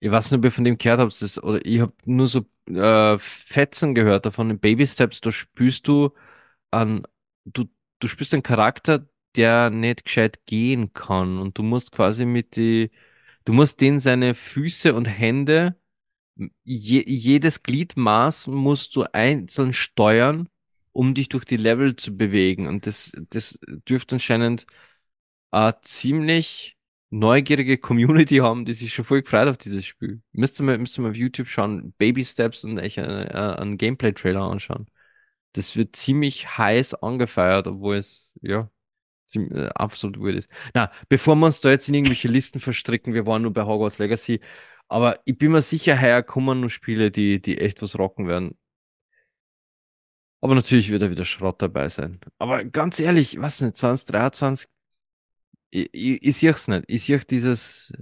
Ich 0.00 0.10
weiß 0.10 0.30
nicht, 0.30 0.38
ob 0.38 0.44
ihr 0.44 0.52
von 0.52 0.64
dem 0.64 0.78
gehört 0.78 1.00
habt, 1.00 1.20
das, 1.22 1.42
oder 1.42 1.64
ich 1.64 1.80
hab 1.80 1.92
nur 2.06 2.28
so 2.28 2.44
äh, 2.68 3.18
Fetzen 3.18 3.94
gehört 3.94 4.26
davon. 4.26 4.50
In 4.50 4.58
Baby 4.60 4.86
Steps, 4.86 5.20
da 5.20 5.32
spürst 5.32 5.88
du 5.88 6.10
an, 6.70 7.04
du, 7.46 7.66
du 8.00 8.08
spürst 8.08 8.34
einen 8.34 8.42
Charakter, 8.42 9.08
der 9.36 9.70
nicht 9.70 10.04
gescheit 10.04 10.46
gehen 10.46 10.92
kann. 10.94 11.38
Und 11.38 11.58
du 11.58 11.62
musst 11.62 11.92
quasi 11.92 12.26
mit 12.26 12.56
die, 12.56 12.90
du 13.44 13.52
musst 13.54 13.80
den 13.80 14.00
seine 14.00 14.34
Füße 14.34 14.94
und 14.94 15.06
Hände, 15.06 15.76
je, 16.64 17.02
jedes 17.06 17.62
Gliedmaß 17.62 18.48
musst 18.48 18.96
du 18.96 19.04
einzeln 19.12 19.72
steuern, 19.72 20.48
um 20.92 21.14
dich 21.14 21.28
durch 21.28 21.44
die 21.44 21.56
Level 21.56 21.96
zu 21.96 22.16
bewegen. 22.16 22.66
Und 22.66 22.86
das, 22.86 23.12
das 23.30 23.58
dürfte 23.88 24.16
anscheinend 24.16 24.66
eine 25.50 25.76
ziemlich 25.82 26.76
neugierige 27.10 27.78
Community 27.78 28.36
haben, 28.42 28.64
die 28.64 28.74
sich 28.74 28.94
schon 28.94 29.04
voll 29.04 29.22
gefreut 29.22 29.48
auf 29.48 29.58
dieses 29.58 29.84
Spiel. 29.86 30.20
Müsst 30.32 30.60
ihr 30.60 30.64
mal, 30.64 30.78
müsst 30.78 30.98
ihr 30.98 31.02
mal 31.02 31.10
auf 31.10 31.16
YouTube 31.16 31.48
schauen, 31.48 31.92
Baby 31.98 32.24
Steps 32.24 32.64
und 32.64 32.78
echt 32.78 32.98
einen, 32.98 33.28
einen 33.28 33.78
Gameplay-Trailer 33.78 34.42
anschauen. 34.42 34.86
Das 35.52 35.76
wird 35.76 35.96
ziemlich 35.96 36.58
heiß 36.58 36.94
angefeiert, 36.94 37.66
obwohl 37.66 37.96
es, 37.96 38.32
ja, 38.42 38.70
ziemlich, 39.24 39.52
äh, 39.58 39.68
absolut 39.74 40.18
weird 40.20 40.36
ist. 40.36 40.50
Na, 40.74 40.90
bevor 41.08 41.36
wir 41.36 41.46
uns 41.46 41.60
da 41.60 41.70
jetzt 41.70 41.88
in 41.88 41.94
irgendwelche 41.94 42.28
Listen 42.28 42.60
verstricken, 42.60 43.14
wir 43.14 43.26
waren 43.26 43.42
nur 43.42 43.52
bei 43.52 43.64
Hogwarts 43.64 43.98
Legacy, 43.98 44.40
aber 44.88 45.20
ich 45.24 45.36
bin 45.38 45.52
mir 45.52 45.62
sicher, 45.62 46.00
heuer 46.00 46.22
kommen 46.22 46.60
noch 46.60 46.68
Spiele, 46.68 47.10
die, 47.10 47.40
die 47.40 47.58
echt 47.58 47.82
was 47.82 47.98
rocken 47.98 48.28
werden. 48.28 48.56
Aber 50.40 50.54
natürlich 50.54 50.90
wird 50.90 51.02
da 51.02 51.10
wieder 51.10 51.24
Schrott 51.24 51.60
dabei 51.60 51.88
sein. 51.88 52.20
Aber 52.38 52.64
ganz 52.64 53.00
ehrlich, 53.00 53.40
was 53.40 53.60
nicht, 53.60 53.76
2023, 53.76 54.68
ich, 55.70 55.88
ich, 55.92 56.22
ich 56.22 56.36
sehe 56.36 56.54
nicht. 56.68 56.84
Ich 56.86 57.04
sehe 57.04 57.18
dieses 57.18 57.92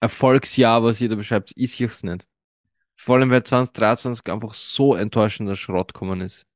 Erfolgsjahr, 0.00 0.82
was 0.84 1.00
ihr 1.00 1.08
da 1.08 1.16
beschreibt, 1.16 1.52
ich 1.56 1.72
sehe 1.72 1.88
es 1.88 2.02
nicht. 2.02 2.26
Vor 2.96 3.16
allem, 3.16 3.30
weil 3.30 3.42
2023 3.42 4.32
einfach 4.32 4.54
so 4.54 4.94
enttäuschender 4.94 5.56
Schrott 5.56 5.94
gekommen 5.94 6.20
ist. 6.20 6.46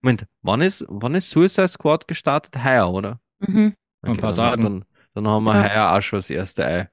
Moment, 0.00 0.26
wann 0.42 0.60
ist, 0.60 0.84
wann 0.88 1.14
ist 1.14 1.30
Suicide 1.30 1.68
Squad 1.68 2.08
gestartet? 2.08 2.62
Heuer, 2.62 2.92
oder? 2.92 3.20
Mhm. 3.38 3.74
Ein 4.02 4.16
paar 4.16 4.34
dann, 4.34 4.50
Tagen. 4.50 4.62
Dann, 4.64 4.84
dann 5.14 5.28
haben 5.28 5.44
wir 5.44 5.54
Ja. 5.54 5.62
heuer 5.62 5.96
auch 5.96 6.02
schon 6.02 6.18
das 6.18 6.30
erste 6.30 6.66
Ei. 6.66 6.88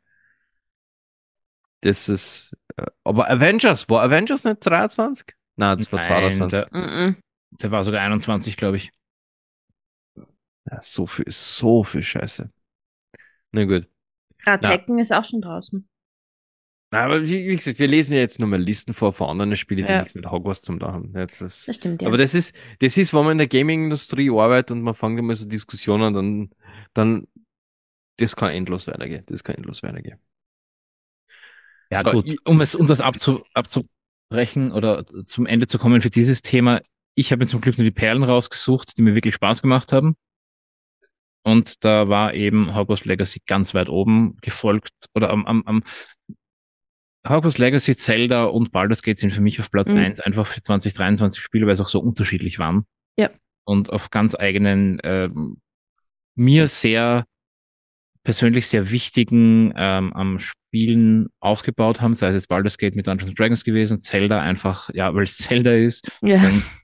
Das 1.81 2.09
ist, 2.09 2.55
äh, 2.77 2.85
aber 3.03 3.29
Avengers, 3.29 3.89
war 3.89 4.03
Avengers 4.03 4.43
nicht 4.43 4.65
23? 4.65 5.27
Nein, 5.55 5.77
das 5.77 5.91
war 5.91 5.99
Nein, 5.99 6.07
22. 6.07 6.59
der, 6.71 6.77
Mhm. 7.07 7.15
der 7.61 7.71
war 7.71 7.83
sogar 7.83 8.01
21, 8.01 8.57
glaube 8.57 8.77
ich. 8.77 8.91
Ja, 10.69 10.81
so 10.81 11.07
viel, 11.07 11.25
so 11.29 11.83
viel 11.83 12.03
Scheiße. 12.03 12.49
Na 13.51 13.65
gut. 13.65 13.87
Ah, 14.45 14.57
Na. 14.61 14.69
Tekken 14.69 14.99
ist 14.99 15.11
auch 15.11 15.25
schon 15.25 15.41
draußen. 15.41 15.87
Na, 16.91 17.05
aber 17.05 17.21
wie, 17.23 17.47
wie 17.47 17.55
gesagt, 17.55 17.77
wir 17.79 17.87
lesen 17.87 18.13
ja 18.13 18.19
jetzt 18.19 18.39
nur 18.39 18.47
mal 18.47 18.59
Listen 18.59 18.93
vor 18.93 19.13
von 19.13 19.29
anderen 19.29 19.55
Spielen, 19.55 19.85
die 19.85 19.91
Ja. 19.91 19.99
nichts 19.99 20.15
mit 20.15 20.25
Hogwarts 20.29 20.61
zum 20.61 20.79
tun 20.79 20.91
haben. 20.91 21.13
Jetzt 21.15 21.41
ist, 21.41 21.67
Das 21.67 21.75
stimmt, 21.75 22.01
ja. 22.01 22.07
Aber 22.07 22.17
das 22.17 22.33
ist, 22.33 22.55
das 22.79 22.97
ist, 22.97 23.13
wenn 23.13 23.23
man 23.23 23.33
in 23.33 23.37
der 23.39 23.47
Gaming-Industrie 23.47 24.29
arbeitet 24.31 24.71
und 24.71 24.81
man 24.81 24.95
fängt 24.95 25.19
immer 25.19 25.35
so 25.35 25.47
Diskussionen 25.47 26.03
an, 26.03 26.13
dann, 26.13 26.49
dann, 26.93 27.27
das 28.17 28.35
kann 28.35 28.51
endlos 28.51 28.87
weitergehen. 28.87 29.23
Das 29.27 29.43
kann 29.43 29.55
endlos 29.55 29.83
weitergehen. 29.83 30.19
Ja, 31.91 32.01
So, 32.01 32.11
gut. 32.11 32.25
ich- 32.27 32.37
Um 32.45 32.61
es, 32.61 32.75
um 32.75 32.87
das 32.87 33.01
abzu, 33.01 33.43
abzubrechen 33.53 34.71
oder 34.71 35.05
zum 35.25 35.45
Ende 35.45 35.67
zu 35.67 35.77
kommen 35.79 36.01
für 36.01 36.09
dieses 36.09 36.41
Thema. 36.41 36.81
Ich 37.15 37.31
habe 37.31 37.39
mir 37.43 37.47
zum 37.47 37.61
Glück 37.61 37.77
nur 37.77 37.85
die 37.85 37.91
Perlen 37.91 38.23
rausgesucht, 38.23 38.97
die 38.97 39.01
mir 39.01 39.15
wirklich 39.15 39.35
Spaß 39.35 39.61
gemacht 39.61 39.91
haben. 39.91 40.15
Und 41.43 41.83
da 41.83 42.09
war 42.09 42.33
eben 42.33 42.75
Hogwarts 42.75 43.05
Legacy 43.05 43.41
ganz 43.47 43.73
weit 43.73 43.89
oben 43.89 44.37
gefolgt 44.41 44.91
oder 45.15 45.29
am, 45.31 45.45
am, 45.45 45.63
am 45.65 45.83
Hogwarts 47.27 47.57
Legacy, 47.57 47.95
Zelda 47.95 48.45
und 48.45 48.71
Baldur's 48.71 49.01
Gate 49.01 49.19
sind 49.19 49.33
für 49.33 49.41
mich 49.41 49.59
auf 49.59 49.71
Platz 49.71 49.89
Mhm. 49.91 49.97
eins 49.97 50.19
einfach 50.19 50.47
für 50.47 50.61
2023 50.61 51.41
Spiele, 51.41 51.65
weil 51.65 51.73
es 51.73 51.81
auch 51.81 51.89
so 51.89 51.99
unterschiedlich 51.99 52.59
waren. 52.59 52.85
Ja. 53.17 53.29
Und 53.65 53.89
auf 53.89 54.09
ganz 54.09 54.35
eigenen, 54.35 54.99
ähm, 55.03 55.59
mir 56.35 56.67
sehr 56.67 57.25
persönlich 58.29 58.67
sehr 58.67 58.91
wichtigen 58.91 59.73
ähm, 59.75 60.13
am 60.13 60.37
Spielen 60.37 61.29
aufgebaut 61.39 61.99
haben, 61.99 62.13
sei 62.13 62.27
es 62.27 62.35
jetzt 62.35 62.47
Baldur's 62.47 62.77
Gate 62.77 62.95
mit 62.95 63.07
Dungeons 63.07 63.31
and 63.31 63.39
Dragons 63.39 63.63
gewesen, 63.63 64.03
Zelda 64.03 64.39
einfach, 64.39 64.91
ja, 64.93 65.15
weil 65.15 65.23
es 65.23 65.37
Zelda 65.39 65.73
ist, 65.73 66.07
ja. 66.21 66.39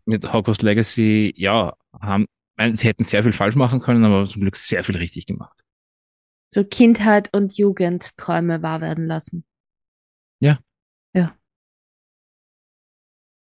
mit 0.06 0.34
Hogwarts 0.34 0.64
Legacy, 0.64 1.36
ja, 1.38 1.76
haben, 2.02 2.26
ich 2.60 2.80
sie 2.80 2.88
hätten 2.88 3.04
sehr 3.04 3.22
viel 3.22 3.32
falsch 3.32 3.54
machen 3.54 3.80
können, 3.80 4.04
aber 4.06 4.26
zum 4.26 4.42
Glück 4.42 4.56
sehr 4.56 4.84
viel 4.84 4.98
richtig 4.98 5.28
gemacht. 5.28 5.56
So 6.52 6.64
Kindheit 6.64 7.30
und 7.32 7.56
Jugendträume 7.56 8.64
wahr 8.64 8.82
werden 8.82 9.06
lassen. 9.06 9.46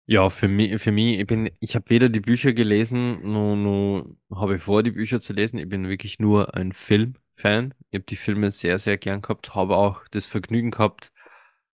Ja, 0.06 0.30
für 0.30 0.48
mich, 0.48 0.82
für 0.82 0.92
mich, 0.94 1.20
ich 1.20 1.28
bin, 1.28 1.50
ich 1.60 1.76
habe 1.76 1.89
weder 1.89 2.08
die 2.08 2.22
Bücher 2.22 2.54
gelesen, 2.54 3.22
noch, 3.32 3.56
noch 3.58 4.16
habe 4.34 4.56
ich 4.56 4.64
vor, 4.64 4.82
die 4.82 4.92
Bücher 4.92 5.20
zu 5.20 5.34
lesen. 5.34 5.58
Ich 5.58 5.68
bin 5.70 5.89
wirklich 5.89 6.20
nur 6.20 6.56
ein 6.56 6.72
Filmfan. 7.42 7.74
Ich 7.89 7.98
habe 7.98 8.06
die 8.06 8.16
Filme 8.16 8.52
sehr, 8.52 8.78
sehr 8.78 8.98
gern 8.98 9.22
gehabt, 9.22 9.56
habe 9.56 9.76
auch 9.76 10.02
das 10.12 10.26
Vergnügen 10.28 10.72
gehabt, 10.72 11.12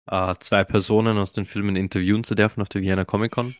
äh, 0.06 0.34
zwei 0.40 0.64
Personen 0.64 1.18
aus 1.18 1.32
den 1.32 1.46
Filmen 1.46 1.76
interviewen 1.76 2.24
zu 2.24 2.34
dürfen 2.34 2.60
auf 2.62 2.68
der 2.68 2.82
Vienna 2.82 3.04
Comic 3.04 3.32
Con. 3.32 3.54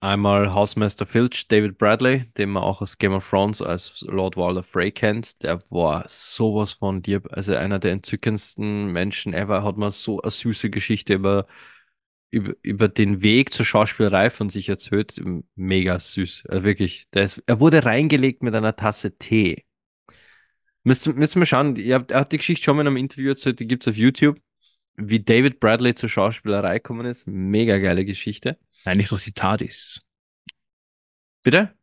Einmal 0.00 0.52
Hausmeister 0.52 1.06
Filch, 1.06 1.48
David 1.48 1.78
Bradley, 1.78 2.26
den 2.36 2.50
man 2.50 2.62
auch 2.62 2.82
aus 2.82 2.98
Game 2.98 3.14
of 3.14 3.28
Thrones 3.28 3.62
als 3.62 4.02
Lord 4.02 4.36
Walder 4.36 4.62
Frey 4.62 4.92
kennt. 4.92 5.42
Der 5.42 5.62
war 5.70 6.04
sowas 6.06 6.72
von 6.72 7.02
lieb. 7.02 7.28
Also 7.32 7.54
einer 7.56 7.78
der 7.78 7.92
entzückendsten 7.92 8.92
Menschen 8.92 9.32
ever. 9.32 9.62
Hat 9.64 9.78
man 9.78 9.92
so 9.92 10.20
eine 10.20 10.30
süße 10.30 10.70
Geschichte 10.70 11.14
über, 11.14 11.46
über, 12.30 12.54
über 12.62 12.88
den 12.88 13.22
Weg 13.22 13.54
zur 13.54 13.64
Schauspielerei 13.64 14.30
von 14.30 14.50
sich 14.50 14.68
erzählt. 14.68 15.20
Mega 15.56 15.98
süß. 15.98 16.44
Also 16.46 16.64
wirklich. 16.64 17.06
Ist, 17.12 17.42
er 17.46 17.60
wurde 17.60 17.84
reingelegt 17.84 18.42
mit 18.42 18.54
einer 18.54 18.76
Tasse 18.76 19.16
Tee. 19.18 19.65
Müssen, 20.86 21.16
müssen 21.16 21.40
wir 21.40 21.46
schauen. 21.46 21.74
Ihr 21.74 21.96
habt, 21.96 22.12
er 22.12 22.20
hat 22.20 22.30
die 22.30 22.36
Geschichte 22.36 22.64
schon 22.64 22.76
mal 22.76 22.82
in 22.82 22.86
einem 22.86 22.96
Interview 22.96 23.30
erzählt, 23.30 23.58
die 23.58 23.66
gibt's 23.66 23.88
auf 23.88 23.96
YouTube. 23.96 24.40
Wie 24.94 25.18
David 25.18 25.58
Bradley 25.58 25.96
zur 25.96 26.08
Schauspielerei 26.08 26.78
gekommen 26.78 27.06
ist. 27.06 27.26
Mega 27.26 27.78
geile 27.78 28.04
Geschichte. 28.04 28.56
Nein, 28.84 28.98
nicht 28.98 29.10
durch 29.10 29.24
die 29.24 29.32
TARDIS. 29.32 30.00
Bitte? 31.42 31.74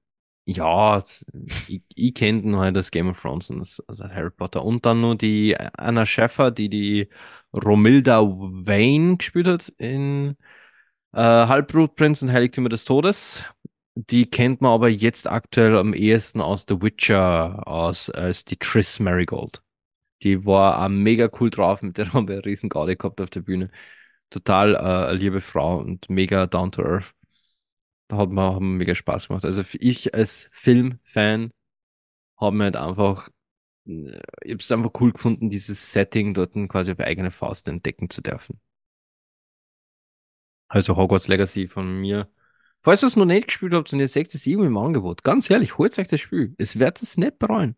Ja, 0.45 1.03
ich, 1.67 1.83
ich 1.93 2.13
kenne 2.13 2.57
halt 2.57 2.77
das 2.77 2.91
Game 2.91 3.09
of 3.09 3.21
Thrones 3.21 3.49
und 3.49 3.59
das, 3.59 3.83
also 3.87 4.05
Harry 4.05 4.31
Potter. 4.31 4.63
Und 4.63 4.85
dann 4.85 5.01
nur 5.01 5.17
die 5.17 5.57
Anna 5.57 6.05
Schäffer, 6.05 6.51
die 6.51 6.69
die 6.69 7.09
Romilda 7.53 8.21
Vane 8.21 9.17
gespielt 9.17 9.47
hat 9.47 9.67
in 9.77 10.37
äh, 11.11 11.17
Halbblutprinz 11.19 12.21
und 12.21 12.31
Heiligtümer 12.31 12.69
des 12.69 12.85
Todes. 12.85 13.43
Die 13.95 14.25
kennt 14.29 14.61
man 14.61 14.71
aber 14.71 14.89
jetzt 14.89 15.27
aktuell 15.27 15.77
am 15.77 15.93
ehesten 15.93 16.41
aus 16.41 16.65
The 16.67 16.81
Witcher, 16.81 17.67
aus, 17.67 18.09
als 18.09 18.43
die 18.45 18.57
Triss 18.57 18.99
Marigold. 18.99 19.61
Die 20.23 20.45
war 20.45 20.83
auch 20.83 20.89
mega 20.89 21.29
cool 21.39 21.49
drauf, 21.51 21.81
mit 21.81 21.97
der 21.97 22.13
haben 22.13 22.27
wir 22.27 22.35
eine 22.37 22.45
riesen 22.45 22.69
Garde 22.69 22.97
gehabt 22.97 23.21
auf 23.21 23.29
der 23.29 23.41
Bühne. 23.41 23.71
Total 24.31 24.75
äh, 24.75 25.13
liebe 25.15 25.41
Frau 25.41 25.79
und 25.79 26.09
mega 26.09 26.47
down 26.47 26.71
to 26.71 26.83
earth. 26.83 27.13
Da 28.07 28.17
hat 28.17 28.29
hat 28.29 28.31
mir 28.31 28.59
mega 28.61 28.95
Spaß 28.95 29.27
gemacht. 29.27 29.45
Also 29.45 29.63
ich 29.73 30.13
als 30.13 30.49
Filmfan 30.53 31.51
habe 32.37 32.55
mir 32.57 32.65
halt 32.65 32.77
einfach, 32.77 33.29
äh, 33.87 34.19
ich 34.43 34.51
habe 34.53 34.57
es 34.61 34.71
einfach 34.71 34.91
cool 35.01 35.13
gefunden, 35.13 35.49
dieses 35.49 35.93
Setting 35.93 36.33
dort 36.35 36.53
quasi 36.69 36.91
auf 36.93 36.99
eigene 37.01 37.31
Faust 37.31 37.67
entdecken 37.69 38.09
zu 38.09 38.21
dürfen. 38.21 38.59
Also 40.67 40.95
Hogwarts 40.97 41.27
Legacy 41.27 41.67
von 41.67 42.01
mir. 42.01 42.27
Falls 42.83 43.01
ihr 43.01 43.07
es 43.07 43.15
noch 43.15 43.25
nicht 43.25 43.47
gespielt 43.47 43.73
habt 43.73 43.91
und 43.93 43.99
ihr 43.99 44.07
seht 44.07 44.33
es 44.35 44.45
irgendwo 44.45 44.67
im 44.67 44.77
Angebot, 44.77 45.23
ganz 45.23 45.49
ehrlich, 45.49 45.77
holt 45.77 45.97
euch 45.97 46.07
das 46.07 46.19
Spiel. 46.19 46.53
Es 46.57 46.77
wird 46.79 47.01
es 47.01 47.17
nicht 47.17 47.39
bereuen. 47.39 47.75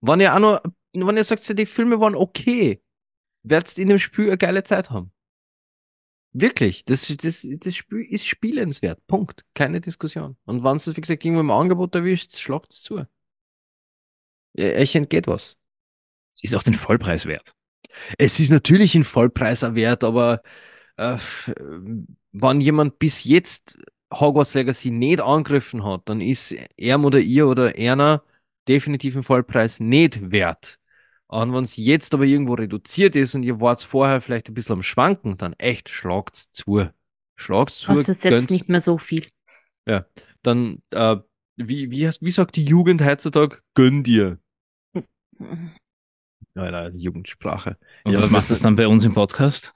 Wenn 0.00 0.20
ihr 0.20 0.34
auch 0.34 0.38
noch, 0.38 0.62
wenn 0.92 1.16
ihr 1.16 1.24
sagt, 1.24 1.58
die 1.58 1.66
Filme 1.66 2.00
waren 2.00 2.14
okay, 2.14 2.82
werdet 3.42 3.76
ihr 3.76 3.82
in 3.82 3.90
dem 3.90 3.98
Spiel 3.98 4.28
eine 4.28 4.38
geile 4.38 4.64
Zeit 4.64 4.90
haben. 4.90 5.12
Wirklich, 6.32 6.84
das, 6.84 7.14
das, 7.16 7.46
das 7.48 7.74
Spiel 7.74 8.00
ist 8.00 8.26
spielenswert. 8.26 9.06
Punkt. 9.06 9.44
Keine 9.54 9.80
Diskussion. 9.80 10.36
Und 10.44 10.64
wenn 10.64 10.76
es, 10.76 10.94
wie 10.94 11.00
gesagt, 11.00 11.24
irgendwo 11.24 11.40
im 11.40 11.50
Angebot 11.50 11.94
erwischt, 11.94 12.36
schlagt 12.36 12.72
es 12.72 12.82
zu. 12.82 13.06
Euch 14.58 14.94
entgeht 14.94 15.26
was. 15.26 15.56
Es 16.30 16.44
ist 16.44 16.54
auch 16.54 16.62
den 16.62 16.74
Vollpreis 16.74 17.26
wert. 17.26 17.54
Es 18.18 18.40
ist 18.40 18.50
natürlich 18.50 18.94
ein 18.94 19.04
Vollpreiser 19.04 19.74
wert, 19.74 20.04
aber 20.04 20.42
äh, 20.96 21.16
wenn 22.32 22.60
jemand 22.60 22.98
bis 22.98 23.24
jetzt 23.24 23.78
Hogwarts 24.12 24.54
Legacy 24.54 24.90
nicht 24.90 25.20
angegriffen 25.20 25.84
hat, 25.84 26.02
dann 26.08 26.20
ist 26.20 26.54
er 26.76 27.00
oder 27.00 27.18
ihr 27.20 27.46
oder 27.48 27.74
einer 27.76 28.22
definitiv 28.68 29.14
einen 29.14 29.22
Vollpreis 29.24 29.80
nicht 29.80 30.30
wert. 30.30 30.78
Und 31.28 31.52
wenn 31.52 31.64
es 31.64 31.76
jetzt 31.76 32.14
aber 32.14 32.24
irgendwo 32.24 32.54
reduziert 32.54 33.16
ist 33.16 33.34
und 33.34 33.42
ihr 33.42 33.60
wart 33.60 33.82
vorher 33.82 34.20
vielleicht 34.20 34.48
ein 34.48 34.54
bisschen 34.54 34.74
am 34.74 34.82
Schwanken, 34.84 35.36
dann 35.36 35.54
echt 35.54 35.88
schlagt's 35.88 36.52
zu. 36.52 36.88
Schlagt's 37.36 37.78
zu. 37.78 37.92
Das 37.94 38.08
ist 38.08 38.24
jetzt 38.24 38.50
nicht 38.50 38.68
mehr 38.68 38.80
so 38.80 38.98
viel. 38.98 39.26
Dann, 40.42 40.82
äh, 40.90 41.16
wie, 41.56 41.90
wie, 41.90 42.06
hast- 42.06 42.22
wie 42.22 42.30
sagt 42.30 42.54
die 42.56 42.64
Jugend 42.64 43.04
heutzutage? 43.04 43.58
Gönn 43.74 44.04
dir. 44.04 44.38
Alter, 46.54 46.90
Jugendsprache. 46.94 47.76
Und 48.04 48.12
Ja, 48.12 48.22
was 48.22 48.30
macht 48.30 48.50
das 48.50 48.60
dann 48.60 48.76
bei 48.76 48.86
uns 48.88 49.04
im 49.04 49.12
Podcast? 49.12 49.74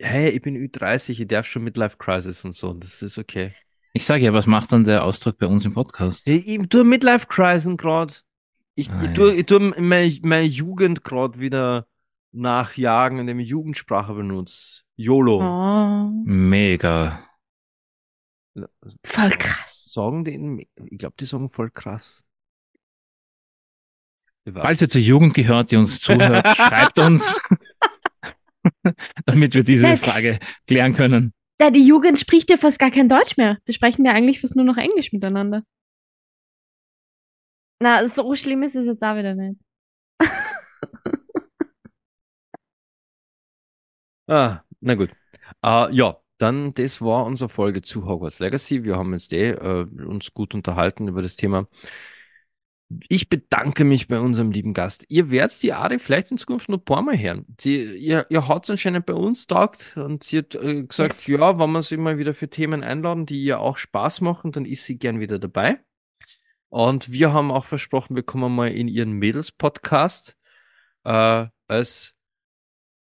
Hey, 0.00 0.30
ich 0.30 0.42
bin 0.42 0.56
Ü30, 0.56 1.10
ich 1.20 1.26
darf 1.26 1.46
schon 1.46 1.64
Midlife 1.64 1.96
Crisis 1.96 2.44
und 2.44 2.52
so, 2.54 2.72
das 2.72 3.02
ist 3.02 3.18
okay. 3.18 3.54
Ich 3.92 4.04
sage 4.04 4.24
ja, 4.24 4.32
was 4.32 4.46
macht 4.46 4.72
dann 4.72 4.84
der 4.84 5.04
Ausdruck 5.04 5.38
bei 5.38 5.46
uns 5.46 5.64
im 5.64 5.72
Podcast? 5.74 6.26
Ich, 6.26 6.46
ich 6.48 6.68
tue 6.68 6.84
Midlife 6.84 7.26
Crisis 7.28 7.76
gerade. 7.76 8.14
Ich, 8.74 8.90
Ah, 8.90 9.02
ich 9.02 9.08
ja. 9.08 9.14
tue, 9.14 9.34
ich 9.34 9.46
tue 9.46 9.60
meine, 9.80 10.18
meine 10.22 10.46
Jugend 10.46 11.04
gerade 11.04 11.38
wieder 11.38 11.86
nachjagen, 12.32 13.20
indem 13.20 13.38
ich 13.38 13.48
Jugendsprache 13.48 14.14
benutze. 14.14 14.82
YOLO. 14.96 15.40
Oh, 15.40 16.10
Mega. 16.24 17.24
voll 19.04 19.30
krass. 19.30 19.84
Sagen 19.86 20.24
die, 20.24 20.68
ich 20.90 20.98
glaube, 20.98 21.14
die 21.18 21.24
sagen 21.24 21.48
voll 21.50 21.70
krass. 21.70 22.24
Falls 24.52 24.82
ihr 24.82 24.90
zur 24.90 25.00
Jugend 25.00 25.34
gehört, 25.34 25.70
die 25.70 25.76
uns 25.76 26.00
zuhört, 26.00 26.46
schreibt 26.56 26.98
uns, 26.98 27.40
damit 29.26 29.54
wir 29.54 29.64
diese. 29.64 29.96
Frage 29.96 30.38
klären 30.66 30.94
können. 30.94 31.32
Ja, 31.60 31.70
die 31.70 31.86
Jugend 31.86 32.18
spricht 32.18 32.50
ja 32.50 32.56
fast 32.56 32.78
gar 32.78 32.90
kein 32.90 33.08
Deutsch 33.08 33.36
mehr. 33.36 33.58
Die 33.68 33.72
sprechen 33.72 34.04
ja 34.04 34.12
eigentlich 34.12 34.40
fast 34.40 34.56
nur 34.56 34.64
noch 34.64 34.76
Englisch 34.76 35.12
miteinander. 35.12 35.62
Na, 37.80 38.08
so 38.08 38.34
schlimm 38.34 38.62
ist 38.62 38.76
es 38.76 38.86
jetzt 38.86 39.02
auch 39.02 39.16
wieder 39.16 39.34
nicht. 39.34 39.60
Ah, 44.26 44.62
na 44.80 44.94
gut. 44.94 45.10
Äh, 45.62 45.94
ja, 45.94 46.16
dann 46.38 46.72
das 46.74 47.02
war 47.02 47.26
unsere 47.26 47.48
Folge 47.50 47.82
zu 47.82 48.06
Hogwarts 48.06 48.38
Legacy. 48.40 48.82
Wir 48.84 48.96
haben 48.96 49.12
jetzt 49.12 49.32
eh 49.32 49.50
äh, 49.50 49.82
uns 50.04 50.32
gut 50.32 50.54
unterhalten 50.54 51.08
über 51.08 51.22
das 51.22 51.36
Thema. 51.36 51.68
Ich 53.08 53.28
bedanke 53.28 53.84
mich 53.84 54.08
bei 54.08 54.18
unserem 54.20 54.50
lieben 54.50 54.74
Gast. 54.74 55.04
Ihr 55.08 55.30
werdet 55.30 55.62
die 55.62 55.72
Ari 55.72 55.98
vielleicht 55.98 56.30
in 56.30 56.38
Zukunft 56.38 56.68
noch 56.68 56.78
ein 56.78 56.84
paar 56.84 57.02
Mal 57.02 57.18
hören. 57.18 57.44
Sie, 57.60 57.82
ihr, 57.84 58.26
ihr 58.28 58.46
hat 58.48 58.64
es 58.64 58.70
anscheinend 58.70 59.06
bei 59.06 59.14
uns 59.14 59.46
taugt 59.46 59.96
und 59.96 60.24
sie 60.24 60.38
hat 60.38 60.54
äh, 60.54 60.82
gesagt, 60.84 61.26
ja, 61.28 61.58
wenn 61.58 61.70
wir 61.72 61.82
sie 61.82 61.96
mal 61.96 62.18
wieder 62.18 62.34
für 62.34 62.48
Themen 62.48 62.82
einladen, 62.82 63.26
die 63.26 63.42
ihr 63.42 63.60
auch 63.60 63.76
Spaß 63.78 64.20
machen, 64.20 64.52
dann 64.52 64.64
ist 64.64 64.84
sie 64.84 64.98
gern 64.98 65.20
wieder 65.20 65.38
dabei. 65.38 65.78
Und 66.68 67.12
wir 67.12 67.32
haben 67.32 67.50
auch 67.52 67.64
versprochen, 67.64 68.16
wir 68.16 68.24
kommen 68.24 68.54
mal 68.54 68.70
in 68.72 68.88
ihren 68.88 69.12
Mädels-Podcast 69.12 70.36
äh, 71.04 71.46
als, 71.68 72.14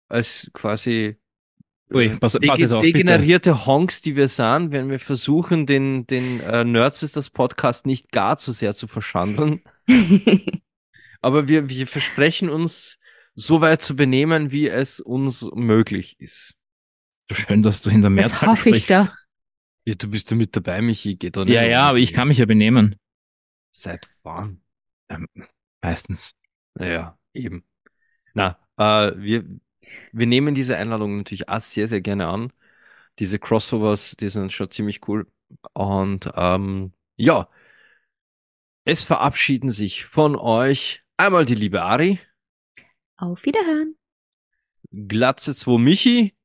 als 0.08 0.52
quasi 0.54 1.18
Ui, 1.94 2.06
äh, 2.06 2.18
pass- 2.18 2.34
pass 2.34 2.42
dege- 2.42 2.58
jetzt 2.60 2.72
auf, 2.74 2.82
bitte. 2.82 2.98
degenerierte 3.00 3.66
Honks, 3.66 4.02
die 4.02 4.16
wir 4.16 4.28
sind, 4.28 4.72
wenn 4.72 4.90
wir 4.90 5.00
versuchen, 5.00 5.66
den, 5.66 6.06
den 6.08 6.40
äh, 6.42 6.64
Nerds 6.64 7.04
ist 7.04 7.16
das 7.18 7.30
Podcast 7.30 7.86
nicht 7.86 8.12
gar 8.12 8.38
zu 8.38 8.52
sehr 8.52 8.74
zu 8.74 8.88
verschandeln. 8.88 9.62
Aber 11.22 11.48
wir, 11.48 11.70
wir 11.70 11.88
versprechen 11.88 12.50
uns, 12.50 12.98
so 13.36 13.60
weit 13.62 13.82
zu 13.82 13.96
benehmen, 13.96 14.52
wie 14.52 14.70
es 14.70 15.00
uns 15.00 15.50
möglich 15.54 16.16
ist. 16.20 16.56
So 17.30 17.36
schön, 17.36 17.64
dass 17.64 17.82
du 17.82 17.90
hinter 17.90 18.10
Das 18.10 18.14
Mehrzahl 18.16 18.50
hoffe 18.50 18.70
ich 18.70 18.86
sprichst. 18.86 18.90
doch. 18.90 19.14
Ja, 19.86 19.96
du 19.96 20.10
bist 20.10 20.32
ja 20.32 20.38
mit 20.38 20.56
dabei, 20.56 20.82
Michi. 20.82 21.16
Geht 21.16 21.38
doch 21.38 21.46
nicht 21.46 21.54
Ja, 21.54 21.64
ja, 21.64 21.90
aber 21.90 21.98
ich 22.00 22.14
kann 22.14 22.28
mich 22.28 22.38
ja 22.38 22.46
benehmen. 22.46 22.96
Seit 23.72 24.10
wann? 24.24 24.62
Meistens. 25.82 26.34
Naja, 26.76 27.18
eben. 27.34 27.64
Na, 28.34 28.60
äh, 28.78 29.14
wir, 29.18 29.46
wir 30.12 30.28
nehmen 30.28 30.56
diese 30.56 30.78
Einladung 30.78 31.18
natürlich 31.18 31.50
auch 31.50 31.62
sehr, 31.62 31.88
sehr 31.88 32.02
gerne 32.02 32.28
an. 32.28 32.54
Diese 33.20 33.40
Crossovers, 33.40 34.16
die 34.18 34.30
sind 34.30 34.54
schon 34.54 34.72
ziemlich 34.72 35.08
cool. 35.08 35.28
Und 35.74 36.30
ähm, 36.36 36.94
ja, 37.18 37.50
es 38.86 39.04
verabschieden 39.04 39.72
sich 39.72 40.06
von 40.06 40.36
euch 40.36 41.04
einmal 41.18 41.46
die 41.46 41.56
liebe 41.56 41.82
Ari, 41.82 42.20
Auf 43.18 43.44
Wiederhören. 43.44 43.96
Glatze 44.92 45.56
2 45.56 45.80
Michi, 45.80 46.36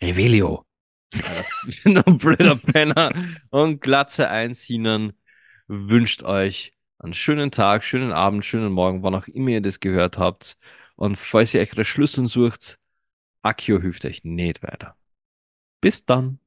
Revelio. 0.00 0.64
ein 1.84 2.18
blöder 2.18 2.56
Penner 2.56 3.12
und 3.50 3.80
Glatze 3.80 4.28
1 4.28 4.62
Hinan 4.62 5.14
wünscht 5.66 6.22
euch 6.22 6.74
einen 6.98 7.14
schönen 7.14 7.50
Tag, 7.50 7.84
schönen 7.84 8.12
Abend, 8.12 8.44
schönen 8.44 8.72
Morgen, 8.72 9.02
wann 9.02 9.14
auch 9.14 9.26
immer 9.26 9.50
ihr 9.50 9.60
das 9.60 9.80
gehört 9.80 10.18
habt. 10.18 10.56
Und 10.96 11.16
falls 11.16 11.54
ihr 11.54 11.60
euch 11.60 11.72
ihre 11.72 11.84
Schlüssel 11.84 12.26
sucht, 12.26 12.78
Akio 13.42 13.80
hilft 13.80 14.04
euch 14.04 14.24
nicht 14.24 14.62
weiter. 14.62 14.96
Bis 15.80 16.04
dann. 16.04 16.40